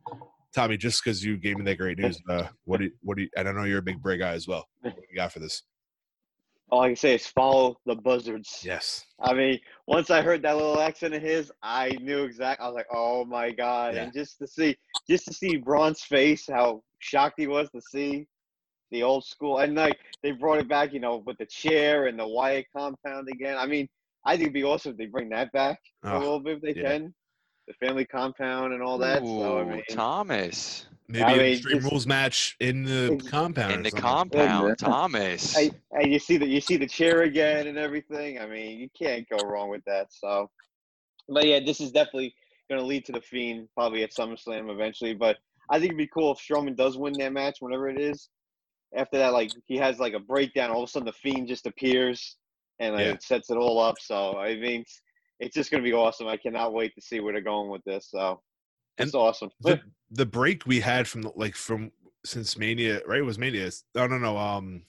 Tommy, 0.55 0.75
just 0.77 1.03
because 1.03 1.23
you 1.23 1.37
gave 1.37 1.57
me 1.57 1.63
that 1.65 1.77
great 1.77 1.99
news, 1.99 2.19
uh, 2.27 2.47
what 2.65 2.79
do 2.79 2.85
you, 2.85 2.91
what 3.03 3.17
do 3.17 3.23
you, 3.23 3.29
and 3.37 3.47
I 3.47 3.51
know 3.51 3.65
you're 3.65 3.77
a 3.77 3.83
big 3.83 4.01
Bray 4.01 4.17
guy 4.17 4.31
as 4.31 4.47
well. 4.47 4.65
What 4.81 4.95
do 4.95 5.01
you 5.11 5.15
got 5.15 5.31
for 5.31 5.37
this? 5.39 5.61
All 6.69 6.81
I 6.81 6.87
can 6.87 6.95
say 6.97 7.15
is 7.15 7.25
follow 7.25 7.77
the 7.85 7.95
buzzards. 7.95 8.61
Yes. 8.63 9.05
I 9.21 9.33
mean, 9.33 9.59
once 9.87 10.09
I 10.09 10.21
heard 10.21 10.41
that 10.41 10.57
little 10.57 10.79
accent 10.81 11.13
of 11.13 11.21
his, 11.21 11.51
I 11.63 11.89
knew 12.01 12.23
exact. 12.23 12.59
I 12.61 12.65
was 12.67 12.75
like, 12.75 12.87
"Oh 12.93 13.23
my 13.25 13.51
god!" 13.51 13.95
Yeah. 13.95 14.03
And 14.03 14.13
just 14.13 14.37
to 14.39 14.47
see, 14.47 14.75
just 15.09 15.25
to 15.25 15.33
see 15.33 15.55
Braun's 15.57 16.01
face, 16.01 16.47
how 16.47 16.81
shocked 16.99 17.35
he 17.37 17.47
was 17.47 17.69
to 17.71 17.81
see 17.81 18.27
the 18.91 19.03
old 19.03 19.23
school, 19.25 19.59
and 19.59 19.75
like 19.75 19.97
they 20.23 20.31
brought 20.31 20.59
it 20.59 20.67
back, 20.67 20.91
you 20.93 20.99
know, 20.99 21.23
with 21.25 21.37
the 21.37 21.45
chair 21.45 22.07
and 22.07 22.19
the 22.19 22.27
Wyatt 22.27 22.65
compound 22.75 23.29
again. 23.29 23.57
I 23.57 23.65
mean, 23.65 23.87
I 24.25 24.31
think 24.31 24.43
it'd 24.43 24.53
be 24.53 24.63
awesome 24.63 24.91
if 24.91 24.97
they 24.97 25.05
bring 25.05 25.29
that 25.29 25.51
back 25.53 25.79
a 26.03 26.15
Oh, 26.15 26.19
little 26.19 26.39
bit 26.41 26.57
if 26.57 26.61
they 26.75 26.81
yeah. 26.81 26.89
can, 26.97 27.13
the 27.67 27.73
family 27.85 28.05
compound 28.05 28.73
and 28.73 28.83
all 28.83 28.97
that. 28.97 29.23
so 29.23 29.59
I 29.59 29.63
mean, 29.63 29.83
Thomas 29.89 30.87
maybe 31.07 31.23
I 31.23 31.31
an 31.33 31.39
Extreme 31.53 31.79
just- 31.79 31.91
Rules 31.91 32.07
match 32.07 32.55
in 32.59 32.83
the 32.83 33.21
compound. 33.29 33.73
in 33.73 33.83
the 33.83 33.89
something. 33.91 34.01
compound. 34.01 34.67
Yeah. 34.69 34.75
Thomas. 34.87 35.55
Hey, 35.55 35.71
and 35.91 36.11
you 36.11 36.19
see 36.19 36.37
the 36.37 36.47
you 36.47 36.61
see 36.61 36.77
the 36.77 36.87
chair 36.87 37.21
again 37.23 37.67
and 37.67 37.77
everything. 37.77 38.39
I 38.39 38.45
mean, 38.47 38.79
you 38.79 38.89
can't 38.97 39.27
go 39.29 39.37
wrong 39.47 39.69
with 39.69 39.83
that. 39.85 40.07
So, 40.11 40.49
but 41.29 41.45
yeah, 41.45 41.59
this 41.59 41.79
is 41.81 41.91
definitely 41.91 42.33
going 42.69 42.81
to 42.81 42.85
lead 42.87 43.05
to 43.05 43.11
the 43.13 43.21
Fiend 43.21 43.69
probably 43.73 44.03
at 44.03 44.11
SummerSlam 44.13 44.69
eventually. 44.71 45.13
But 45.13 45.37
I 45.69 45.75
think 45.79 45.91
it'd 45.91 45.97
be 45.97 46.07
cool 46.07 46.31
if 46.33 46.39
Strowman 46.39 46.75
does 46.75 46.97
win 46.97 47.13
that 47.19 47.33
match, 47.33 47.57
whenever 47.59 47.89
it 47.89 47.99
is. 47.99 48.29
After 48.95 49.17
that, 49.17 49.33
like 49.33 49.51
he 49.65 49.75
has 49.77 49.99
like 49.99 50.13
a 50.13 50.19
breakdown, 50.19 50.71
all 50.71 50.83
of 50.83 50.87
a 50.87 50.91
sudden 50.91 51.05
the 51.05 51.11
Fiend 51.13 51.47
just 51.47 51.67
appears 51.67 52.37
and 52.79 52.95
like, 52.95 53.05
Yeah. 53.05 53.11
it 53.13 53.23
sets 53.23 53.49
it 53.49 53.57
all 53.57 53.79
up. 53.79 53.95
So 53.99 54.37
I 54.37 54.55
mean, 54.55 54.81
it's, 54.81 55.01
it's 55.39 55.55
just 55.55 55.71
going 55.71 55.83
to 55.83 55.89
be 55.89 55.93
awesome. 55.93 56.27
I 56.27 56.37
cannot 56.37 56.73
wait 56.73 56.95
to 56.95 57.01
see 57.01 57.19
where 57.19 57.33
they're 57.33 57.41
going 57.41 57.69
with 57.69 57.83
this. 57.85 58.07
So 58.09 58.41
it's 58.97 59.13
awesome. 59.15 59.49
the 59.61 59.79
the 60.11 60.25
break 60.25 60.65
we 60.65 60.79
had 60.79 61.07
from 61.07 61.21
the, 61.23 61.31
like 61.35 61.55
from 61.55 61.91
since 62.25 62.57
Mania, 62.57 63.01
right? 63.05 63.19
It 63.19 63.23
was 63.23 63.37
Mania. 63.39 63.69
No, 63.95 64.07
no, 64.07 64.17
no. 64.17 64.37
Um, 64.37 64.83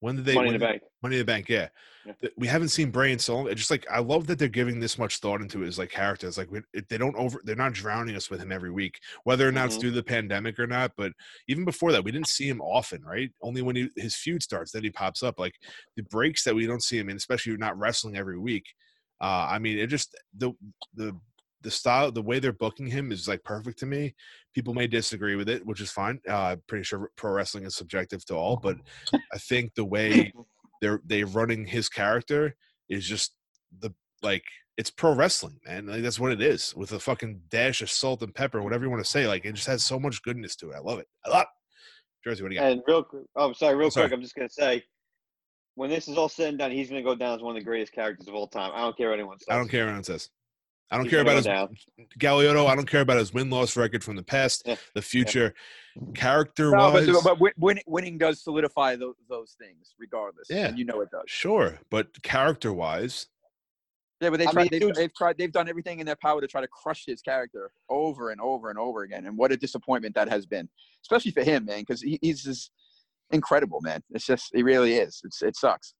when 0.00 0.16
did 0.16 0.24
they 0.24 0.34
Money 0.34 0.48
in 0.48 0.52
the 0.54 0.58
did- 0.58 0.66
Bank. 0.66 0.82
Money 1.02 1.16
in 1.16 1.18
the 1.20 1.24
Bank, 1.24 1.48
yeah. 1.48 1.68
Yeah. 2.04 2.30
We 2.36 2.48
haven't 2.48 2.70
seen 2.70 2.90
Bray 2.90 3.12
in 3.12 3.20
so 3.20 3.36
long. 3.36 3.46
It's 3.46 3.60
just 3.60 3.70
like 3.70 3.86
I 3.88 4.00
love 4.00 4.26
that 4.26 4.36
they're 4.40 4.48
giving 4.48 4.80
this 4.80 4.98
much 4.98 5.18
thought 5.18 5.40
into 5.40 5.60
his 5.60 5.78
like 5.78 5.90
characters. 5.90 6.36
Like 6.36 6.50
we, 6.50 6.60
they 6.88 6.98
don't 6.98 7.14
over, 7.14 7.40
they're 7.44 7.54
not 7.54 7.72
drowning 7.74 8.16
us 8.16 8.28
with 8.28 8.40
him 8.40 8.50
every 8.50 8.72
week, 8.72 8.98
whether 9.22 9.46
or 9.48 9.52
not 9.52 9.66
it's 9.66 9.76
Mhm. 9.76 9.80
due 9.82 9.90
to 9.90 9.94
the 9.96 10.02
pandemic 10.02 10.58
or 10.58 10.66
not. 10.66 10.90
But 10.96 11.12
even 11.46 11.64
before 11.64 11.92
that, 11.92 12.02
we 12.02 12.10
didn't 12.10 12.26
see 12.36 12.48
him 12.48 12.60
often, 12.60 13.02
right? 13.04 13.30
Only 13.40 13.62
when 13.62 13.76
he, 13.76 13.88
his 13.96 14.16
feud 14.16 14.42
starts, 14.42 14.72
then 14.72 14.82
he 14.82 14.90
pops 14.90 15.22
up. 15.22 15.38
Like 15.38 15.54
the 15.96 16.02
breaks 16.02 16.42
that 16.42 16.54
we 16.56 16.66
don't 16.66 16.82
see 16.82 16.98
him 16.98 17.08
in, 17.08 17.16
especially 17.16 17.56
not 17.56 17.78
wrestling 17.78 18.16
every 18.16 18.38
week. 18.38 18.66
Uh, 19.20 19.46
I 19.50 19.60
mean, 19.60 19.78
it 19.78 19.86
just 19.86 20.16
the 20.36 20.50
the 20.94 21.16
the 21.62 21.70
style, 21.70 22.10
the 22.10 22.22
way 22.22 22.38
they're 22.38 22.52
booking 22.52 22.86
him 22.86 23.12
is 23.12 23.28
like 23.28 23.42
perfect 23.44 23.78
to 23.80 23.86
me. 23.86 24.14
People 24.54 24.74
may 24.74 24.86
disagree 24.86 25.36
with 25.36 25.48
it, 25.48 25.64
which 25.64 25.80
is 25.80 25.90
fine. 25.90 26.20
Uh, 26.28 26.36
I'm 26.36 26.62
pretty 26.66 26.84
sure 26.84 27.10
pro 27.16 27.32
wrestling 27.32 27.64
is 27.64 27.76
subjective 27.76 28.24
to 28.26 28.34
all, 28.34 28.56
but 28.56 28.76
I 29.32 29.38
think 29.38 29.74
the 29.74 29.84
way 29.84 30.32
they're 30.80 31.00
they're 31.06 31.26
running 31.26 31.64
his 31.66 31.88
character 31.88 32.56
is 32.88 33.06
just 33.06 33.34
the 33.80 33.94
like 34.22 34.44
it's 34.76 34.90
pro 34.90 35.14
wrestling, 35.14 35.58
man. 35.66 35.86
Like 35.86 36.02
that's 36.02 36.20
what 36.20 36.32
it 36.32 36.42
is 36.42 36.74
with 36.76 36.92
a 36.92 36.98
fucking 36.98 37.42
dash 37.50 37.82
of 37.82 37.90
salt 37.90 38.22
and 38.22 38.34
pepper, 38.34 38.62
whatever 38.62 38.84
you 38.84 38.90
want 38.90 39.04
to 39.04 39.10
say. 39.10 39.26
Like 39.26 39.44
it 39.44 39.52
just 39.54 39.68
has 39.68 39.84
so 39.84 39.98
much 39.98 40.22
goodness 40.22 40.56
to 40.56 40.70
it. 40.70 40.76
I 40.76 40.80
love 40.80 40.98
it. 40.98 41.06
I 41.24 41.30
love 41.30 41.42
it. 41.42 41.48
Jersey, 42.24 42.42
what 42.42 42.50
do 42.50 42.54
you 42.54 42.60
got? 42.60 42.72
And 42.72 42.82
real 42.86 43.02
quick, 43.02 43.24
oh, 43.36 43.52
sorry, 43.52 43.74
real 43.74 43.90
Sorry. 43.90 44.06
quick, 44.08 44.16
I'm 44.16 44.22
just 44.22 44.34
gonna 44.34 44.48
say, 44.48 44.82
when 45.74 45.90
this 45.90 46.06
is 46.08 46.16
all 46.16 46.28
said 46.28 46.50
and 46.50 46.58
done, 46.58 46.70
he's 46.70 46.88
gonna 46.88 47.02
go 47.02 47.14
down 47.14 47.34
as 47.34 47.42
one 47.42 47.56
of 47.56 47.60
the 47.60 47.64
greatest 47.64 47.92
characters 47.92 48.28
of 48.28 48.34
all 48.34 48.46
time. 48.46 48.70
I 48.74 48.80
don't 48.80 48.96
care 48.96 49.08
what 49.10 49.18
anyone 49.18 49.38
says. 49.38 49.46
I 49.50 49.56
don't 49.56 49.68
care 49.68 49.84
what 49.84 49.90
anyone 49.90 50.04
says. 50.04 50.28
I 50.90 50.96
don't 50.96 51.04
He's 51.06 51.12
care 51.12 51.20
about 51.22 51.30
go 51.30 51.36
his 51.36 51.46
down. 51.46 51.76
Galiotto. 52.18 52.66
I 52.68 52.74
don't 52.74 52.88
care 52.88 53.00
about 53.00 53.16
his 53.16 53.32
win 53.32 53.48
loss 53.48 53.76
record 53.78 54.04
from 54.04 54.16
the 54.16 54.22
past, 54.22 54.68
the 54.94 55.00
future, 55.02 55.54
character 56.14 56.70
No, 56.70 56.90
wise. 56.90 57.06
but, 57.06 57.22
but 57.24 57.40
win, 57.40 57.52
win, 57.56 57.78
winning 57.86 58.18
does 58.18 58.42
solidify 58.42 58.96
those, 58.96 59.14
those 59.28 59.56
things, 59.58 59.94
regardless. 59.98 60.48
Yeah. 60.50 60.66
and 60.66 60.78
you 60.78 60.84
know 60.84 61.00
it 61.00 61.10
does. 61.10 61.22
Sure, 61.28 61.78
but 61.90 62.22
character 62.22 62.74
wise, 62.74 63.26
Yeah, 64.20 64.28
but 64.30 64.38
they 64.38 64.44
tried, 64.46 64.54
mean, 64.64 64.68
they've, 64.70 64.80
dude- 64.82 64.94
they've 64.96 65.14
tried. 65.14 65.38
They've 65.38 65.52
done 65.52 65.66
everything 65.68 65.98
in 66.00 66.04
their 66.06 66.16
power 66.16 66.42
to 66.42 66.46
try 66.46 66.60
to 66.60 66.68
crush 66.68 67.04
his 67.06 67.22
character 67.22 67.70
over 67.88 68.28
and 68.30 68.40
over 68.40 68.68
and 68.68 68.78
over 68.78 69.02
again. 69.02 69.24
And 69.26 69.38
what 69.38 69.50
a 69.50 69.56
disappointment 69.56 70.14
that 70.16 70.28
has 70.28 70.44
been, 70.44 70.68
especially 71.02 71.30
for 71.30 71.42
him, 71.42 71.64
man, 71.64 71.80
because 71.80 72.02
he, 72.02 72.18
he's 72.20 72.42
just 72.44 72.70
incredible, 73.30 73.80
man. 73.80 74.02
It's 74.10 74.26
just, 74.26 74.50
he 74.54 74.62
really 74.62 74.96
is. 74.96 75.22
It's, 75.24 75.40
it 75.42 75.56
sucks. 75.56 75.94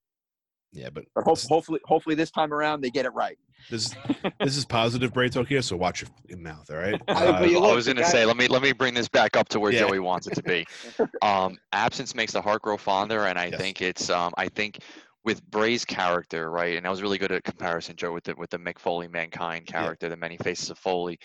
Yeah, 0.73 0.89
but 0.91 1.05
But 1.15 1.25
hope, 1.25 1.37
this, 1.39 1.49
hopefully, 1.49 1.81
hopefully 1.85 2.15
this 2.15 2.31
time 2.31 2.53
around 2.53 2.81
they 2.81 2.91
get 2.91 3.05
it 3.07 3.11
right. 3.15 3.39
this 3.71 3.87
is 3.87 3.95
this 4.41 4.57
is 4.57 4.65
positive 4.65 5.13
Bray 5.13 5.29
Tokyo, 5.29 5.61
so 5.61 5.77
watch 5.77 6.03
your 6.29 6.39
mouth, 6.39 6.71
all 6.71 6.77
right? 6.79 7.01
I- 7.09 7.13
Uh, 7.27 7.41
but 7.41 7.51
you 7.51 7.59
I 7.63 7.75
was 7.75 7.87
gonna 7.87 8.03
guy- 8.03 8.09
say, 8.09 8.25
let 8.25 8.37
me 8.37 8.49
let 8.49 8.63
me 8.63 8.73
bring 8.73 8.95
this 8.95 9.09
back 9.09 9.37
up 9.37 9.49
to 9.51 9.61
where 9.61 9.73
Yeah. 9.73 9.81
Joey 9.81 9.99
wants 10.01 10.27
it 10.27 10.35
to 10.35 10.43
be. 10.43 10.67
Um, 11.23 11.57
absence 11.73 12.15
makes 12.15 12.33
the 12.33 12.43
heart 12.43 12.63
grow 12.63 12.77
fonder, 12.77 13.27
and 13.27 13.39
I 13.39 13.47
Yes. 13.47 13.61
think 13.61 13.81
it's 13.83 14.11
um, 14.11 14.33
I 14.37 14.49
think 14.49 14.79
with 15.25 15.43
Bray's 15.51 15.85
character, 15.85 16.51
right, 16.51 16.77
and 16.77 16.85
that 16.85 16.91
was 16.91 17.01
really 17.03 17.19
good 17.19 17.31
at 17.31 17.45
comparison, 17.45 17.95
Joe, 17.97 18.13
with 18.13 18.25
the 18.25 18.35
with 18.37 18.51
the 18.51 18.59
Mick 18.59 18.79
Foley 18.79 19.07
mankind 19.09 19.67
Yeah. 19.69 19.81
character, 19.83 20.09
the 20.09 20.17
many 20.17 20.37
faces 20.39 20.71
of 20.71 20.79
Foley. 20.79 21.19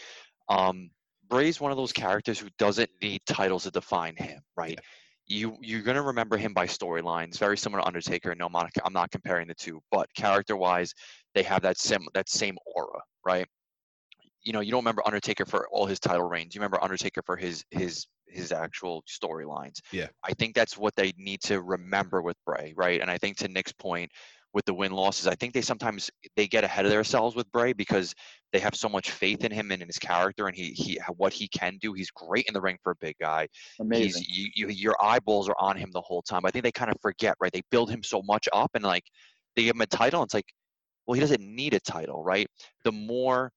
Um, 0.49 0.91
Bray's 1.29 1.59
one 1.59 1.71
of 1.71 1.77
those 1.77 1.91
characters 1.91 2.39
who 2.39 2.47
doesn't 2.57 2.89
need 3.01 3.21
titles 3.25 3.63
to 3.63 3.71
define 3.71 4.15
him, 4.15 4.39
right? 4.55 4.79
You 5.27 5.57
you're 5.61 5.81
gonna 5.81 6.01
remember 6.01 6.37
him 6.37 6.53
by 6.53 6.67
storylines, 6.67 7.37
very 7.37 7.57
similar 7.57 7.81
to 7.81 7.87
Undertaker. 7.87 8.33
No, 8.35 8.45
I'm 8.45 8.51
not, 8.53 8.71
I'm 8.85 8.93
not 8.93 9.11
comparing 9.11 9.47
the 9.47 9.55
two, 9.55 9.81
but 9.91 10.07
character-wise, 10.15 10.93
they 11.35 11.43
have 11.43 11.61
that 11.63 11.77
sim 11.77 12.07
that 12.13 12.29
same 12.29 12.57
aura, 12.65 13.01
right? 13.25 13.47
you 14.47 14.53
know, 14.53 14.61
you 14.61 14.71
don't 14.71 14.79
remember 14.79 15.03
Undertaker 15.05 15.45
for 15.45 15.67
all 15.69 15.85
his 15.85 15.99
title 15.99 16.23
reigns. 16.23 16.55
You 16.55 16.59
remember 16.59 16.81
Undertaker 16.81 17.21
for 17.25 17.35
his 17.35 17.65
his 17.69 18.07
his 18.27 18.53
actual 18.53 19.03
storylines. 19.03 19.79
Yeah. 19.91 20.07
I 20.23 20.33
think 20.33 20.55
that's 20.55 20.77
what 20.77 20.95
they 20.95 21.13
need 21.17 21.41
to 21.43 21.61
remember 21.61 22.21
with 22.21 22.37
Bray, 22.45 22.73
right? 22.75 23.01
And 23.01 23.11
I 23.11 23.17
think 23.17 23.37
to 23.37 23.49
Nick's 23.49 23.73
point 23.73 24.09
with 24.57 24.65
the 24.65 24.73
win 24.73 24.91
losses, 24.91 25.27
I 25.27 25.35
think 25.35 25.53
they 25.53 25.61
sometimes 25.61 26.09
they 26.35 26.47
get 26.47 26.63
ahead 26.63 26.83
of 26.83 26.91
themselves 26.91 27.35
with 27.35 27.49
Bray 27.51 27.73
because 27.73 28.15
they 28.51 28.57
have 28.57 28.73
so 28.73 28.89
much 28.89 29.11
faith 29.11 29.45
in 29.45 29.51
him 29.51 29.71
and 29.71 29.83
in 29.83 29.87
his 29.87 29.99
character 29.99 30.47
and 30.47 30.55
he 30.55 30.71
he 30.71 30.99
what 31.15 31.31
he 31.31 31.47
can 31.47 31.77
do. 31.79 31.93
He's 31.93 32.09
great 32.09 32.45
in 32.47 32.55
the 32.55 32.59
ring 32.59 32.79
for 32.81 32.93
a 32.93 32.95
big 32.95 33.15
guy. 33.21 33.49
Amazing. 33.79 34.23
He's 34.27 34.35
you, 34.35 34.49
you 34.55 34.67
your 34.69 34.95
eyeballs 34.99 35.47
are 35.47 35.55
on 35.59 35.77
him 35.77 35.91
the 35.93 36.01
whole 36.01 36.23
time. 36.23 36.41
I 36.43 36.49
think 36.49 36.63
they 36.63 36.71
kind 36.71 36.89
of 36.89 36.99
forget, 36.99 37.35
right? 37.39 37.51
They 37.53 37.61
build 37.69 37.91
him 37.91 38.01
so 38.01 38.23
much 38.23 38.49
up 38.51 38.71
and 38.73 38.83
like 38.83 39.03
they 39.55 39.65
give 39.65 39.75
him 39.75 39.81
a 39.81 39.85
title. 39.85 40.21
And 40.21 40.27
it's 40.27 40.33
like, 40.33 40.51
well, 41.05 41.13
he 41.13 41.21
doesn't 41.21 41.41
need 41.41 41.75
a 41.75 41.79
title, 41.79 42.23
right? 42.23 42.47
The 42.83 42.91
more 42.91 43.51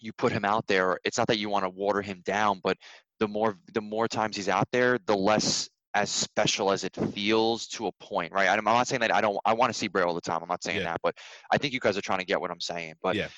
you 0.00 0.12
put 0.12 0.32
him 0.32 0.44
out 0.44 0.66
there, 0.66 0.98
it's 1.04 1.18
not 1.18 1.28
that 1.28 1.38
you 1.38 1.50
want 1.50 1.66
to 1.66 1.70
water 1.70 2.02
him 2.02 2.20
down, 2.24 2.60
but 2.64 2.76
the 3.20 3.28
more 3.28 3.58
the 3.74 3.80
more 3.80 4.08
times 4.08 4.34
he's 4.34 4.48
out 4.48 4.66
there, 4.72 4.98
the 5.06 5.16
less 5.16 5.70
as 5.94 6.10
special 6.10 6.72
as 6.72 6.84
it 6.84 6.96
feels 7.12 7.66
to 7.68 7.86
a 7.86 7.92
point, 7.92 8.32
right? 8.32 8.48
I'm 8.48 8.58
I'm 8.66 8.74
not 8.74 8.88
saying 8.88 9.00
that 9.00 9.14
I 9.14 9.20
don't. 9.20 9.38
I 9.44 9.52
want 9.52 9.72
to 9.72 9.78
see 9.78 9.88
Bray 9.88 10.02
all 10.02 10.14
the 10.14 10.20
time. 10.20 10.42
I'm 10.42 10.48
not 10.48 10.62
saying 10.64 10.78
Yeah. 10.78 10.92
that, 10.92 11.00
but 11.02 11.14
I 11.50 11.58
think 11.58 11.74
you 11.74 11.80
guys 11.80 11.96
are 11.96 12.02
trying 12.02 12.20
to 12.20 12.24
get 12.24 12.40
what 12.40 12.50
I'm 12.50 12.60
saying. 12.60 12.94
But 13.02 13.16
Yeah. 13.16 13.28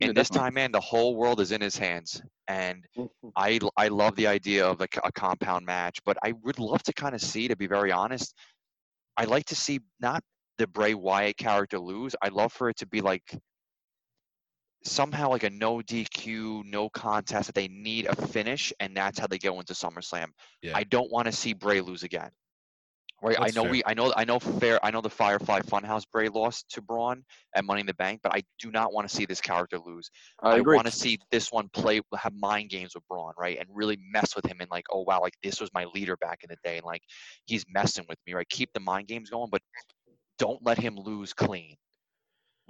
in 0.00 0.08
Yeah, 0.08 0.12
this 0.12 0.28
definitely. 0.28 0.38
time, 0.38 0.54
man, 0.54 0.72
the 0.72 0.80
whole 0.80 1.16
world 1.16 1.40
is 1.40 1.52
in 1.52 1.60
his 1.60 1.76
hands, 1.76 2.22
and 2.46 2.84
mm-hmm. 2.96 3.28
I 3.36 3.58
I 3.76 3.88
love 3.88 4.16
the 4.16 4.26
idea 4.26 4.66
of 4.66 4.80
a, 4.80 4.88
c- 4.92 5.00
a 5.04 5.12
compound 5.12 5.66
match, 5.66 5.98
but 6.04 6.16
I 6.22 6.32
would 6.44 6.58
love 6.58 6.82
to 6.84 6.92
kind 6.92 7.14
of 7.14 7.20
see, 7.20 7.48
to 7.48 7.56
be 7.56 7.66
very 7.66 7.92
honest, 7.92 8.34
I 9.16 9.24
like 9.24 9.44
to 9.46 9.56
see 9.56 9.80
not 10.00 10.22
the 10.58 10.66
Bray 10.66 10.94
Wyatt 10.94 11.36
character 11.36 11.78
lose. 11.78 12.16
I'd 12.22 12.32
love 12.32 12.52
for 12.52 12.68
it 12.70 12.76
to 12.78 12.86
be 12.86 13.00
like 13.00 13.38
somehow 14.84 15.30
like 15.30 15.42
a 15.42 15.50
no 15.50 15.78
DQ, 15.78 16.64
no 16.64 16.88
contest 16.88 17.46
that 17.46 17.54
they 17.54 17.68
need 17.68 18.06
a 18.06 18.14
finish, 18.14 18.72
and 18.80 18.96
that's 18.96 19.18
how 19.18 19.26
they 19.26 19.38
go 19.38 19.58
into 19.60 19.74
SummerSlam. 19.74 20.28
Yeah. 20.62 20.76
I 20.76 20.84
don't 20.84 21.10
want 21.10 21.26
to 21.26 21.32
see 21.32 21.52
Bray 21.52 21.80
lose 21.80 22.02
again. 22.02 22.30
Right, 23.20 23.36
That's 23.36 23.56
I 23.56 23.58
know 23.58 23.64
fair. 23.64 23.70
we, 23.72 23.82
I 23.84 23.94
know, 23.94 24.12
I 24.16 24.24
know, 24.24 24.38
fair, 24.38 24.84
I 24.84 24.92
know 24.92 25.00
the 25.00 25.10
Firefly 25.10 25.62
Funhouse 25.62 26.04
Bray 26.12 26.28
lost 26.28 26.70
to 26.70 26.82
Braun 26.82 27.24
at 27.52 27.64
Money 27.64 27.80
in 27.80 27.86
the 27.86 27.94
Bank, 27.94 28.20
but 28.22 28.32
I 28.32 28.44
do 28.60 28.70
not 28.70 28.92
want 28.92 29.08
to 29.08 29.14
see 29.14 29.26
this 29.26 29.40
character 29.40 29.76
lose. 29.84 30.08
I 30.40 30.58
I, 30.58 30.60
want 30.60 30.86
to 30.86 30.92
see 30.92 31.18
this 31.32 31.50
one 31.50 31.68
play, 31.70 32.00
have 32.16 32.32
mind 32.32 32.70
games 32.70 32.94
with 32.94 33.02
Braun, 33.08 33.32
right, 33.36 33.58
and 33.58 33.68
really 33.72 33.98
mess 34.12 34.36
with 34.36 34.46
him 34.46 34.58
and 34.60 34.70
like, 34.70 34.84
oh 34.92 35.02
wow, 35.02 35.20
like 35.20 35.34
this 35.42 35.60
was 35.60 35.68
my 35.74 35.84
leader 35.86 36.16
back 36.16 36.44
in 36.44 36.48
the 36.48 36.56
day, 36.62 36.76
and 36.76 36.86
like 36.86 37.02
he's 37.46 37.64
messing 37.68 38.06
with 38.08 38.18
me, 38.24 38.34
right? 38.34 38.48
Keep 38.50 38.72
the 38.72 38.80
mind 38.80 39.08
games 39.08 39.30
going, 39.30 39.48
but 39.50 39.62
don't 40.38 40.64
let 40.64 40.78
him 40.78 40.96
lose 40.96 41.32
clean. 41.32 41.74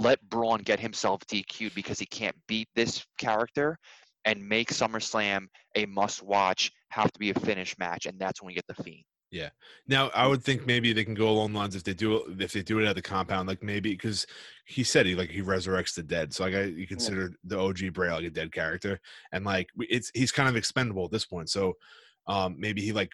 Let 0.01 0.21
Braun 0.29 0.61
get 0.61 0.81
himself 0.81 1.27
DQ'd 1.27 1.75
because 1.75 1.99
he 1.99 2.07
can't 2.07 2.37
beat 2.47 2.69
this 2.75 3.05
character, 3.19 3.79
and 4.25 4.47
make 4.47 4.71
SummerSlam 4.71 5.47
a 5.75 5.87
must-watch, 5.87 6.71
have 6.91 7.11
to 7.13 7.19
be 7.19 7.31
a 7.31 7.35
finish 7.35 7.79
match, 7.79 8.07
and 8.07 8.19
that's 8.19 8.43
when 8.43 8.49
we 8.49 8.55
get 8.55 8.67
the 8.69 8.83
Fiend. 8.83 9.05
Yeah. 9.31 9.51
Now, 9.87 10.11
I 10.15 10.27
would 10.27 10.43
think 10.43 10.67
maybe 10.67 10.93
they 10.93 11.05
can 11.05 11.15
go 11.15 11.29
along 11.29 11.53
the 11.53 11.59
lines 11.59 11.77
if 11.77 11.85
they 11.85 11.93
do 11.93 12.35
if 12.39 12.53
they 12.53 12.63
do 12.63 12.79
it 12.81 12.87
at 12.87 12.95
the 12.95 13.03
compound, 13.03 13.47
like 13.47 13.63
maybe 13.63 13.91
because 13.91 14.27
he 14.65 14.83
said 14.83 15.05
he 15.05 15.15
like 15.15 15.31
he 15.31 15.43
resurrects 15.43 15.95
the 15.95 16.03
dead, 16.03 16.33
so 16.33 16.45
like 16.45 16.55
I, 16.55 16.63
you 16.65 16.87
consider 16.87 17.33
the 17.45 17.59
OG 17.59 17.93
Bray 17.93 18.11
like 18.11 18.25
a 18.25 18.31
dead 18.31 18.53
character, 18.53 19.01
and 19.33 19.45
like 19.45 19.69
it's 19.79 20.11
he's 20.15 20.33
kind 20.33 20.49
of 20.49 20.57
expendable 20.57 21.05
at 21.05 21.11
this 21.11 21.27
point. 21.27 21.51
So 21.51 21.75
um 22.27 22.57
maybe 22.59 22.81
he 22.81 22.93
like 22.93 23.13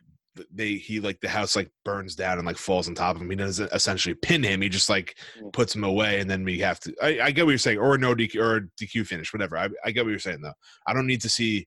they 0.53 0.75
he 0.75 0.99
like 1.01 1.21
the 1.21 1.29
house 1.29 1.55
like 1.55 1.71
burns 1.85 2.15
down 2.17 2.39
and 2.39 2.47
like 2.47 2.57
falls 2.57 2.89
on 2.89 2.95
top 2.95 3.17
of 3.17 3.23
him. 3.23 3.31
He 3.31 3.37
doesn't 3.37 3.73
essentially 3.73 4.15
pin 4.15 4.43
him. 4.43 4.63
He 4.63 4.69
just 4.69 4.89
like 4.89 5.17
Yeah. 5.37 5.49
puts 5.53 5.75
him 5.75 5.85
away, 5.85 6.21
and 6.21 6.29
then 6.31 6.45
we 6.45 6.59
have 6.61 6.81
to. 6.81 6.95
I, 7.03 7.21
I 7.27 7.31
get 7.31 7.45
what 7.45 7.51
you're 7.53 7.59
saying, 7.59 7.79
or 7.79 7.97
no 7.99 8.15
DQ 8.15 8.41
or 8.43 8.69
DQ 8.81 9.07
finish, 9.07 9.33
whatever. 9.33 9.57
I, 9.57 9.69
I 9.85 9.91
get 9.93 10.05
what 10.05 10.11
you're 10.11 10.19
saying 10.19 10.41
though. 10.43 10.55
I 10.87 10.93
don't 10.93 11.07
need 11.07 11.21
to 11.23 11.29
see 11.29 11.67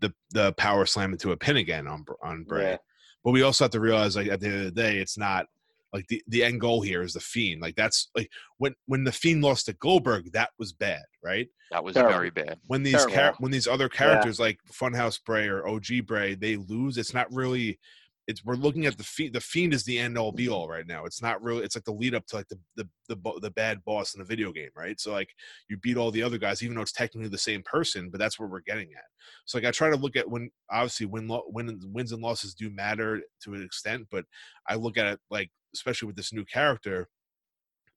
the 0.00 0.12
the 0.30 0.52
power 0.54 0.86
slam 0.86 1.12
into 1.12 1.32
a 1.32 1.36
pin 1.36 1.58
again 1.58 1.86
on 1.86 2.04
on 2.22 2.44
Bray 2.44 2.70
Yeah. 2.70 2.76
but 3.22 3.32
we 3.32 3.42
also 3.42 3.64
have 3.64 3.72
to 3.72 3.80
realize 3.80 4.16
like 4.16 4.28
at 4.28 4.40
the 4.40 4.46
end 4.46 4.56
of 4.56 4.64
the 4.64 4.70
day 4.82 4.96
it's 4.98 5.18
not 5.18 5.44
like 5.92 6.06
the, 6.08 6.22
the 6.28 6.44
end 6.44 6.60
goal 6.60 6.80
here 6.82 7.02
is 7.02 7.14
the 7.14 7.20
fiend 7.20 7.60
like 7.60 7.74
that's 7.74 8.10
like 8.16 8.30
when 8.58 8.74
when 8.86 9.04
the 9.04 9.12
fiend 9.12 9.42
lost 9.42 9.66
to 9.66 9.72
goldberg 9.74 10.30
that 10.32 10.50
was 10.58 10.72
bad 10.72 11.02
right? 11.22 11.48
That 11.70 11.84
was 11.84 11.94
Terrible. 11.94 12.14
very 12.14 12.30
bad. 12.30 12.58
when 12.66 12.82
these 12.82 13.04
char- 13.06 13.34
when 13.38 13.52
these 13.52 13.68
other 13.68 13.88
characters 13.88 14.40
like 14.40 14.58
funhouse 14.72 15.22
bray 15.24 15.46
or 15.46 15.66
og 15.68 15.84
bray 16.06 16.34
they 16.34 16.56
lose 16.56 16.98
it's 16.98 17.14
not 17.14 17.32
really 17.32 17.78
it's 18.26 18.44
we're 18.44 18.54
looking 18.54 18.86
at 18.86 18.96
the 18.96 19.02
fiend 19.04 19.34
the 19.34 19.40
fiend 19.40 19.74
is 19.74 19.84
the 19.84 19.98
end 19.98 20.16
all 20.16 20.30
be 20.30 20.48
all 20.48 20.68
right 20.68 20.86
now. 20.86 21.04
It's 21.04 21.20
not 21.20 21.42
really 21.42 21.64
it's 21.64 21.74
like 21.74 21.84
the 21.84 21.92
lead 21.92 22.14
up 22.14 22.26
to 22.26 22.36
like 22.36 22.48
the 22.48 22.58
the 22.76 22.88
the, 23.08 23.40
the 23.40 23.50
bad 23.50 23.82
boss 23.84 24.14
in 24.14 24.20
the 24.20 24.24
video 24.24 24.52
game 24.52 24.70
right? 24.76 25.00
So 25.00 25.12
like 25.12 25.34
you 25.68 25.76
beat 25.78 25.96
all 25.96 26.10
the 26.10 26.22
other 26.22 26.38
guys 26.38 26.62
even 26.62 26.76
though 26.76 26.82
it's 26.82 26.92
technically 26.92 27.28
the 27.28 27.38
same 27.38 27.62
person 27.64 28.08
but 28.10 28.18
that's 28.20 28.38
where 28.38 28.48
we're 28.48 28.60
getting 28.60 28.88
at. 28.94 29.04
So 29.46 29.58
like 29.58 29.66
i 29.66 29.70
try 29.70 29.90
to 29.90 29.96
look 29.96 30.16
at 30.16 30.28
when 30.30 30.50
obviously 30.70 31.06
when 31.06 31.28
lo- 31.28 31.44
win 31.48 31.80
wins 31.92 32.12
and 32.12 32.22
losses 32.22 32.54
do 32.54 32.70
matter 32.70 33.20
to 33.42 33.54
an 33.54 33.62
extent 33.62 34.06
but 34.10 34.24
i 34.68 34.74
look 34.76 34.96
at 34.96 35.06
it 35.06 35.20
like 35.30 35.50
especially 35.74 36.06
with 36.06 36.16
this 36.16 36.32
new 36.32 36.44
character 36.44 37.08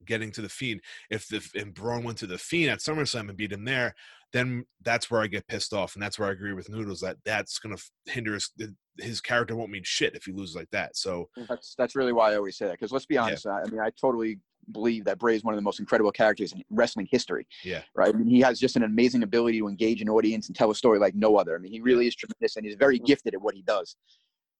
getting 0.06 0.32
to 0.32 0.42
the 0.42 0.50
fiend 0.50 0.82
if 1.10 1.28
the 1.30 1.42
and 1.56 1.74
Braun 1.74 2.04
went 2.04 2.18
to 2.18 2.28
the 2.28 2.38
fiend 2.38 2.72
at 2.72 2.80
SummerSlam 2.80 3.30
and 3.30 3.38
beat 3.38 3.54
him 3.54 3.64
there 3.64 3.96
then 4.34 4.66
that's 4.82 5.10
where 5.10 5.22
I 5.22 5.28
get 5.28 5.48
pissed 5.48 5.74
off, 5.74 5.94
and 5.94 6.04
that's 6.04 6.18
where 6.18 6.28
I 6.28 6.32
agree 6.32 6.54
with 6.54 6.68
Noodles 6.68 7.00
that 7.02 7.18
that's 7.24 7.60
gonna 7.60 7.78
hinder 8.06 8.34
his, 8.34 8.50
his 8.98 9.22
character. 9.22 9.56
Won't 9.56 9.72
mean 9.72 9.84
shit 9.86 10.16
if 10.16 10.26
he 10.26 10.32
loses 10.32 10.56
like 10.56 10.70
that. 10.72 10.98
So 10.98 11.30
mm, 11.38 11.48
That's 11.48 11.76
that's 11.78 11.96
really 11.96 12.14
why 12.14 12.34
I 12.34 12.36
always 12.36 12.58
say 12.58 12.66
that. 12.66 12.74
Because 12.74 12.92
let's 12.92 13.06
be 13.06 13.18
honest, 13.18 13.46
I 13.46 13.62
I 13.62 13.70
mean, 13.70 13.80
I 13.80 13.92
totally 14.02 14.40
believe 14.72 15.06
that 15.06 15.20
Bray 15.20 15.36
is 15.36 15.44
one 15.44 15.54
of 15.54 15.58
the 15.58 15.64
most 15.64 15.80
incredible 15.80 16.12
characters 16.12 16.52
in 16.52 16.64
wrestling 16.72 17.08
history. 17.12 17.46
Yeah. 17.64 17.82
Right. 17.96 18.14
I 18.14 18.18
mean, 18.18 18.28
he 18.28 18.40
has 18.40 18.60
just 18.60 18.76
an 18.76 18.84
amazing 18.84 19.22
ability 19.22 19.60
to 19.60 19.68
engage 19.68 20.02
an 20.02 20.10
audience 20.10 20.48
and 20.48 20.56
tell 20.56 20.72
a 20.72 20.76
story 20.76 21.00
like 21.00 21.16
no 21.16 21.36
other. 21.36 21.56
I 21.56 21.60
mean, 21.60 21.72
he 21.72 21.82
really 21.82 22.08
is 22.08 22.16
tremendous, 22.16 22.56
and 22.56 22.66
he's 22.66 22.76
very 22.76 22.98
mm-hmm. 22.98 23.06
gifted 23.06 23.36
at 23.36 23.42
what 23.42 23.54
he 23.54 23.62
does. 23.62 23.96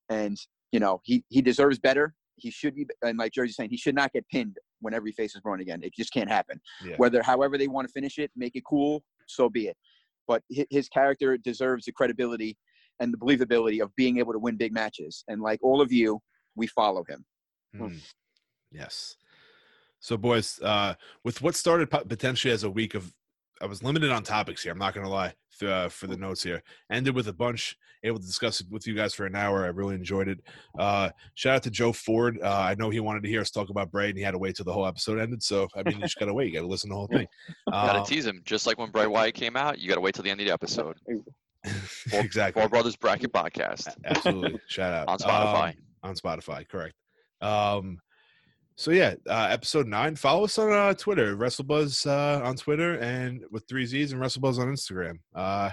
And 0.10 0.38
you 0.72 0.80
know, 0.80 1.02
he 1.04 1.24
he 1.30 1.42
deserves 1.42 1.80
better. 1.80 2.14
He 2.36 2.50
should 2.52 2.76
be, 2.76 2.88
and 3.04 3.18
like 3.18 3.32
Jersey's 3.32 3.56
saying, 3.56 3.70
he 3.70 3.78
should 3.78 3.96
not 3.96 4.12
get 4.12 4.28
pinned 4.30 4.58
whenever 4.82 5.06
he 5.06 5.12
faces 5.12 5.42
Braun 5.42 5.60
again. 5.60 5.82
It 5.84 5.94
just 5.94 6.12
can't 6.12 6.30
happen. 6.30 6.60
Yeah. 6.84 6.96
Whether, 6.98 7.22
however, 7.22 7.58
they 7.58 7.68
want 7.68 7.88
to 7.88 7.92
finish 7.92 8.18
it, 8.18 8.32
make 8.36 8.56
it 8.56 8.64
cool, 8.68 9.04
so 9.28 9.50
be 9.50 9.68
it. 9.68 9.78
But 10.28 10.42
his 10.50 10.88
character 10.90 11.38
deserves 11.38 11.86
the 11.86 11.92
credibility 11.92 12.58
and 13.00 13.14
the 13.14 13.18
believability 13.18 13.82
of 13.82 13.94
being 13.96 14.18
able 14.20 14.34
to 14.34 14.40
win 14.40 14.56
big 14.56 14.74
matches. 14.74 15.24
And 15.28 15.42
like 15.42 15.60
all 15.62 15.82
of 15.82 15.92
you, 15.92 16.22
we 16.56 16.68
follow 16.68 17.04
him. 17.08 17.26
mm, 17.76 18.00
yes. 18.72 19.18
So 20.00 20.18
boys, 20.18 20.60
uh, 20.62 20.96
with 21.24 21.42
what 21.42 21.56
started 21.56 21.90
potentially 21.90 22.54
as 22.54 22.64
a 22.64 22.70
week 22.70 22.94
of 22.94 23.14
I 23.64 23.66
was 23.66 23.82
limited 23.82 24.12
on 24.12 24.24
topics 24.24 24.62
here. 24.62 24.74
I'm 24.74 24.78
not 24.78 24.94
gonna 24.94 25.10
lie 25.10 25.34
uh, 25.66 25.88
for 25.88 26.08
the 26.08 26.18
notes 26.18 26.44
here. 26.44 26.62
Ended 26.92 27.16
with 27.16 27.30
a 27.30 27.34
bunch, 27.34 27.78
able 28.04 28.20
to 28.20 28.26
discuss 28.26 28.60
it 28.60 28.68
with 28.70 28.86
you 28.86 28.94
guys 28.94 29.14
for 29.14 29.26
an 29.26 29.38
hour. 29.38 29.64
I 29.64 29.68
really 29.70 29.96
enjoyed 29.96 30.28
it. 30.28 30.40
Uh, 30.78 31.10
shout 31.36 31.56
out 31.56 31.64
to 31.64 31.72
Joe 31.72 31.94
Ford. 31.94 32.40
Uh, 32.44 32.50
I 32.50 32.76
know 32.76 32.90
he 32.90 33.00
wanted 33.00 33.24
to 33.24 33.30
hear 33.30 33.40
us 33.40 33.52
talk 33.52 33.70
about 33.70 33.90
Bray, 33.90 34.10
and 34.10 34.18
he 34.18 34.24
had 34.24 34.32
to 34.32 34.38
wait 34.38 34.58
till 34.58 34.66
the 34.66 34.74
whole 34.74 34.86
episode 34.86 35.18
ended. 35.18 35.42
So 35.42 35.70
I 35.78 35.84
mean, 35.84 35.96
you 35.96 36.02
just 36.02 36.20
gotta 36.20 36.34
wait. 36.34 36.48
You 36.48 36.56
gotta 36.60 36.68
listen 36.68 36.90
to 36.90 36.94
the 36.94 36.98
whole 36.98 37.08
thing. 37.08 37.26
Gotta 37.72 38.00
Um, 38.00 38.06
tease 38.06 38.26
him, 38.26 38.42
just 38.44 38.68
like 38.68 38.78
when 38.78 38.92
Bray 38.92 39.08
Wyatt 39.08 39.34
came 39.34 39.56
out. 39.56 39.80
You 39.80 39.88
gotta 39.88 40.02
wait 40.02 40.14
till 40.14 40.24
the 40.26 40.30
end 40.30 40.42
of 40.42 40.48
the 40.48 40.54
episode. 40.54 40.98
exactly. 42.12 42.62
Four 42.62 42.68
Brothers 42.70 42.98
Bracket 42.98 43.32
Podcast 43.32 43.96
Absolutely. 44.04 44.60
Shout 44.68 44.94
out 44.94 45.08
on 45.08 45.18
Spotify. 45.20 45.70
Um, 45.70 45.76
on 46.04 46.16
Spotify, 46.16 46.68
correct. 46.68 46.96
Um, 47.42 48.00
so 48.76 48.92
yeah, 48.92 49.16
uh, 49.30 49.48
episode 49.50 49.88
nine. 49.88 50.16
Follow 50.16 50.46
us 50.46 50.58
on 50.58 50.72
uh, 50.72 50.94
Twitter, 50.94 51.36
WrestleBuzz 51.36 52.08
uh, 52.08 52.46
on 52.46 52.56
Twitter, 52.56 52.96
and 53.00 53.44
with 53.52 53.68
three 53.68 53.86
Z's 53.86 54.12
and 54.12 54.22
WrestleBuzz 54.22 54.60
on 54.60 54.68
Instagram. 54.68 55.20
Uh, 55.34 55.72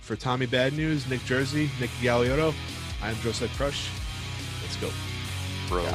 for 0.00 0.14
Tommy 0.14 0.46
Bad 0.46 0.72
News, 0.74 1.08
Nick 1.08 1.24
Jersey, 1.24 1.68
Nick 1.80 1.90
Galiotto, 2.00 2.54
I'm 3.02 3.16
Joseph 3.16 3.54
Crush. 3.56 3.88
Let's 4.62 4.76
go. 4.76 4.90
Bro. 5.68 5.92